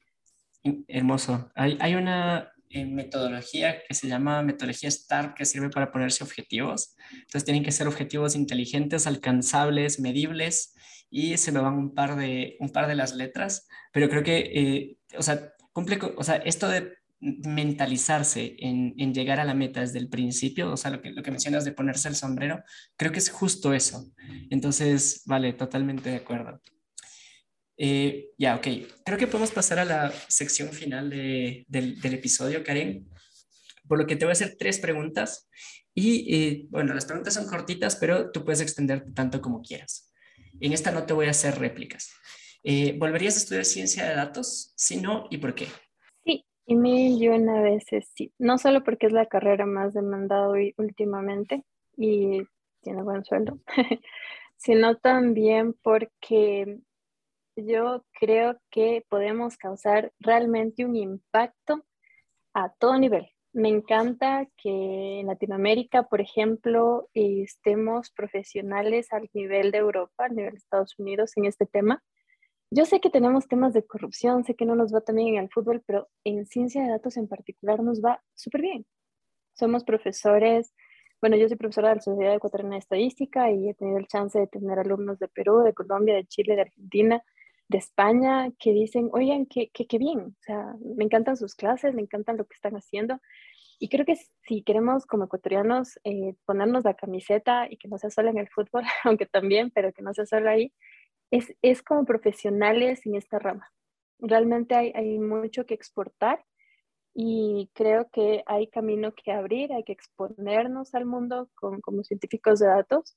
Hermoso. 0.89 1.51
Hay, 1.55 1.79
hay 1.81 1.95
una 1.95 2.53
metodología 2.71 3.83
que 3.87 3.95
se 3.95 4.09
llama 4.09 4.43
metodología 4.43 4.91
STAR, 4.91 5.35
que 5.35 5.45
sirve 5.45 5.71
para 5.71 5.91
ponerse 5.91 6.25
objetivos. 6.25 6.95
Entonces 7.13 7.45
tienen 7.45 7.65
que 7.65 7.73
ser 7.73 7.89
objetivos 7.89 8.35
inteligentes, 8.35 9.07
alcanzables, 9.07 10.01
medibles, 10.01 10.75
y 11.11 11.37
se 11.37 11.53
me 11.53 11.61
van 11.61 11.75
un 11.75 11.95
par 11.95 12.17
de, 12.17 12.57
un 12.61 12.71
par 12.71 12.87
de 12.89 12.95
las 12.95 13.15
letras, 13.15 13.69
pero 13.93 14.09
creo 14.09 14.23
que, 14.23 14.39
eh, 14.39 14.99
o 15.17 15.23
sea, 15.23 15.53
cumple, 15.73 15.99
o 16.17 16.25
sea, 16.25 16.37
esto 16.37 16.69
de 16.69 16.95
mentalizarse 17.21 18.57
en, 18.59 18.95
en, 18.99 19.15
llegar 19.15 19.41
a 19.41 19.45
la 19.45 19.55
meta 19.55 19.81
desde 19.81 19.99
el 19.99 20.09
principio, 20.09 20.71
o 20.71 20.77
sea, 20.77 20.91
lo 20.91 21.01
que, 21.01 21.13
lo 21.13 21.23
que 21.23 21.31
mencionas 21.31 21.65
de 21.65 21.73
ponerse 21.73 22.09
el 22.09 22.17
sombrero, 22.17 22.63
creo 22.97 23.13
que 23.13 23.19
es 23.19 23.31
justo 23.31 23.73
eso. 23.73 24.13
Entonces, 24.51 25.23
vale, 25.27 25.53
totalmente 25.55 26.11
de 26.11 26.17
acuerdo. 26.17 26.61
Eh, 27.77 28.31
ya, 28.39 28.57
ok. 28.57 28.67
Creo 29.05 29.19
que 29.19 29.27
podemos 29.27 29.51
pasar 29.51 29.79
a 29.79 29.85
la 29.85 30.11
sección 30.29 30.71
final 30.71 31.11
del, 31.11 31.65
del, 31.69 32.15
episodio, 32.15 32.65
Karen. 32.65 33.07
Por 33.87 33.99
lo 33.99 34.07
que 34.07 34.17
te 34.17 34.25
voy 34.25 34.31
a 34.31 34.33
hacer 34.33 34.57
tres 34.59 34.79
preguntas. 34.79 35.49
Y 35.95 36.35
eh, 36.35 36.67
bueno, 36.71 36.95
las 36.95 37.07
preguntas 37.07 37.35
son 37.35 37.47
cortitas, 37.47 37.97
pero 37.97 38.31
tú 38.31 38.45
puedes 38.45 38.61
extenderte 38.61 39.13
tanto 39.13 39.41
como 39.41 39.63
quieras. 39.63 40.13
En 40.61 40.73
esta 40.73 40.91
no 40.91 41.07
te 41.07 41.13
voy 41.13 41.27
a 41.27 41.31
hacer 41.31 41.59
réplicas. 41.59 42.13
Eh, 42.63 42.97
¿Volverías 42.99 43.37
a 43.37 43.39
estudiar 43.39 43.65
ciencia 43.65 44.09
de 44.09 44.15
datos? 44.15 44.73
Si 44.77 45.01
no, 45.01 45.27
¿y 45.31 45.39
por 45.39 45.55
qué? 45.55 45.67
Sí, 46.25 46.45
y 46.67 46.75
mil 46.75 47.23
y 47.23 47.29
una 47.29 47.63
veces 47.63 48.11
sí. 48.15 48.33
No 48.39 48.59
solo 48.59 48.83
porque 48.83 49.07
es 49.07 49.13
la 49.13 49.27
carrera 49.27 49.67
más 49.67 49.95
demandada 49.95 50.49
hoy 50.49 50.75
últimamente 50.77 51.65
y 51.97 52.43
tiene 52.83 53.03
buen 53.03 53.25
sueldo, 53.25 53.61
sino 54.57 54.97
también 54.97 55.75
porque 55.83 56.81
yo 57.57 58.05
creo 58.19 58.59
que 58.71 59.05
podemos 59.09 59.57
causar 59.57 60.13
realmente 60.21 60.85
un 60.85 60.97
impacto 60.97 61.85
a 62.55 62.71
todo 62.79 62.99
nivel. 62.99 63.29
Me 63.53 63.69
encanta 63.71 64.47
que 64.59 65.21
en 65.21 65.29
Latinoamérica, 65.29 66.03
por 66.05 66.21
ejemplo, 66.21 67.09
estemos 67.15 68.11
profesionales 68.11 69.13
al 69.13 69.31
nivel 69.33 69.71
de 69.71 69.79
Europa, 69.79 70.27
al 70.27 70.37
nivel 70.37 70.53
de 70.53 70.59
Estados 70.59 70.99
Unidos 70.99 71.33
en 71.37 71.47
este 71.47 71.65
tema. 71.65 72.03
Yo 72.71 72.85
sé 72.85 73.01
que 73.01 73.11
tenemos 73.11 73.49
temas 73.49 73.73
de 73.73 73.87
corrupción, 73.87 74.45
sé 74.45 74.55
que 74.55 74.67
no 74.67 74.75
nos 74.75 74.93
va 74.93 75.01
también 75.01 75.29
en 75.29 75.45
el 75.45 75.51
fútbol, 75.51 75.83
pero 75.87 76.09
en 76.25 76.47
ciencia 76.47 76.83
de 76.83 76.91
datos 76.91 77.17
en 77.17 77.29
particular 77.29 77.83
nos 77.83 78.03
va 78.03 78.23
súper 78.35 78.61
bien. 78.61 78.87
Somos 79.55 79.85
profesores, 79.85 80.75
bueno, 81.23 81.37
yo 81.37 81.49
soy 81.49 81.57
profesora 81.57 81.89
de 81.89 81.95
la 81.95 82.03
Sociedad 82.03 82.35
Ecuatoriana 82.35 82.75
de 82.75 82.81
Estadística 82.81 83.51
y 83.51 83.71
he 83.71 83.75
tenido 83.75 83.99
el 83.99 84.07
chance 84.07 84.39
de 84.39 84.49
tener 84.49 84.79
alumnos 84.79 85.19
de 85.19 85.29
Perú, 85.29 85.63
de 85.63 85.73
Colombia, 85.73 86.15
de 86.15 86.27
Chile, 86.27 86.57
de 86.57 86.63
Argentina, 86.63 87.23
de 87.69 87.79
España 87.79 88.51
que 88.59 88.73
dicen, 88.73 89.11
oigan, 89.13 89.47
qué, 89.47 89.71
qué, 89.71 89.99
bien, 89.99 90.21
o 90.21 90.43
sea, 90.43 90.75
me 90.97 91.05
encantan 91.05 91.37
sus 91.37 91.55
clases, 91.55 91.95
me 91.95 92.03
encantan 92.03 92.37
lo 92.37 92.47
que 92.47 92.55
están 92.55 92.75
haciendo. 92.77 93.21
Y 93.79 93.89
creo 93.89 94.07
que 94.07 94.17
si 94.43 94.63
queremos 94.63 95.07
como 95.07 95.25
ecuatorianos 95.25 95.99
eh, 96.05 96.35
ponernos 96.47 96.85
la 96.85 96.95
camiseta 96.95 97.67
y 97.71 97.77
que 97.77 97.89
no 97.89 97.99
sea 97.99 98.11
solo 98.11 98.31
en 98.31 98.39
el 98.39 98.49
fútbol, 98.49 98.85
aunque 99.05 99.27
también, 99.27 99.71
pero 99.71 99.93
que 99.93 100.03
no 100.03 100.15
sea 100.15 100.27
solo 100.27 100.49
ahí, 100.51 100.73
es, 101.31 101.55
es 101.63 101.83
como 101.83 102.05
profesionales 102.05 103.05
en 103.07 103.17
esta 103.17 103.39
rama. 103.39 103.71
Realmente 104.19 104.75
hay, 104.75 104.93
hay 104.95 105.19
mucho 105.19 105.67
que 105.67 105.75
exportar 105.75 106.45
y 107.15 107.71
creo 107.75 108.09
que 108.11 108.43
hay 108.47 108.69
camino 108.69 109.13
que 109.15 109.33
abrir, 109.33 109.73
hay 109.73 109.85
que 109.85 109.93
exponernos 109.93 110.95
al 110.95 111.07
mundo 111.07 111.51
con, 111.55 111.81
como 111.81 112.05
científicos 112.05 112.61
de 112.61 112.67
datos 112.69 113.17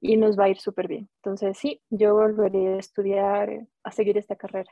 y 0.00 0.16
nos 0.16 0.38
va 0.38 0.44
a 0.44 0.48
ir 0.48 0.58
súper 0.58 0.88
bien. 0.88 1.08
Entonces, 1.16 1.58
sí, 1.58 1.80
yo 1.90 2.14
volveré 2.14 2.74
a 2.74 2.78
estudiar, 2.78 3.66
a 3.82 3.92
seguir 3.92 4.18
esta 4.18 4.36
carrera. 4.36 4.70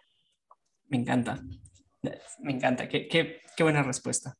Me 0.88 0.98
encanta, 0.98 1.40
me 2.40 2.52
encanta, 2.52 2.88
qué, 2.88 3.08
qué, 3.08 3.40
qué 3.56 3.62
buena 3.62 3.82
respuesta. 3.82 4.36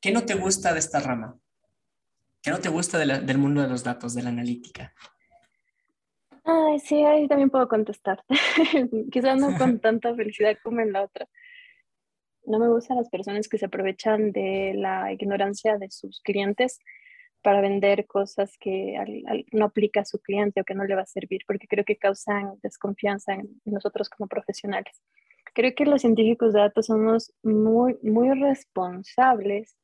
¿Qué 0.00 0.12
no 0.12 0.24
te 0.24 0.34
gusta 0.34 0.72
de 0.72 0.78
esta 0.78 1.00
rama? 1.00 1.38
¿Qué 2.42 2.50
no 2.50 2.60
te 2.60 2.68
gusta 2.68 2.98
del 2.98 3.38
mundo 3.38 3.62
de 3.62 3.68
los 3.68 3.84
datos, 3.84 4.14
de 4.14 4.22
la 4.22 4.30
analítica? 4.30 4.94
Ay, 6.44 6.78
sí, 6.78 7.04
ahí 7.04 7.28
también 7.28 7.50
puedo 7.50 7.68
contestar. 7.68 8.24
Quizás 9.12 9.36
no 9.38 9.58
con 9.58 9.80
tanta 9.80 10.14
felicidad 10.14 10.56
como 10.62 10.80
en 10.80 10.92
la 10.92 11.02
otra. 11.02 11.28
No 12.46 12.58
me 12.58 12.68
gustan 12.68 12.96
las 12.96 13.10
personas 13.10 13.48
que 13.48 13.58
se 13.58 13.66
aprovechan 13.66 14.32
de 14.32 14.72
la 14.74 15.12
ignorancia 15.12 15.76
de 15.76 15.90
sus 15.90 16.22
clientes 16.22 16.78
para 17.42 17.60
vender 17.60 18.06
cosas 18.06 18.56
que 18.58 18.96
no 19.52 19.66
aplica 19.66 20.00
a 20.00 20.04
su 20.04 20.18
cliente 20.20 20.60
o 20.60 20.64
que 20.64 20.74
no 20.74 20.84
le 20.84 20.94
va 20.94 21.02
a 21.02 21.06
servir, 21.06 21.42
porque 21.46 21.68
creo 21.68 21.84
que 21.84 21.96
causan 21.96 22.58
desconfianza 22.62 23.34
en 23.34 23.60
nosotros 23.64 24.08
como 24.08 24.28
profesionales. 24.28 25.00
Creo 25.54 25.74
que 25.74 25.86
los 25.86 26.02
científicos 26.02 26.52
de 26.52 26.60
datos 26.60 26.86
somos 26.86 27.32
muy, 27.42 27.96
muy 28.02 28.30
responsables. 28.38 29.76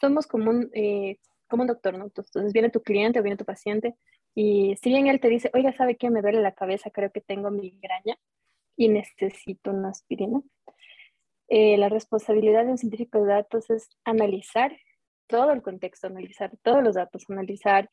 Somos 0.00 0.26
como 0.26 0.50
un, 0.50 0.70
eh, 0.74 1.18
como 1.48 1.62
un 1.62 1.68
doctor, 1.68 1.98
¿no? 1.98 2.04
Entonces 2.04 2.52
viene 2.52 2.70
tu 2.70 2.82
cliente 2.82 3.18
o 3.18 3.22
viene 3.22 3.36
tu 3.36 3.44
paciente 3.44 3.96
y 4.40 4.76
si 4.80 4.90
bien 4.90 5.08
él 5.08 5.18
te 5.18 5.28
dice, 5.28 5.50
oiga, 5.52 5.72
¿sabe 5.72 5.96
qué? 5.96 6.10
Me 6.10 6.22
duele 6.22 6.40
la 6.40 6.52
cabeza, 6.52 6.90
creo 6.90 7.10
que 7.10 7.20
tengo 7.20 7.50
migraña 7.50 8.16
y 8.76 8.88
necesito 8.88 9.72
una 9.72 9.88
aspirina. 9.90 10.40
Eh, 11.48 11.76
la 11.76 11.88
responsabilidad 11.88 12.64
de 12.64 12.70
un 12.70 12.78
científico 12.78 13.20
de 13.20 13.32
datos 13.32 13.68
es 13.70 13.88
analizar 14.04 14.76
todo 15.28 15.52
el 15.52 15.62
contexto, 15.62 16.08
analizar 16.08 16.50
todos 16.62 16.82
los 16.82 16.94
datos, 16.96 17.24
analizar 17.28 17.88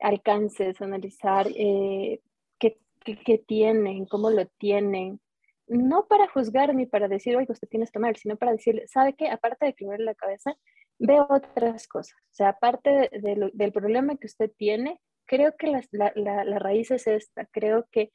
alcances, 0.00 0.80
analizar 0.80 1.46
eh, 1.54 2.20
qué, 2.58 2.78
qué, 3.04 3.38
tienen, 3.38 4.06
cómo 4.06 4.30
lo 4.30 4.46
tienen, 4.46 5.20
no 5.66 6.06
para 6.06 6.28
juzgar 6.28 6.74
ni 6.74 6.86
para 6.86 7.08
decir, 7.08 7.36
oye, 7.36 7.46
usted 7.50 7.68
tiene 7.68 7.84
esto 7.84 8.00
mal, 8.00 8.16
sino 8.16 8.36
para 8.36 8.52
decirle, 8.52 8.86
¿sabe 8.88 9.14
qué? 9.14 9.28
Aparte 9.28 9.66
de 9.66 9.74
que 9.74 9.84
la 9.98 10.14
cabeza, 10.14 10.56
veo 10.98 11.26
otras 11.28 11.86
cosas. 11.86 12.16
O 12.32 12.34
sea, 12.34 12.50
aparte 12.50 13.10
del 13.12 13.72
problema 13.72 14.16
que 14.16 14.26
usted 14.26 14.50
tiene, 14.56 15.00
creo 15.26 15.56
que 15.56 15.68
la, 15.68 15.82
la, 15.92 16.44
la, 16.44 16.58
raíz 16.58 16.90
es 16.90 17.06
esta, 17.06 17.46
creo 17.46 17.86
que, 17.90 18.12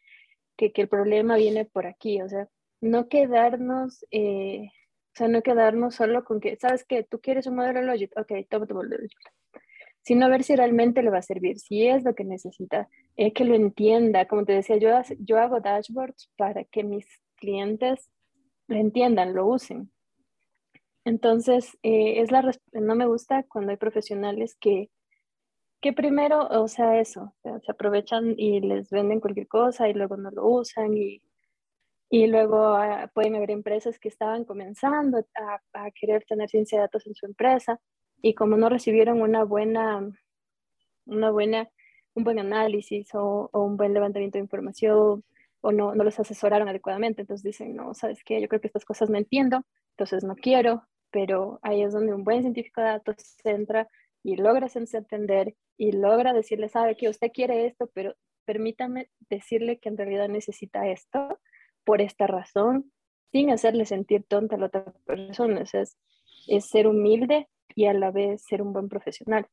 que, 0.57 0.72
que, 0.72 0.82
el 0.82 0.88
problema 0.89 1.36
viene 1.38 1.66
por 1.66 1.86
aquí, 1.86 2.22
o 2.22 2.28
sea, 2.28 2.47
no 2.82 3.07
quedarnos 3.07 4.05
eh, 4.11 4.70
o 5.14 5.16
sea, 5.16 5.28
no 5.28 5.43
quedarnos 5.43 5.93
solo 5.93 6.24
con 6.24 6.39
que, 6.39 6.55
¿sabes 6.55 6.84
qué? 6.86 7.03
Tú 7.03 7.20
quieres 7.22 7.45
un 7.45 7.55
modelo 7.55 7.84
Logit, 7.84 8.11
ok, 8.18 8.32
toma 8.49 8.66
tu 8.66 8.74
modelo 8.74 8.95
Logit. 8.95 9.11
Sino 10.01 10.28
ver 10.28 10.43
si 10.43 10.55
realmente 10.55 11.03
le 11.03 11.11
va 11.11 11.20
a 11.20 11.22
servir, 11.22 11.59
si 11.59 11.88
es 11.88 12.03
lo 12.03 12.16
que 12.16 12.24
necesita, 12.24 12.89
eh, 13.16 13.32
que 13.32 13.45
lo 13.45 13.53
entienda. 13.53 14.28
Como 14.28 14.43
te 14.43 14.53
decía, 14.53 14.78
yo, 14.78 14.89
yo 15.20 15.38
hago 15.38 15.59
dashboards 15.59 16.32
para 16.36 16.64
que 16.64 16.84
mis 16.84 17.05
clientes 17.36 18.09
lo 18.68 18.78
entiendan, 18.78 19.36
lo 19.36 19.45
usen. 19.45 19.91
Entonces, 21.05 21.78
eh, 21.84 22.22
es 22.22 22.32
la, 22.32 22.51
no 22.72 22.95
me 22.95 23.05
gusta 23.05 23.43
cuando 23.43 23.72
hay 23.72 23.78
profesionales 23.78 24.55
que, 24.59 24.89
que 25.80 25.93
primero, 25.93 26.47
o 26.47 26.68
sea, 26.68 26.99
eso, 26.99 27.36
se 27.43 27.72
aprovechan 27.72 28.34
y 28.36 28.61
les 28.61 28.89
venden 28.89 29.20
cualquier 29.20 29.47
cosa 29.47 29.88
y 29.88 29.93
luego 29.93 30.18
no 30.18 30.32
lo 30.32 30.47
usan 30.47 30.97
y 30.97 31.22
y 32.14 32.28
luego 32.28 32.76
ah, 32.76 33.09
pueden 33.11 33.36
haber 33.36 33.49
empresas 33.49 33.97
que 33.97 34.07
estaban 34.07 34.45
comenzando 34.45 35.26
a, 35.74 35.91
querer 35.95 36.24
tener 36.26 36.47
ciencia 36.47 36.78
de 36.78 36.84
datos 36.84 37.07
en 37.07 37.16
su 37.16 37.26
empresa 37.26 37.80
y 38.22 38.36
como 38.36 38.55
no 38.55 38.70
recibieron 38.70 39.20
una 39.20 39.43
buena, 39.43 40.07
una 41.07 41.32
buena, 41.32 41.72
un 42.14 42.24
buen 42.24 42.38
análisis 42.38 43.09
o, 43.16 43.49
un 43.51 43.78
buen 43.78 43.95
levantamiento 43.95 44.38
de 44.38 44.43
información 44.43 45.24
o 45.61 45.72
no, 45.72 45.95
no 45.95 46.03
los 46.03 46.20
asesoraron 46.20 46.70
adecuadamente, 46.70 47.22
entonces 47.22 47.43
dicen, 47.43 47.76
no, 47.76 47.95
¿sabes 47.95 48.24
qué? 48.24 48.39
Yo 48.39 48.47
creo 48.47 48.61
que 48.61 48.68
estas 48.68 48.86
cosas 48.86 49.09
no 49.09 49.18
entiendo, 49.18 49.66
entonces 49.93 50.24
no 50.24 50.36
quiero, 50.36 50.84
pero 51.09 51.57
ahí 51.64 51.82
es 51.82 51.93
donde 51.93 52.14
un 52.14 52.24
buen 52.24 52.43
científico 52.43 52.82
de 52.82 52.89
datos 52.89 53.16
entra 53.43 53.88
y 54.22 54.36
logra 54.36 54.68
entender 54.76 55.55
y 55.78 55.93
logra 55.93 56.32
decirle, 56.34 56.70
sabe 56.70 56.95
que 56.95 57.09
usted 57.09 57.32
quiere 57.34 57.66
esto, 57.66 57.89
pero 57.91 58.14
permítame 58.45 59.09
decirle 59.32 59.80
que 59.80 59.89
en 59.89 59.97
realidad 59.97 60.30
necesita 60.30 60.88
esto 60.88 61.39
por 61.84 62.02
esta 62.02 62.28
razón, 62.28 62.92
sin 63.32 63.50
hacerle 63.50 63.86
sentir 63.86 64.24
tonta 64.28 64.56
a 64.56 64.60
la 64.60 64.68
otra 64.68 64.94
persona. 65.06 65.62
es, 65.62 65.98
es 66.48 66.66
ser 66.70 66.88
humilde 66.88 67.48
y 67.76 67.86
a 67.86 67.94
la 67.94 68.12
vez 68.12 68.44
ser 68.44 68.62
un 68.62 68.74
buen 68.74 68.90
profesional. 68.90 69.48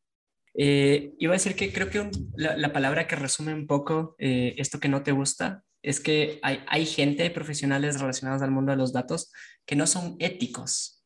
Eh, 0.55 1.15
iba 1.19 1.33
a 1.33 1.37
decir 1.37 1.55
que 1.55 1.73
creo 1.73 1.91
que 1.91 2.11
la, 2.37 2.73
palabra 2.73 3.07
que 3.07 3.17
resume 3.17 3.55
un 3.55 3.67
poco 3.67 4.17
eh, 4.19 4.55
esto 4.59 4.81
que 4.81 4.89
no 4.89 5.03
te 5.03 5.13
gusta 5.13 5.65
es 5.83 6.01
que 6.01 6.41
hay, 6.43 6.61
hay 6.67 6.87
gente, 6.87 7.31
profesionales 7.31 8.01
relacionados 8.01 8.43
al 8.43 8.51
mundo 8.51 8.73
de 8.73 8.79
los 8.79 8.93
datos, 8.93 9.33
que 9.65 9.77
no 9.77 9.87
son 9.87 10.17
éticos. 10.19 11.00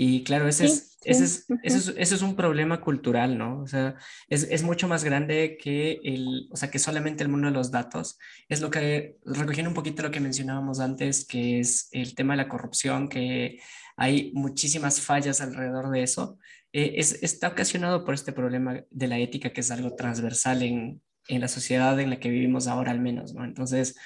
Y 0.00 0.22
claro, 0.22 0.46
ese, 0.46 0.66
es, 0.66 0.96
ese, 1.02 1.24
es, 1.24 1.46
eso, 1.64 1.92
es, 1.96 2.22
un 2.22 2.36
problema 2.36 2.80
cultural, 2.80 3.36
¿no? 3.36 3.62
O 3.62 3.66
sea, 3.66 3.96
es, 4.28 4.44
es, 4.48 4.62
mucho 4.62 4.86
más 4.86 5.02
grande 5.02 5.58
que 5.60 5.98
el, 6.04 6.48
o 6.52 6.56
sea, 6.56 6.70
que 6.70 6.78
solamente 6.78 7.24
el 7.24 7.28
mundo 7.28 7.48
de 7.48 7.52
los 7.52 7.72
datos. 7.72 8.16
Es 8.48 8.60
lo 8.60 8.70
que, 8.70 9.16
recogiendo 9.24 9.70
un 9.70 9.74
poquito 9.74 10.04
lo 10.04 10.12
que 10.12 10.20
mencionábamos 10.20 10.78
antes, 10.78 11.26
que 11.26 11.58
es 11.58 11.88
el 11.90 12.14
tema 12.14 12.34
de 12.34 12.44
la 12.44 12.48
corrupción, 12.48 13.08
que 13.08 13.58
hay 13.96 14.30
muchísimas 14.34 15.00
fallas 15.00 15.40
alrededor 15.40 15.90
de 15.90 16.04
eso. 16.04 16.38
Eh, 16.72 16.92
es, 16.98 17.20
está 17.24 17.48
ocasionado 17.48 18.04
por 18.04 18.14
este 18.14 18.30
problema 18.32 18.84
de 18.88 19.08
la 19.08 19.18
ética, 19.18 19.52
que 19.52 19.62
es 19.62 19.72
algo 19.72 19.96
transversal 19.96 20.62
en, 20.62 21.02
en 21.26 21.40
la 21.40 21.48
sociedad 21.48 21.98
en 21.98 22.10
la 22.10 22.20
que 22.20 22.30
vivimos 22.30 22.68
ahora 22.68 22.92
al 22.92 23.00
menos, 23.00 23.34
¿no? 23.34 23.44
Entonces, 23.44 23.96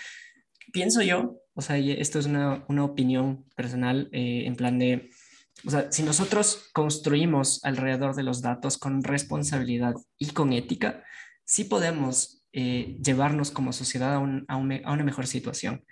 pienso 0.72 1.02
yo, 1.02 1.42
o 1.52 1.60
sea, 1.60 1.76
esto 1.76 2.18
es 2.18 2.24
una, 2.24 2.64
una 2.70 2.82
opinión 2.82 3.44
personal 3.56 4.08
eh, 4.12 4.44
en 4.46 4.56
plan 4.56 4.78
de 4.78 5.10
o 5.66 5.70
sea, 5.70 5.92
si 5.92 6.02
nosotros 6.02 6.70
construimos 6.72 7.64
alrededor 7.64 8.14
de 8.14 8.22
los 8.22 8.42
datos 8.42 8.78
con 8.78 9.02
responsabilidad 9.02 9.94
y 10.18 10.30
con 10.30 10.52
ética, 10.52 11.04
sí 11.44 11.64
podemos 11.64 12.44
eh, 12.52 12.96
llevarnos 13.02 13.50
como 13.50 13.72
sociedad 13.72 14.14
a, 14.14 14.18
a, 14.48 14.56
una 14.56 15.04
mejor 15.04 15.26
situación. 15.26 15.84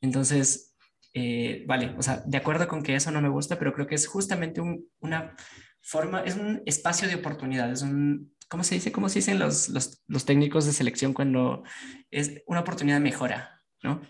Entonces, 0.00 0.74
eh, 1.12 1.64
vale, 1.66 1.94
o 1.98 2.02
sea, 2.02 2.22
de 2.26 2.36
acuerdo 2.36 2.68
con 2.68 2.82
que 2.82 2.94
eso 2.94 3.10
no 3.10 3.20
me 3.20 3.28
gusta, 3.28 3.58
pero 3.58 3.72
creo 3.72 3.86
que 3.86 3.94
es 3.94 4.06
justamente 4.06 4.60
una 5.00 5.34
forma, 5.80 6.22
es 6.22 6.36
un 6.36 6.62
espacio 6.66 7.08
de 7.08 7.14
oportunidad, 7.14 7.70
es 7.70 7.82
un, 7.82 8.34
¿cómo 8.48 8.64
se 8.64 8.74
dice? 8.74 8.92
¿Cómo 8.92 9.08
se 9.08 9.20
dicen 9.20 9.38
los, 9.38 9.68
los, 9.68 10.02
los 10.06 10.24
técnicos 10.24 10.66
de 10.66 10.72
selección 10.72 11.14
cuando 11.14 11.62
es 12.10 12.42
una 12.46 12.60
oportunidad 12.60 12.96
de 12.96 13.04
mejora? 13.04 13.62
¿no? 13.84 14.00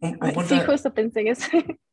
Un, 0.00 0.18
sí, 0.46 0.60
justo 0.66 0.92
pensé 0.92 1.20
en 1.20 1.28
eso. 1.28 1.46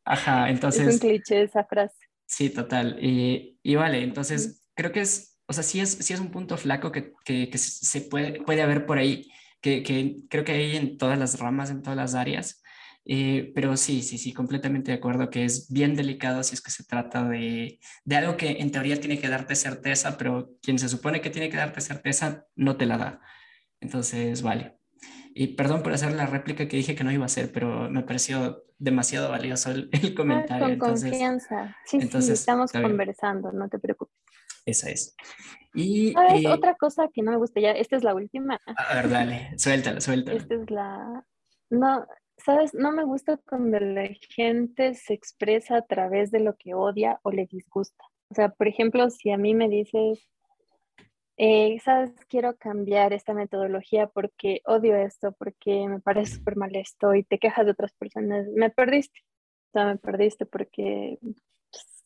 Ajá, 0.04 0.50
entonces... 0.50 0.86
Es 0.86 0.94
un 0.94 1.00
cliché 1.00 1.42
esa 1.42 1.64
frase. 1.64 2.09
Sí, 2.30 2.48
total. 2.50 2.96
Y, 3.02 3.58
y 3.62 3.74
vale, 3.74 4.04
entonces 4.04 4.62
creo 4.74 4.92
que 4.92 5.00
es, 5.00 5.40
o 5.46 5.52
sea, 5.52 5.64
sí 5.64 5.80
es, 5.80 5.90
sí 5.90 6.12
es 6.14 6.20
un 6.20 6.30
punto 6.30 6.56
flaco 6.56 6.92
que, 6.92 7.12
que, 7.24 7.50
que 7.50 7.58
se 7.58 8.02
puede, 8.02 8.40
puede 8.44 8.62
haber 8.62 8.86
por 8.86 8.98
ahí, 8.98 9.28
que, 9.60 9.82
que, 9.82 10.16
creo 10.30 10.44
que 10.44 10.52
hay 10.52 10.76
en 10.76 10.96
todas 10.96 11.18
las 11.18 11.40
ramas, 11.40 11.70
en 11.70 11.82
todas 11.82 11.96
las 11.96 12.14
áreas. 12.14 12.62
Eh, 13.04 13.50
pero 13.54 13.76
sí, 13.76 14.02
sí, 14.02 14.16
sí, 14.18 14.32
completamente 14.32 14.92
de 14.92 14.98
acuerdo 14.98 15.28
que 15.30 15.44
es 15.44 15.72
bien 15.72 15.96
delicado 15.96 16.44
si 16.44 16.54
es 16.54 16.60
que 16.62 16.70
se 16.70 16.84
trata 16.84 17.28
de, 17.28 17.80
de, 18.04 18.16
algo 18.16 18.36
que 18.36 18.50
en 18.60 18.70
teoría 18.70 19.00
tiene 19.00 19.18
que 19.18 19.28
darte 19.28 19.56
certeza, 19.56 20.16
pero 20.16 20.50
quien 20.62 20.78
se 20.78 20.88
supone 20.88 21.20
que 21.20 21.30
tiene 21.30 21.50
que 21.50 21.56
darte 21.56 21.80
certeza 21.80 22.46
no 22.54 22.76
te 22.76 22.86
la 22.86 22.98
da. 22.98 23.20
Entonces, 23.80 24.42
vale. 24.42 24.78
Y 25.34 25.48
perdón 25.56 25.82
por 25.82 25.92
hacer 25.94 26.12
la 26.12 26.26
réplica 26.26 26.68
que 26.68 26.76
dije 26.76 26.94
que 26.94 27.04
no 27.04 27.12
iba 27.12 27.24
a 27.24 27.26
hacer, 27.26 27.50
pero 27.52 27.90
me 27.90 28.02
pareció 28.04 28.64
demasiado 28.80 29.30
valioso 29.30 29.70
el, 29.70 29.88
ah, 29.92 30.14
comentario. 30.16 30.78
con 30.78 30.90
confianza. 30.90 31.76
Sí, 31.84 32.00
sí, 32.00 32.32
estamos 32.32 32.72
conversando, 32.72 33.52
no 33.52 33.68
te 33.68 33.78
preocupes. 33.78 34.16
Esa 34.66 34.90
es. 34.90 35.14
Y 35.74 36.12
¿Sabes? 36.12 36.44
Eh, 36.44 36.48
otra 36.48 36.74
cosa 36.74 37.08
que 37.12 37.22
no 37.22 37.30
me 37.30 37.36
gusta 37.36 37.60
ya, 37.60 37.72
esta 37.72 37.96
es 37.96 38.02
la 38.02 38.14
última. 38.14 38.58
A 38.66 38.94
ver, 38.96 39.08
dale, 39.08 39.50
suéltala, 39.58 40.00
suéltala. 40.00 40.38
Esta 40.38 40.54
es 40.54 40.70
la... 40.70 41.24
No, 41.70 42.06
¿sabes? 42.38 42.74
No 42.74 42.90
me 42.90 43.04
gusta 43.04 43.38
cuando 43.48 43.78
la 43.78 44.08
gente 44.34 44.94
se 44.94 45.14
expresa 45.14 45.76
a 45.76 45.86
través 45.86 46.30
de 46.30 46.40
lo 46.40 46.56
que 46.56 46.74
odia 46.74 47.20
o 47.22 47.30
le 47.30 47.46
disgusta. 47.46 48.04
O 48.30 48.34
sea, 48.34 48.48
por 48.48 48.66
ejemplo, 48.66 49.08
si 49.10 49.30
a 49.30 49.36
mí 49.36 49.54
me 49.54 49.68
dices, 49.68 50.26
eh, 51.42 51.80
sabes, 51.82 52.10
quiero 52.28 52.54
cambiar 52.58 53.14
esta 53.14 53.32
metodología 53.32 54.08
porque 54.08 54.60
odio 54.66 54.94
esto, 54.94 55.32
porque 55.32 55.88
me 55.88 55.98
parece 55.98 56.34
súper 56.34 56.56
mal 56.56 56.76
esto 56.76 57.14
y 57.14 57.22
te 57.24 57.38
quejas 57.38 57.64
de 57.64 57.72
otras 57.72 57.94
personas, 57.94 58.46
me 58.54 58.68
perdiste. 58.68 59.20
O 59.70 59.72
sea, 59.72 59.86
me 59.86 59.96
perdiste 59.96 60.44
porque 60.44 61.18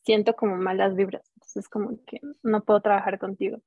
siento 0.05 0.37
como 0.37 0.55
malas 0.55 0.95
vibras. 0.95 1.29
Entonces, 1.35 1.67
como 1.67 1.99
que 2.05 2.21
no 2.43 2.63
puedo 2.63 2.79
trabajar 2.79 3.19
contigo. 3.19 3.57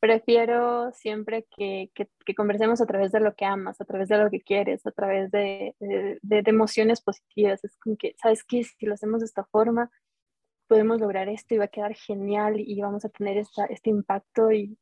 Prefiero 0.00 0.90
siempre 0.92 1.46
que, 1.54 1.90
que, 1.94 2.34
conversemos 2.34 2.80
a 2.80 2.86
través 2.86 3.12
de 3.12 3.20
lo 3.20 3.34
que 3.34 3.44
amas, 3.44 3.78
a 3.82 3.84
través 3.84 4.08
de 4.08 4.16
lo 4.16 4.30
que 4.30 4.40
quieres, 4.40 4.86
a 4.86 4.92
través 4.92 5.30
de, 5.30 5.74
de, 5.78 6.18
de 6.22 6.42
emociones 6.46 7.02
positivas. 7.02 7.62
Es 7.64 7.76
como 7.76 7.98
que, 7.98 8.14
¿sabes 8.22 8.44
qué? 8.44 8.64
Si 8.64 8.86
lo 8.86 8.94
hacemos 8.94 9.20
de 9.20 9.26
esta 9.26 9.44
forma, 9.44 9.90
podemos 10.68 11.00
lograr 11.00 11.28
esto 11.28 11.54
y 11.54 11.58
va 11.58 11.64
a 11.64 11.68
quedar 11.68 11.94
genial 11.94 12.60
y 12.60 12.80
vamos 12.80 13.04
a 13.04 13.10
tener 13.10 13.36
esta, 13.36 13.66
este 13.66 13.90
impacto 13.90 14.50
y, 14.52 14.78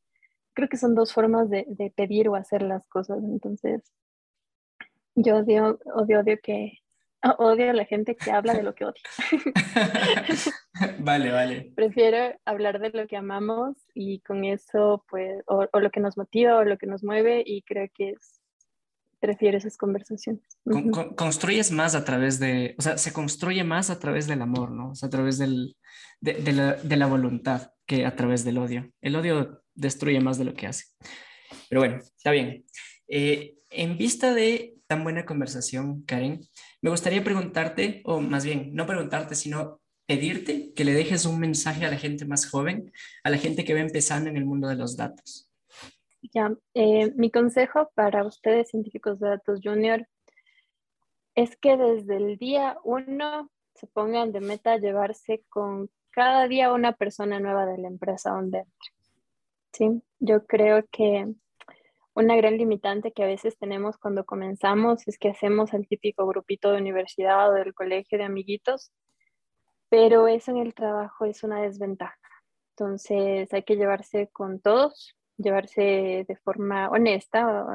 creo 0.55 0.69
que 0.69 0.77
son 0.77 0.95
dos 0.95 1.13
formas 1.13 1.51
de, 1.51 1.65
de, 1.69 1.91
pedir 1.91 2.29
o 2.29 2.37
hacer 2.37 2.63
las 2.63 2.87
cosas. 2.89 3.19
Entonces, 3.25 3.83
yo 5.15 5.39
odio, 5.39 5.79
odio, 5.95 6.21
odio 6.21 6.39
que 6.43 6.79
odio 7.39 7.71
a 7.71 7.75
la 7.75 7.85
gente 7.85 8.17
que 8.17 8.31
habla 8.31 8.55
de 8.55 8.63
lo 8.63 8.75
que 8.75 8.85
odia. 8.85 9.03
vale, 10.99 11.31
vale. 11.31 11.73
Prefiero 11.75 12.39
hablar 12.45 12.81
de 12.81 12.91
lo 12.91 13.07
que 13.07 13.17
amamos 13.17 13.77
y 13.95 14.21
con 14.21 14.45
eso, 14.45 15.05
pues, 15.09 15.43
o, 15.47 15.67
o, 15.73 15.81
lo 15.81 15.91
que 15.91 16.01
nos 16.01 16.17
motiva 16.17 16.57
o 16.57 16.65
lo 16.65 16.79
que 16.79 16.87
nos 16.87 17.03
mueve 17.03 17.43
y 17.45 17.63
creo 17.63 17.89
que 17.95 18.11
es, 18.11 18.41
prefiero 19.21 19.57
esas 19.57 19.77
conversaciones. 19.77 20.45
construyes 21.17 21.71
más 21.71 21.95
a 21.95 22.05
través 22.05 22.39
de, 22.39 22.75
o 22.79 22.83
sea, 22.83 22.99
se 22.99 23.13
construye 23.13 23.65
más 23.65 23.89
a 23.89 23.99
través 23.99 24.27
del 24.27 24.43
amor, 24.43 24.71
¿no? 24.71 24.91
O 24.91 24.95
sea, 24.95 25.07
a 25.07 25.11
través 25.11 25.39
del, 25.39 25.77
de, 26.21 26.35
de, 26.35 26.53
la, 26.53 26.75
de 26.75 26.97
la 26.97 27.07
voluntad 27.07 27.73
que 27.87 28.05
a 28.05 28.17
través 28.17 28.45
del 28.45 28.59
odio. 28.59 28.91
El 29.01 29.17
odio 29.17 29.64
destruye 29.75 30.20
más 30.20 30.39
de 30.39 30.45
lo 30.45 30.55
que 30.55 30.66
hace. 30.66 30.85
Pero 31.68 31.81
bueno, 31.81 31.97
está 31.97 32.31
bien. 32.31 32.64
Eh, 33.09 33.55
en 33.70 33.99
vista 33.99 34.35
de 34.35 34.77
tan 34.87 35.03
buena 35.03 35.25
conversación, 35.25 36.03
Karen, 36.03 36.41
me 36.83 36.91
gustaría 36.91 37.25
preguntarte, 37.25 38.03
o 38.05 38.20
más 38.20 38.45
bien, 38.45 38.75
no 38.75 38.87
preguntarte, 38.87 39.35
sino 39.35 39.81
pedirte 40.07 40.72
que 40.75 40.85
le 40.85 40.93
dejes 40.93 41.25
un 41.25 41.41
mensaje 41.41 41.85
a 41.85 41.91
la 41.91 41.97
gente 41.97 42.25
más 42.27 42.49
joven, 42.49 42.93
a 43.22 43.31
la 43.31 43.39
gente 43.39 43.64
que 43.64 43.75
va 43.75 43.81
empezando 43.81 44.29
en 44.29 44.37
el 44.37 44.45
mundo 44.45 44.68
de 44.68 44.77
los 44.77 44.97
datos. 44.97 45.51
Ya, 46.33 46.55
eh, 46.75 47.12
mi 47.16 47.31
consejo 47.31 47.91
para 47.95 48.25
ustedes, 48.25 48.70
científicos 48.70 49.20
de 49.20 49.29
datos 49.29 49.61
junior, 49.62 50.07
es 51.35 51.57
que 51.57 51.77
desde 51.77 52.16
el 52.16 52.39
día 52.39 52.79
uno 52.85 53.51
se 53.75 53.87
pongan 53.87 54.33
de 54.33 54.41
meta 54.41 54.77
llevarse 54.79 55.45
con 55.49 55.91
cada 56.11 56.47
día 56.47 56.72
una 56.72 56.93
persona 56.93 57.41
nueva 57.41 57.66
de 57.66 57.79
la 57.79 57.89
empresa 57.89 58.31
donde 58.31 58.59
entre. 58.59 58.94
Sí, 59.75 59.91
yo 60.20 60.47
creo 60.47 60.85
que 60.93 61.27
una 62.14 62.37
gran 62.37 62.57
limitante 62.57 63.11
que 63.11 63.25
a 63.25 63.27
veces 63.27 63.59
tenemos 63.59 63.99
cuando 63.99 64.25
comenzamos 64.25 65.09
es 65.09 65.18
que 65.18 65.31
hacemos 65.31 65.75
el 65.75 65.89
típico 65.89 66.29
grupito 66.29 66.70
de 66.70 66.79
universidad 66.79 67.51
o 67.51 67.55
del 67.55 67.75
colegio 67.75 68.16
de 68.16 68.22
amiguitos, 68.22 68.93
pero 69.89 70.29
eso 70.29 70.53
en 70.53 70.59
el 70.59 70.75
trabajo 70.75 71.25
es 71.25 71.43
una 71.43 71.61
desventaja. 71.61 72.16
Entonces 72.70 73.53
hay 73.53 73.64
que 73.64 73.75
llevarse 73.75 74.29
con 74.33 74.61
todos, 74.61 75.16
llevarse 75.39 76.25
de 76.29 76.37
forma 76.45 76.89
honesta, 76.91 77.66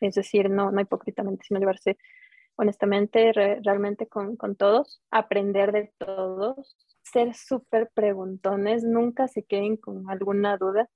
es 0.00 0.14
decir, 0.14 0.50
no, 0.50 0.70
no 0.70 0.80
hipócritamente, 0.80 1.46
sino 1.48 1.58
llevarse 1.58 1.98
honestamente, 2.54 3.32
realmente 3.32 4.06
con, 4.06 4.36
con 4.36 4.54
todos, 4.54 5.02
aprender 5.10 5.72
de 5.72 5.92
todos, 5.98 6.76
ser 7.02 7.34
súper 7.34 7.90
preguntones, 7.92 8.84
nunca 8.84 9.26
se 9.26 9.42
queden 9.42 9.76
con 9.76 10.08
alguna 10.08 10.56
duda 10.56 10.88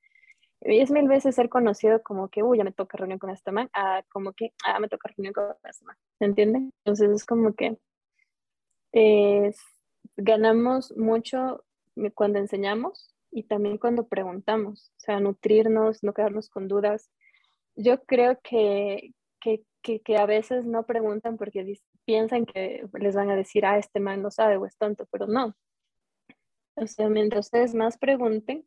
es 0.65 0.91
mil 0.91 1.09
veces 1.09 1.35
ser 1.35 1.49
conocido 1.49 2.03
como 2.03 2.29
que, 2.29 2.43
uy, 2.43 2.59
ya 2.59 2.65
me 2.65 2.73
toca 2.73 2.97
reunión 2.97 3.19
con 3.19 3.31
esta 3.31 3.53
man, 3.53 3.71
a 3.75 4.03
como 4.11 4.33
que, 4.33 4.53
ah, 4.65 4.81
me 4.81 4.89
toca 4.89 5.09
reunión 5.09 5.35
con 5.35 5.55
esta 5.69 5.85
man, 5.85 5.97
¿se 6.19 6.25
entiende? 6.25 6.71
Entonces 6.85 7.11
es 7.11 7.25
como 7.27 7.55
que 7.55 7.79
ganamos 10.17 10.97
mucho 10.97 11.65
cuando 12.15 12.39
enseñamos 12.39 13.15
y 13.31 13.45
también 13.45 13.79
cuando 13.79 14.07
preguntamos, 14.07 14.93
o 14.97 15.01
sea, 15.01 15.21
nutrirnos, 15.21 16.03
no 16.03 16.15
quedarnos 16.15 16.49
con 16.49 16.69
dudas. 16.69 17.11
Yo 17.75 18.05
creo 18.05 18.39
que, 18.43 19.13
que, 19.41 19.65
que, 19.83 20.17
a 20.17 20.27
veces 20.27 20.65
no 20.65 20.87
preguntan 20.87 21.37
porque 21.37 21.79
piensan 22.05 22.47
que 22.47 22.87
les 22.95 23.17
van 23.17 23.31
a 23.31 23.37
decir, 23.37 23.67
ah, 23.67 23.79
este 23.79 24.01
man 24.01 24.23
no 24.23 24.31
sabe 24.31 24.57
o 24.57 24.67
es 24.67 24.77
tonto, 24.79 25.07
pero 25.11 25.27
no. 25.27 25.55
O 26.77 26.87
sea, 26.87 27.09
mientras 27.09 27.47
ustedes 27.47 27.75
más 27.75 27.99
pregunten, 27.99 28.65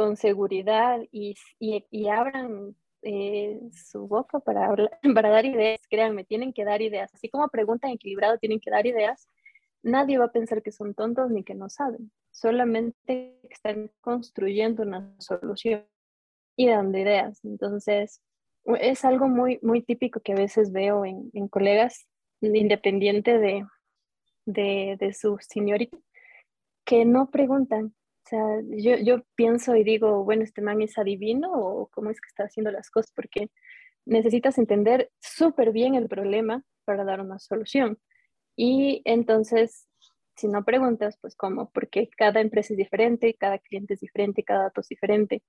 con 0.00 0.16
seguridad 0.16 0.98
y, 1.12 1.34
y, 1.58 2.08
abran 2.08 2.74
eh, 3.02 3.60
su 3.70 4.08
boca 4.08 4.40
para, 4.40 4.74
para 5.14 5.28
dar 5.28 5.44
ideas. 5.44 5.78
Créanme, 5.90 6.24
tienen 6.24 6.54
que 6.54 6.64
dar 6.64 6.80
ideas. 6.80 7.12
Así 7.12 7.28
como 7.28 7.46
preguntan 7.48 7.90
equilibrado, 7.90 8.38
tienen 8.38 8.60
que 8.60 8.70
dar 8.70 8.86
ideas. 8.86 9.28
Nadie 9.82 10.16
va 10.16 10.24
a 10.24 10.32
pensar 10.32 10.62
que 10.62 10.72
son 10.72 10.94
tontos 10.94 11.30
ni 11.30 11.44
que 11.44 11.54
no 11.54 11.68
saben. 11.68 12.10
Solamente 12.30 13.38
están 13.50 13.90
construyendo 14.00 14.84
una 14.84 15.14
solución 15.18 15.84
y 16.56 16.68
dando 16.68 16.96
ideas. 16.96 17.44
Entonces, 17.44 18.22
es 18.64 19.04
algo 19.04 19.28
muy, 19.28 19.58
muy 19.60 19.82
típico 19.82 20.20
que 20.20 20.32
a 20.32 20.36
veces 20.36 20.72
veo 20.72 21.04
en, 21.04 21.30
en 21.34 21.46
colegas, 21.46 22.06
independiente 22.40 23.36
de, 23.36 23.66
de, 24.46 24.96
de 24.98 25.12
su 25.12 25.36
seniority, 25.40 26.02
que 26.86 27.04
no 27.04 27.30
preguntan, 27.30 27.94
sea, 28.30 28.62
yo, 28.68 28.96
yo 28.98 29.22
pienso 29.36 29.76
y 29.76 29.84
digo, 29.84 30.24
bueno, 30.24 30.44
este 30.44 30.62
man 30.62 30.82
es 30.82 30.98
adivino 30.98 31.52
o 31.52 31.88
cómo 31.88 32.10
es 32.10 32.20
que 32.20 32.28
está 32.28 32.44
haciendo 32.44 32.70
las 32.72 32.90
cosas, 32.90 33.12
porque 33.14 33.50
necesitas 34.06 34.58
entender 34.58 35.10
súper 35.20 35.72
bien 35.72 35.94
el 35.96 36.08
problema 36.08 36.64
para 36.86 37.04
dar 37.04 37.20
una 37.20 37.38
solución. 37.38 37.98
Y 38.56 39.02
entonces, 39.04 39.88
Si 40.36 40.48
no 40.48 40.64
preguntas, 40.64 41.18
pues 41.20 41.36
cómo, 41.36 41.70
porque 41.72 42.08
cada 42.16 42.40
empresa 42.40 42.72
es 42.74 42.78
diferente, 42.78 43.34
cada 43.38 43.58
cliente 43.58 43.94
es 43.94 44.00
diferente, 44.00 44.42
cada 44.44 44.64
dato 44.64 44.80
es 44.80 44.88
diferente 44.88 45.42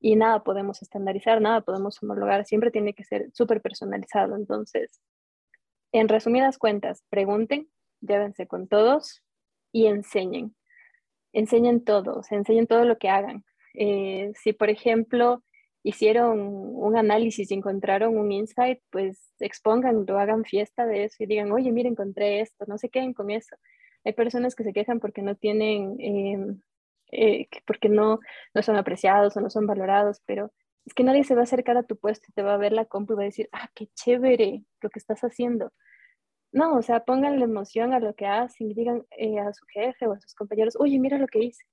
y 0.00 0.16
nada 0.16 0.44
podemos 0.44 0.82
estandarizar, 0.82 1.40
nada 1.40 1.62
podemos 1.62 2.02
homologar, 2.02 2.44
siempre 2.46 2.70
tiene 2.70 2.94
que 2.94 3.04
ser 3.04 3.30
súper 3.32 3.62
personalizado. 3.62 4.36
Entonces, 4.36 5.00
en 5.92 6.08
resumidas 6.08 6.58
cuentas, 6.58 7.04
pregunten, 7.10 7.68
llévense 8.00 8.46
con 8.46 8.68
todos 8.68 9.22
y 9.72 9.86
enseñen. 9.86 10.54
Enseñen 11.34 11.84
todo, 11.84 12.20
o 12.20 12.22
enseñen 12.30 12.66
todo 12.66 12.84
lo 12.86 12.96
que 12.96 13.10
hagan. 13.10 13.44
Eh, 13.74 14.32
si, 14.36 14.54
por 14.54 14.70
ejemplo, 14.70 15.42
hicieron 15.82 16.40
un 16.40 16.96
análisis 16.96 17.50
y 17.50 17.54
encontraron 17.54 18.16
un 18.16 18.32
insight, 18.32 18.80
pues 18.90 19.34
expongan, 19.38 20.06
hagan 20.08 20.44
fiesta 20.44 20.86
de 20.86 21.04
eso 21.04 21.16
y 21.22 21.26
digan, 21.26 21.52
oye, 21.52 21.70
mira, 21.72 21.90
encontré 21.90 22.40
esto, 22.40 22.64
no 22.66 22.78
se 22.78 22.88
queden 22.88 23.12
con 23.12 23.30
eso. 23.30 23.54
Hay 24.04 24.14
personas 24.14 24.54
que 24.54 24.64
se 24.64 24.72
quejan 24.72 25.00
porque 25.00 25.20
no 25.22 25.34
tienen, 25.36 25.96
em, 25.98 26.62
eh, 27.12 27.48
porque 27.66 27.90
no, 27.90 28.20
no 28.54 28.62
son 28.62 28.76
apreciados 28.76 29.36
o 29.36 29.40
no 29.40 29.50
son 29.50 29.66
valorados, 29.66 30.22
pero 30.24 30.52
es 30.86 30.94
que 30.94 31.04
nadie 31.04 31.24
se 31.24 31.34
va 31.34 31.42
a 31.42 31.44
acercar 31.44 31.76
a 31.76 31.82
tu 31.82 31.96
puesto 31.96 32.26
y 32.28 32.32
te 32.32 32.42
va 32.42 32.54
a 32.54 32.58
ver 32.58 32.72
la 32.72 32.86
compu 32.86 33.14
y 33.14 33.16
va 33.16 33.22
a 33.22 33.26
decir, 33.26 33.48
ah, 33.52 33.68
qué 33.74 33.88
chévere 33.94 34.64
lo 34.80 34.90
que 34.90 34.98
estás 34.98 35.20
haciendo. 35.20 35.72
No, 36.54 36.76
o 36.76 36.82
sea, 36.82 37.04
pongan 37.04 37.40
la 37.40 37.46
emoción 37.46 37.92
a 37.92 37.98
lo 37.98 38.14
que 38.14 38.26
hacen 38.26 38.70
y 38.70 38.74
digan 38.74 39.04
eh, 39.10 39.40
a 39.40 39.52
su 39.52 39.66
jefe 39.66 40.06
o 40.06 40.12
a 40.12 40.20
sus 40.20 40.34
compañeros, 40.34 40.76
oye, 40.78 41.00
mira 41.00 41.18
lo 41.18 41.26
que 41.26 41.40
hice, 41.40 41.64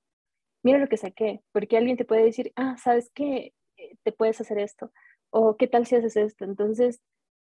mira 0.63 0.79
lo 0.79 0.87
que 0.89 0.97
saqué, 0.97 1.43
porque 1.51 1.77
alguien 1.77 1.97
te 1.97 2.03
puede 2.03 2.23
decir, 2.23 2.51
ah, 2.55 2.75
¿sabes 2.77 3.11
qué? 3.13 3.53
Eh, 3.77 3.95
te 4.01 4.11
puedes 4.11 4.41
hacer 4.41 4.57
esto, 4.57 4.91
o 5.29 5.55
qué 5.55 5.67
tal 5.67 5.85
si 5.85 5.95
haces 5.97 6.17
esto. 6.17 6.45
Entonces, 6.45 6.99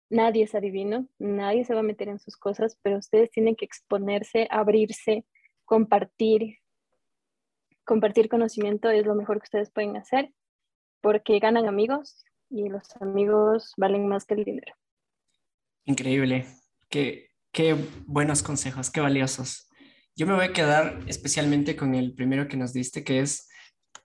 nadie 0.08 0.44
es 0.44 0.54
adivino, 0.54 1.08
nadie 1.18 1.66
se 1.66 1.74
va 1.74 1.80
a 1.80 1.82
meter 1.82 2.08
en 2.08 2.18
sus 2.18 2.38
cosas, 2.38 2.78
pero 2.80 2.96
ustedes 2.96 3.30
tienen 3.30 3.54
que 3.54 3.66
exponerse, 3.66 4.48
abrirse, 4.50 5.26
compartir. 5.66 6.56
Compartir 7.84 8.30
conocimiento 8.30 8.88
es 8.88 9.04
lo 9.04 9.14
mejor 9.14 9.40
que 9.40 9.44
ustedes 9.44 9.70
pueden 9.70 9.98
hacer 9.98 10.32
porque 11.02 11.38
ganan 11.38 11.68
amigos 11.68 12.24
y 12.48 12.70
los 12.70 12.96
amigos 13.02 13.74
valen 13.76 14.08
más 14.08 14.24
que 14.24 14.34
el 14.34 14.44
dinero. 14.44 14.74
Increíble. 15.84 16.46
Qué 17.56 17.74
buenos 18.04 18.42
consejos, 18.42 18.90
qué 18.90 19.00
valiosos. 19.00 19.70
Yo 20.14 20.26
me 20.26 20.34
voy 20.34 20.44
a 20.44 20.52
quedar 20.52 21.00
especialmente 21.06 21.74
con 21.74 21.94
el 21.94 22.12
primero 22.12 22.48
que 22.48 22.58
nos 22.58 22.74
diste, 22.74 23.02
que 23.02 23.20
es 23.20 23.48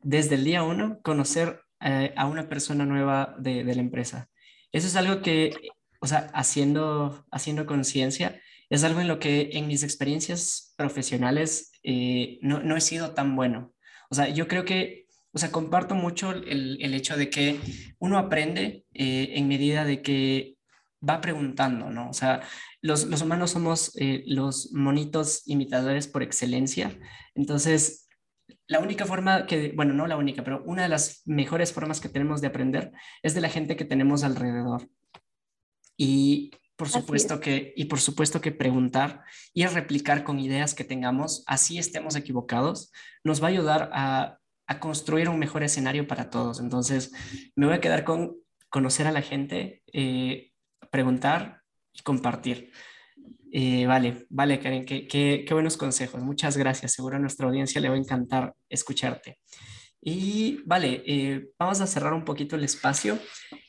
desde 0.02 0.36
el 0.36 0.46
día 0.46 0.64
uno 0.64 1.02
conocer 1.04 1.60
eh, 1.82 2.14
a 2.16 2.28
una 2.28 2.48
persona 2.48 2.86
nueva 2.86 3.36
de, 3.40 3.66
la 3.66 3.82
empresa. 3.82 4.30
Eso 4.72 4.88
es 4.88 4.96
algo 4.96 5.22
que 5.22 5.54
o 6.00 6.08
sea, 6.08 6.32
haciendo, 6.34 7.26
haciendo 7.30 7.66
conciencia, 7.66 8.42
es 8.70 8.86
algo 8.86 9.02
en 9.02 9.10
lo 9.10 9.20
que 9.20 9.50
en 9.52 9.68
mis 9.68 9.84
experiencias 9.84 10.74
profesionales 10.78 11.74
eh, 11.84 12.40
no, 12.42 12.64
no, 12.64 12.78
he 12.78 12.82
sido 12.82 13.14
tan 13.14 13.36
bueno. 13.36 13.74
O 14.10 14.16
sea, 14.16 14.30
yo 14.30 14.48
creo 14.48 14.64
que, 14.64 15.08
o 15.34 15.38
sea, 15.38 15.52
comparto 15.52 15.94
mucho 15.94 16.32
el, 16.32 16.82
el 16.82 16.94
hecho 16.94 17.18
de 17.18 17.30
que 17.30 17.60
uno 18.00 18.18
aprende 18.18 18.86
eh, 18.94 19.34
en 19.36 19.50
medida 19.50 19.84
de 19.84 20.02
que 20.02 20.56
va 21.08 21.20
preguntando, 21.20 21.90
¿no? 21.90 22.10
O 22.10 22.14
sea, 22.14 22.42
los, 22.82 23.06
los 23.06 23.22
humanos 23.22 23.52
somos 23.52 23.92
eh, 23.96 24.24
los 24.26 24.72
monitos 24.74 25.44
imitadores 25.48 26.08
por 26.08 26.24
excelencia. 26.24 26.98
Entonces, 27.36 28.08
la 28.68 28.80
única 28.80 29.06
forma 29.06 29.46
que, 29.46 29.74
bueno, 29.76 29.94
no 29.94 30.08
la 30.08 30.18
única, 30.18 30.44
pero 30.44 30.64
una 30.66 30.84
de 30.84 30.90
las 30.90 31.22
mejores 31.26 31.74
formas 31.74 32.00
que 32.00 32.10
tenemos 32.10 32.42
de 32.42 32.48
aprender 32.48 32.92
es 33.22 33.34
de 33.34 33.42
la 33.42 33.50
gente 33.50 33.76
que 33.76 33.86
tenemos 33.86 34.24
alrededor. 34.24 34.90
Y 35.98 36.52
por 36.76 36.90
supuesto 36.90 37.40
que, 37.40 37.74
y 37.76 37.86
por 37.86 38.00
supuesto 38.00 38.42
que 38.42 38.52
preguntar 38.52 39.24
y 39.54 39.66
replicar 39.68 40.24
con 40.24 40.40
ideas 40.40 40.74
que 40.74 40.84
tengamos, 40.84 41.44
así 41.46 41.78
estemos 41.78 42.16
equivocados, 42.16 42.92
nos 43.24 43.42
va 43.42 43.48
a 43.48 43.52
ayudar 43.52 43.90
a, 43.94 44.40
a 44.66 44.80
construir 44.80 45.30
un 45.30 45.38
mejor 45.38 45.62
escenario 45.64 46.08
para 46.08 46.32
todos. 46.32 46.60
Entonces, 46.60 47.12
me 47.56 47.68
voy 47.68 47.76
a 47.76 47.82
quedar 47.82 48.04
con 48.04 48.38
conocer 48.70 49.06
a 49.06 49.12
la 49.12 49.22
gente, 49.22 49.84
eh, 49.94 50.52
preguntar 50.90 51.61
y 51.94 52.02
compartir. 52.02 52.72
Eh, 53.52 53.86
vale, 53.86 54.26
vale, 54.30 54.60
Karen, 54.60 54.86
qué, 54.86 55.08
qué, 55.08 55.44
qué, 55.46 55.54
buenos 55.54 55.78
consejos. 55.78 56.22
Muchas 56.22 56.58
gracias. 56.58 56.94
Seguro 56.94 57.18
a 57.18 57.20
nuestra 57.20 57.48
audiencia 57.48 57.82
le 57.82 57.90
va 57.90 57.96
a 57.96 58.00
encantar 58.00 58.54
escucharte. 58.70 59.40
Y 60.04 60.62
vale, 60.66 61.04
eh, 61.06 61.50
vamos 61.60 61.80
a 61.80 61.86
cerrar 61.86 62.14
un 62.14 62.26
poquito 62.26 62.56
el 62.56 62.64
espacio 62.64 63.20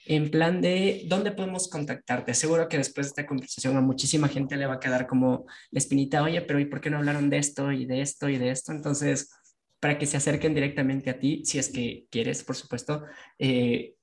en 0.06 0.30
plan 0.30 0.62
de 0.62 1.02
dónde 1.06 1.32
podemos 1.32 1.68
contactarte. 1.68 2.32
Seguro 2.32 2.68
que 2.68 2.78
después 2.78 3.06
de 3.06 3.08
esta 3.10 3.26
conversación 3.26 3.76
a 3.76 3.82
muchísima 3.82 4.28
gente 4.28 4.56
le 4.56 4.66
va 4.66 4.74
a 4.74 4.80
quedar 4.80 5.06
como 5.06 5.44
la 5.70 5.78
espinita, 5.78 6.22
oye, 6.22 6.40
pero 6.40 6.58
¿y 6.58 6.64
por 6.64 6.80
qué 6.80 6.88
no 6.88 6.96
hablaron 6.96 7.28
de 7.28 7.36
esto 7.36 7.70
y 7.70 7.84
de 7.84 8.00
esto 8.00 8.30
y 8.30 8.38
de 8.38 8.50
esto? 8.50 8.72
Entonces, 8.72 9.30
para 9.78 9.98
que 9.98 10.06
se 10.06 10.16
acerquen 10.16 10.54
directamente 10.54 11.10
a 11.10 11.18
ti, 11.18 11.42
si 11.44 11.58
es 11.58 11.68
que 11.68 12.06
quieres, 12.10 12.42
por 12.44 12.56
supuesto, 12.56 13.04
eh, 13.38 13.94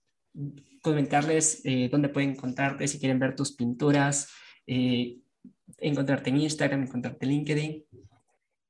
comentarles 0.81 1.61
eh, 1.65 1.89
dónde 1.91 2.09
pueden 2.09 2.31
encontrarte, 2.31 2.87
si 2.87 2.99
quieren 2.99 3.19
ver 3.19 3.35
tus 3.35 3.55
pinturas, 3.55 4.31
encontrarte 5.77 6.29
en 6.29 6.37
Instagram, 6.37 6.83
encontrarte 6.83 7.25
en 7.25 7.31
LinkedIn. 7.31 7.85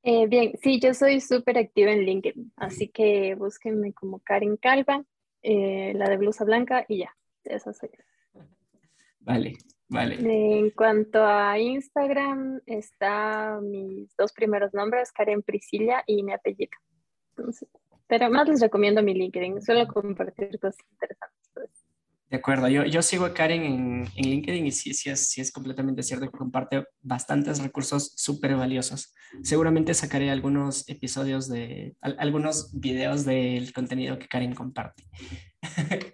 Eh, 0.01 0.27
bien, 0.27 0.53
sí, 0.61 0.79
yo 0.79 0.93
soy 0.93 1.19
súper 1.19 1.57
activa 1.57 1.91
en 1.91 2.05
LinkedIn, 2.05 2.53
así 2.55 2.87
que 2.87 3.35
búsquenme 3.35 3.93
como 3.93 4.19
Karen 4.19 4.55
Calva, 4.55 5.03
eh, 5.41 5.93
la 5.95 6.09
de 6.09 6.17
blusa 6.17 6.45
blanca 6.45 6.85
y 6.87 6.99
ya, 6.99 7.15
esa 7.43 7.73
soy. 7.73 7.89
Vale, 9.19 9.57
vale. 9.89 10.15
En 10.15 10.69
cuanto 10.71 11.25
a 11.25 11.59
Instagram, 11.59 12.61
está 12.65 13.59
mis 13.61 14.15
dos 14.15 14.31
primeros 14.31 14.73
nombres, 14.73 15.11
Karen 15.11 15.43
Priscilla 15.43 16.03
y 16.07 16.23
mi 16.23 16.31
apellido. 16.31 16.71
Pero 18.09 18.29
más 18.31 18.49
les 18.49 18.59
recomiendo 18.59 19.03
mi 19.03 19.13
LinkedIn, 19.13 19.61
suelo 19.61 19.87
compartir 19.87 20.59
cosas 20.59 20.77
interesantes. 20.91 21.49
Pues. 21.53 21.69
De 22.27 22.37
acuerdo, 22.37 22.67
yo, 22.67 22.83
yo 22.85 23.03
sigo 23.03 23.25
a 23.25 23.33
Karen 23.35 23.63
en, 23.63 24.07
en 24.15 24.29
LinkedIn 24.29 24.65
y 24.65 24.71
sí, 24.71 24.95
sí, 24.95 25.11
es, 25.11 25.29
sí 25.29 25.41
es 25.41 25.51
completamente 25.51 26.01
cierto 26.01 26.25
que 26.25 26.37
comparte 26.37 26.85
bastantes 27.01 27.61
recursos 27.61 28.13
súper 28.15 28.55
valiosos. 28.55 29.13
Seguramente 29.43 29.93
sacaré 29.93 30.31
algunos 30.31 30.89
episodios 30.89 31.47
de, 31.49 31.95
algunos 32.01 32.71
videos 32.79 33.25
del 33.25 33.71
contenido 33.73 34.17
que 34.17 34.27
Karen 34.27 34.55
comparte. 34.55 35.03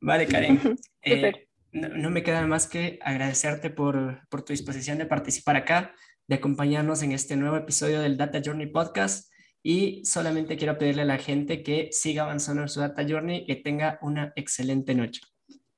vale, 0.00 0.26
Karen. 0.26 0.60
Eh, 1.04 1.48
no, 1.72 1.88
no, 1.88 2.10
me 2.10 2.22
queda 2.22 2.46
más 2.46 2.68
que 2.68 3.00
agradecerte 3.02 3.70
por, 3.70 4.20
por 4.28 4.44
tu 4.44 4.52
disposición 4.52 4.98
de 4.98 5.06
participar 5.06 5.56
acá, 5.56 5.92
de 6.28 6.36
acompañarnos 6.36 7.02
en 7.02 7.10
este 7.10 7.34
nuevo 7.34 7.56
episodio 7.56 8.00
del 8.00 8.16
Data 8.16 8.40
Journey 8.44 8.68
Podcast 8.68 9.31
y 9.62 10.04
solamente 10.04 10.56
quiero 10.56 10.78
pedirle 10.78 11.02
a 11.02 11.06
la 11.06 11.18
gente 11.18 11.62
que 11.62 11.88
siga 11.92 12.24
avanzando 12.24 12.62
en 12.62 12.68
su 12.68 12.80
Data 12.80 13.04
Journey 13.08 13.42
y 13.42 13.46
que 13.46 13.56
tenga 13.56 13.98
una 14.02 14.32
excelente 14.36 14.94
noche. 14.94 15.20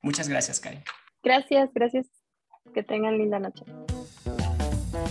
Muchas 0.03 0.29
gracias, 0.29 0.61
Karen. 0.61 0.83
Gracias, 1.23 1.71
gracias. 1.75 2.07
Que 2.75 2.83
tengan 2.83 3.19
linda 3.19 3.39
noche. 3.39 3.65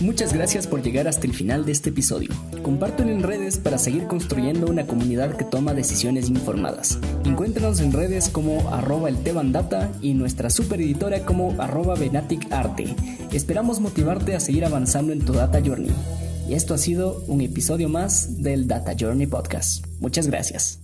Muchas 0.00 0.34
gracias 0.34 0.66
por 0.66 0.82
llegar 0.82 1.06
hasta 1.06 1.26
el 1.26 1.34
final 1.34 1.64
de 1.64 1.72
este 1.72 1.90
episodio. 1.90 2.30
Compártelo 2.62 3.10
en 3.10 3.22
redes 3.22 3.58
para 3.58 3.78
seguir 3.78 4.06
construyendo 4.06 4.66
una 4.66 4.86
comunidad 4.86 5.36
que 5.36 5.44
toma 5.44 5.72
decisiones 5.72 6.28
informadas. 6.28 6.98
Encuéntranos 7.24 7.80
en 7.80 7.92
redes 7.92 8.28
como 8.28 8.68
arroba 8.70 9.08
el 9.08 9.22
Data 9.52 9.92
y 10.02 10.14
nuestra 10.14 10.50
super 10.50 10.80
editora 10.80 11.24
como 11.24 11.60
arroba 11.60 11.94
Arte. 12.50 12.86
Esperamos 13.32 13.80
motivarte 13.80 14.34
a 14.34 14.40
seguir 14.40 14.64
avanzando 14.64 15.12
en 15.12 15.24
tu 15.24 15.32
Data 15.32 15.60
Journey. 15.64 15.92
Y 16.48 16.54
esto 16.54 16.74
ha 16.74 16.78
sido 16.78 17.22
un 17.26 17.40
episodio 17.40 17.88
más 17.88 18.42
del 18.42 18.66
Data 18.68 18.94
Journey 18.98 19.26
Podcast. 19.26 19.84
Muchas 20.00 20.26
gracias. 20.26 20.83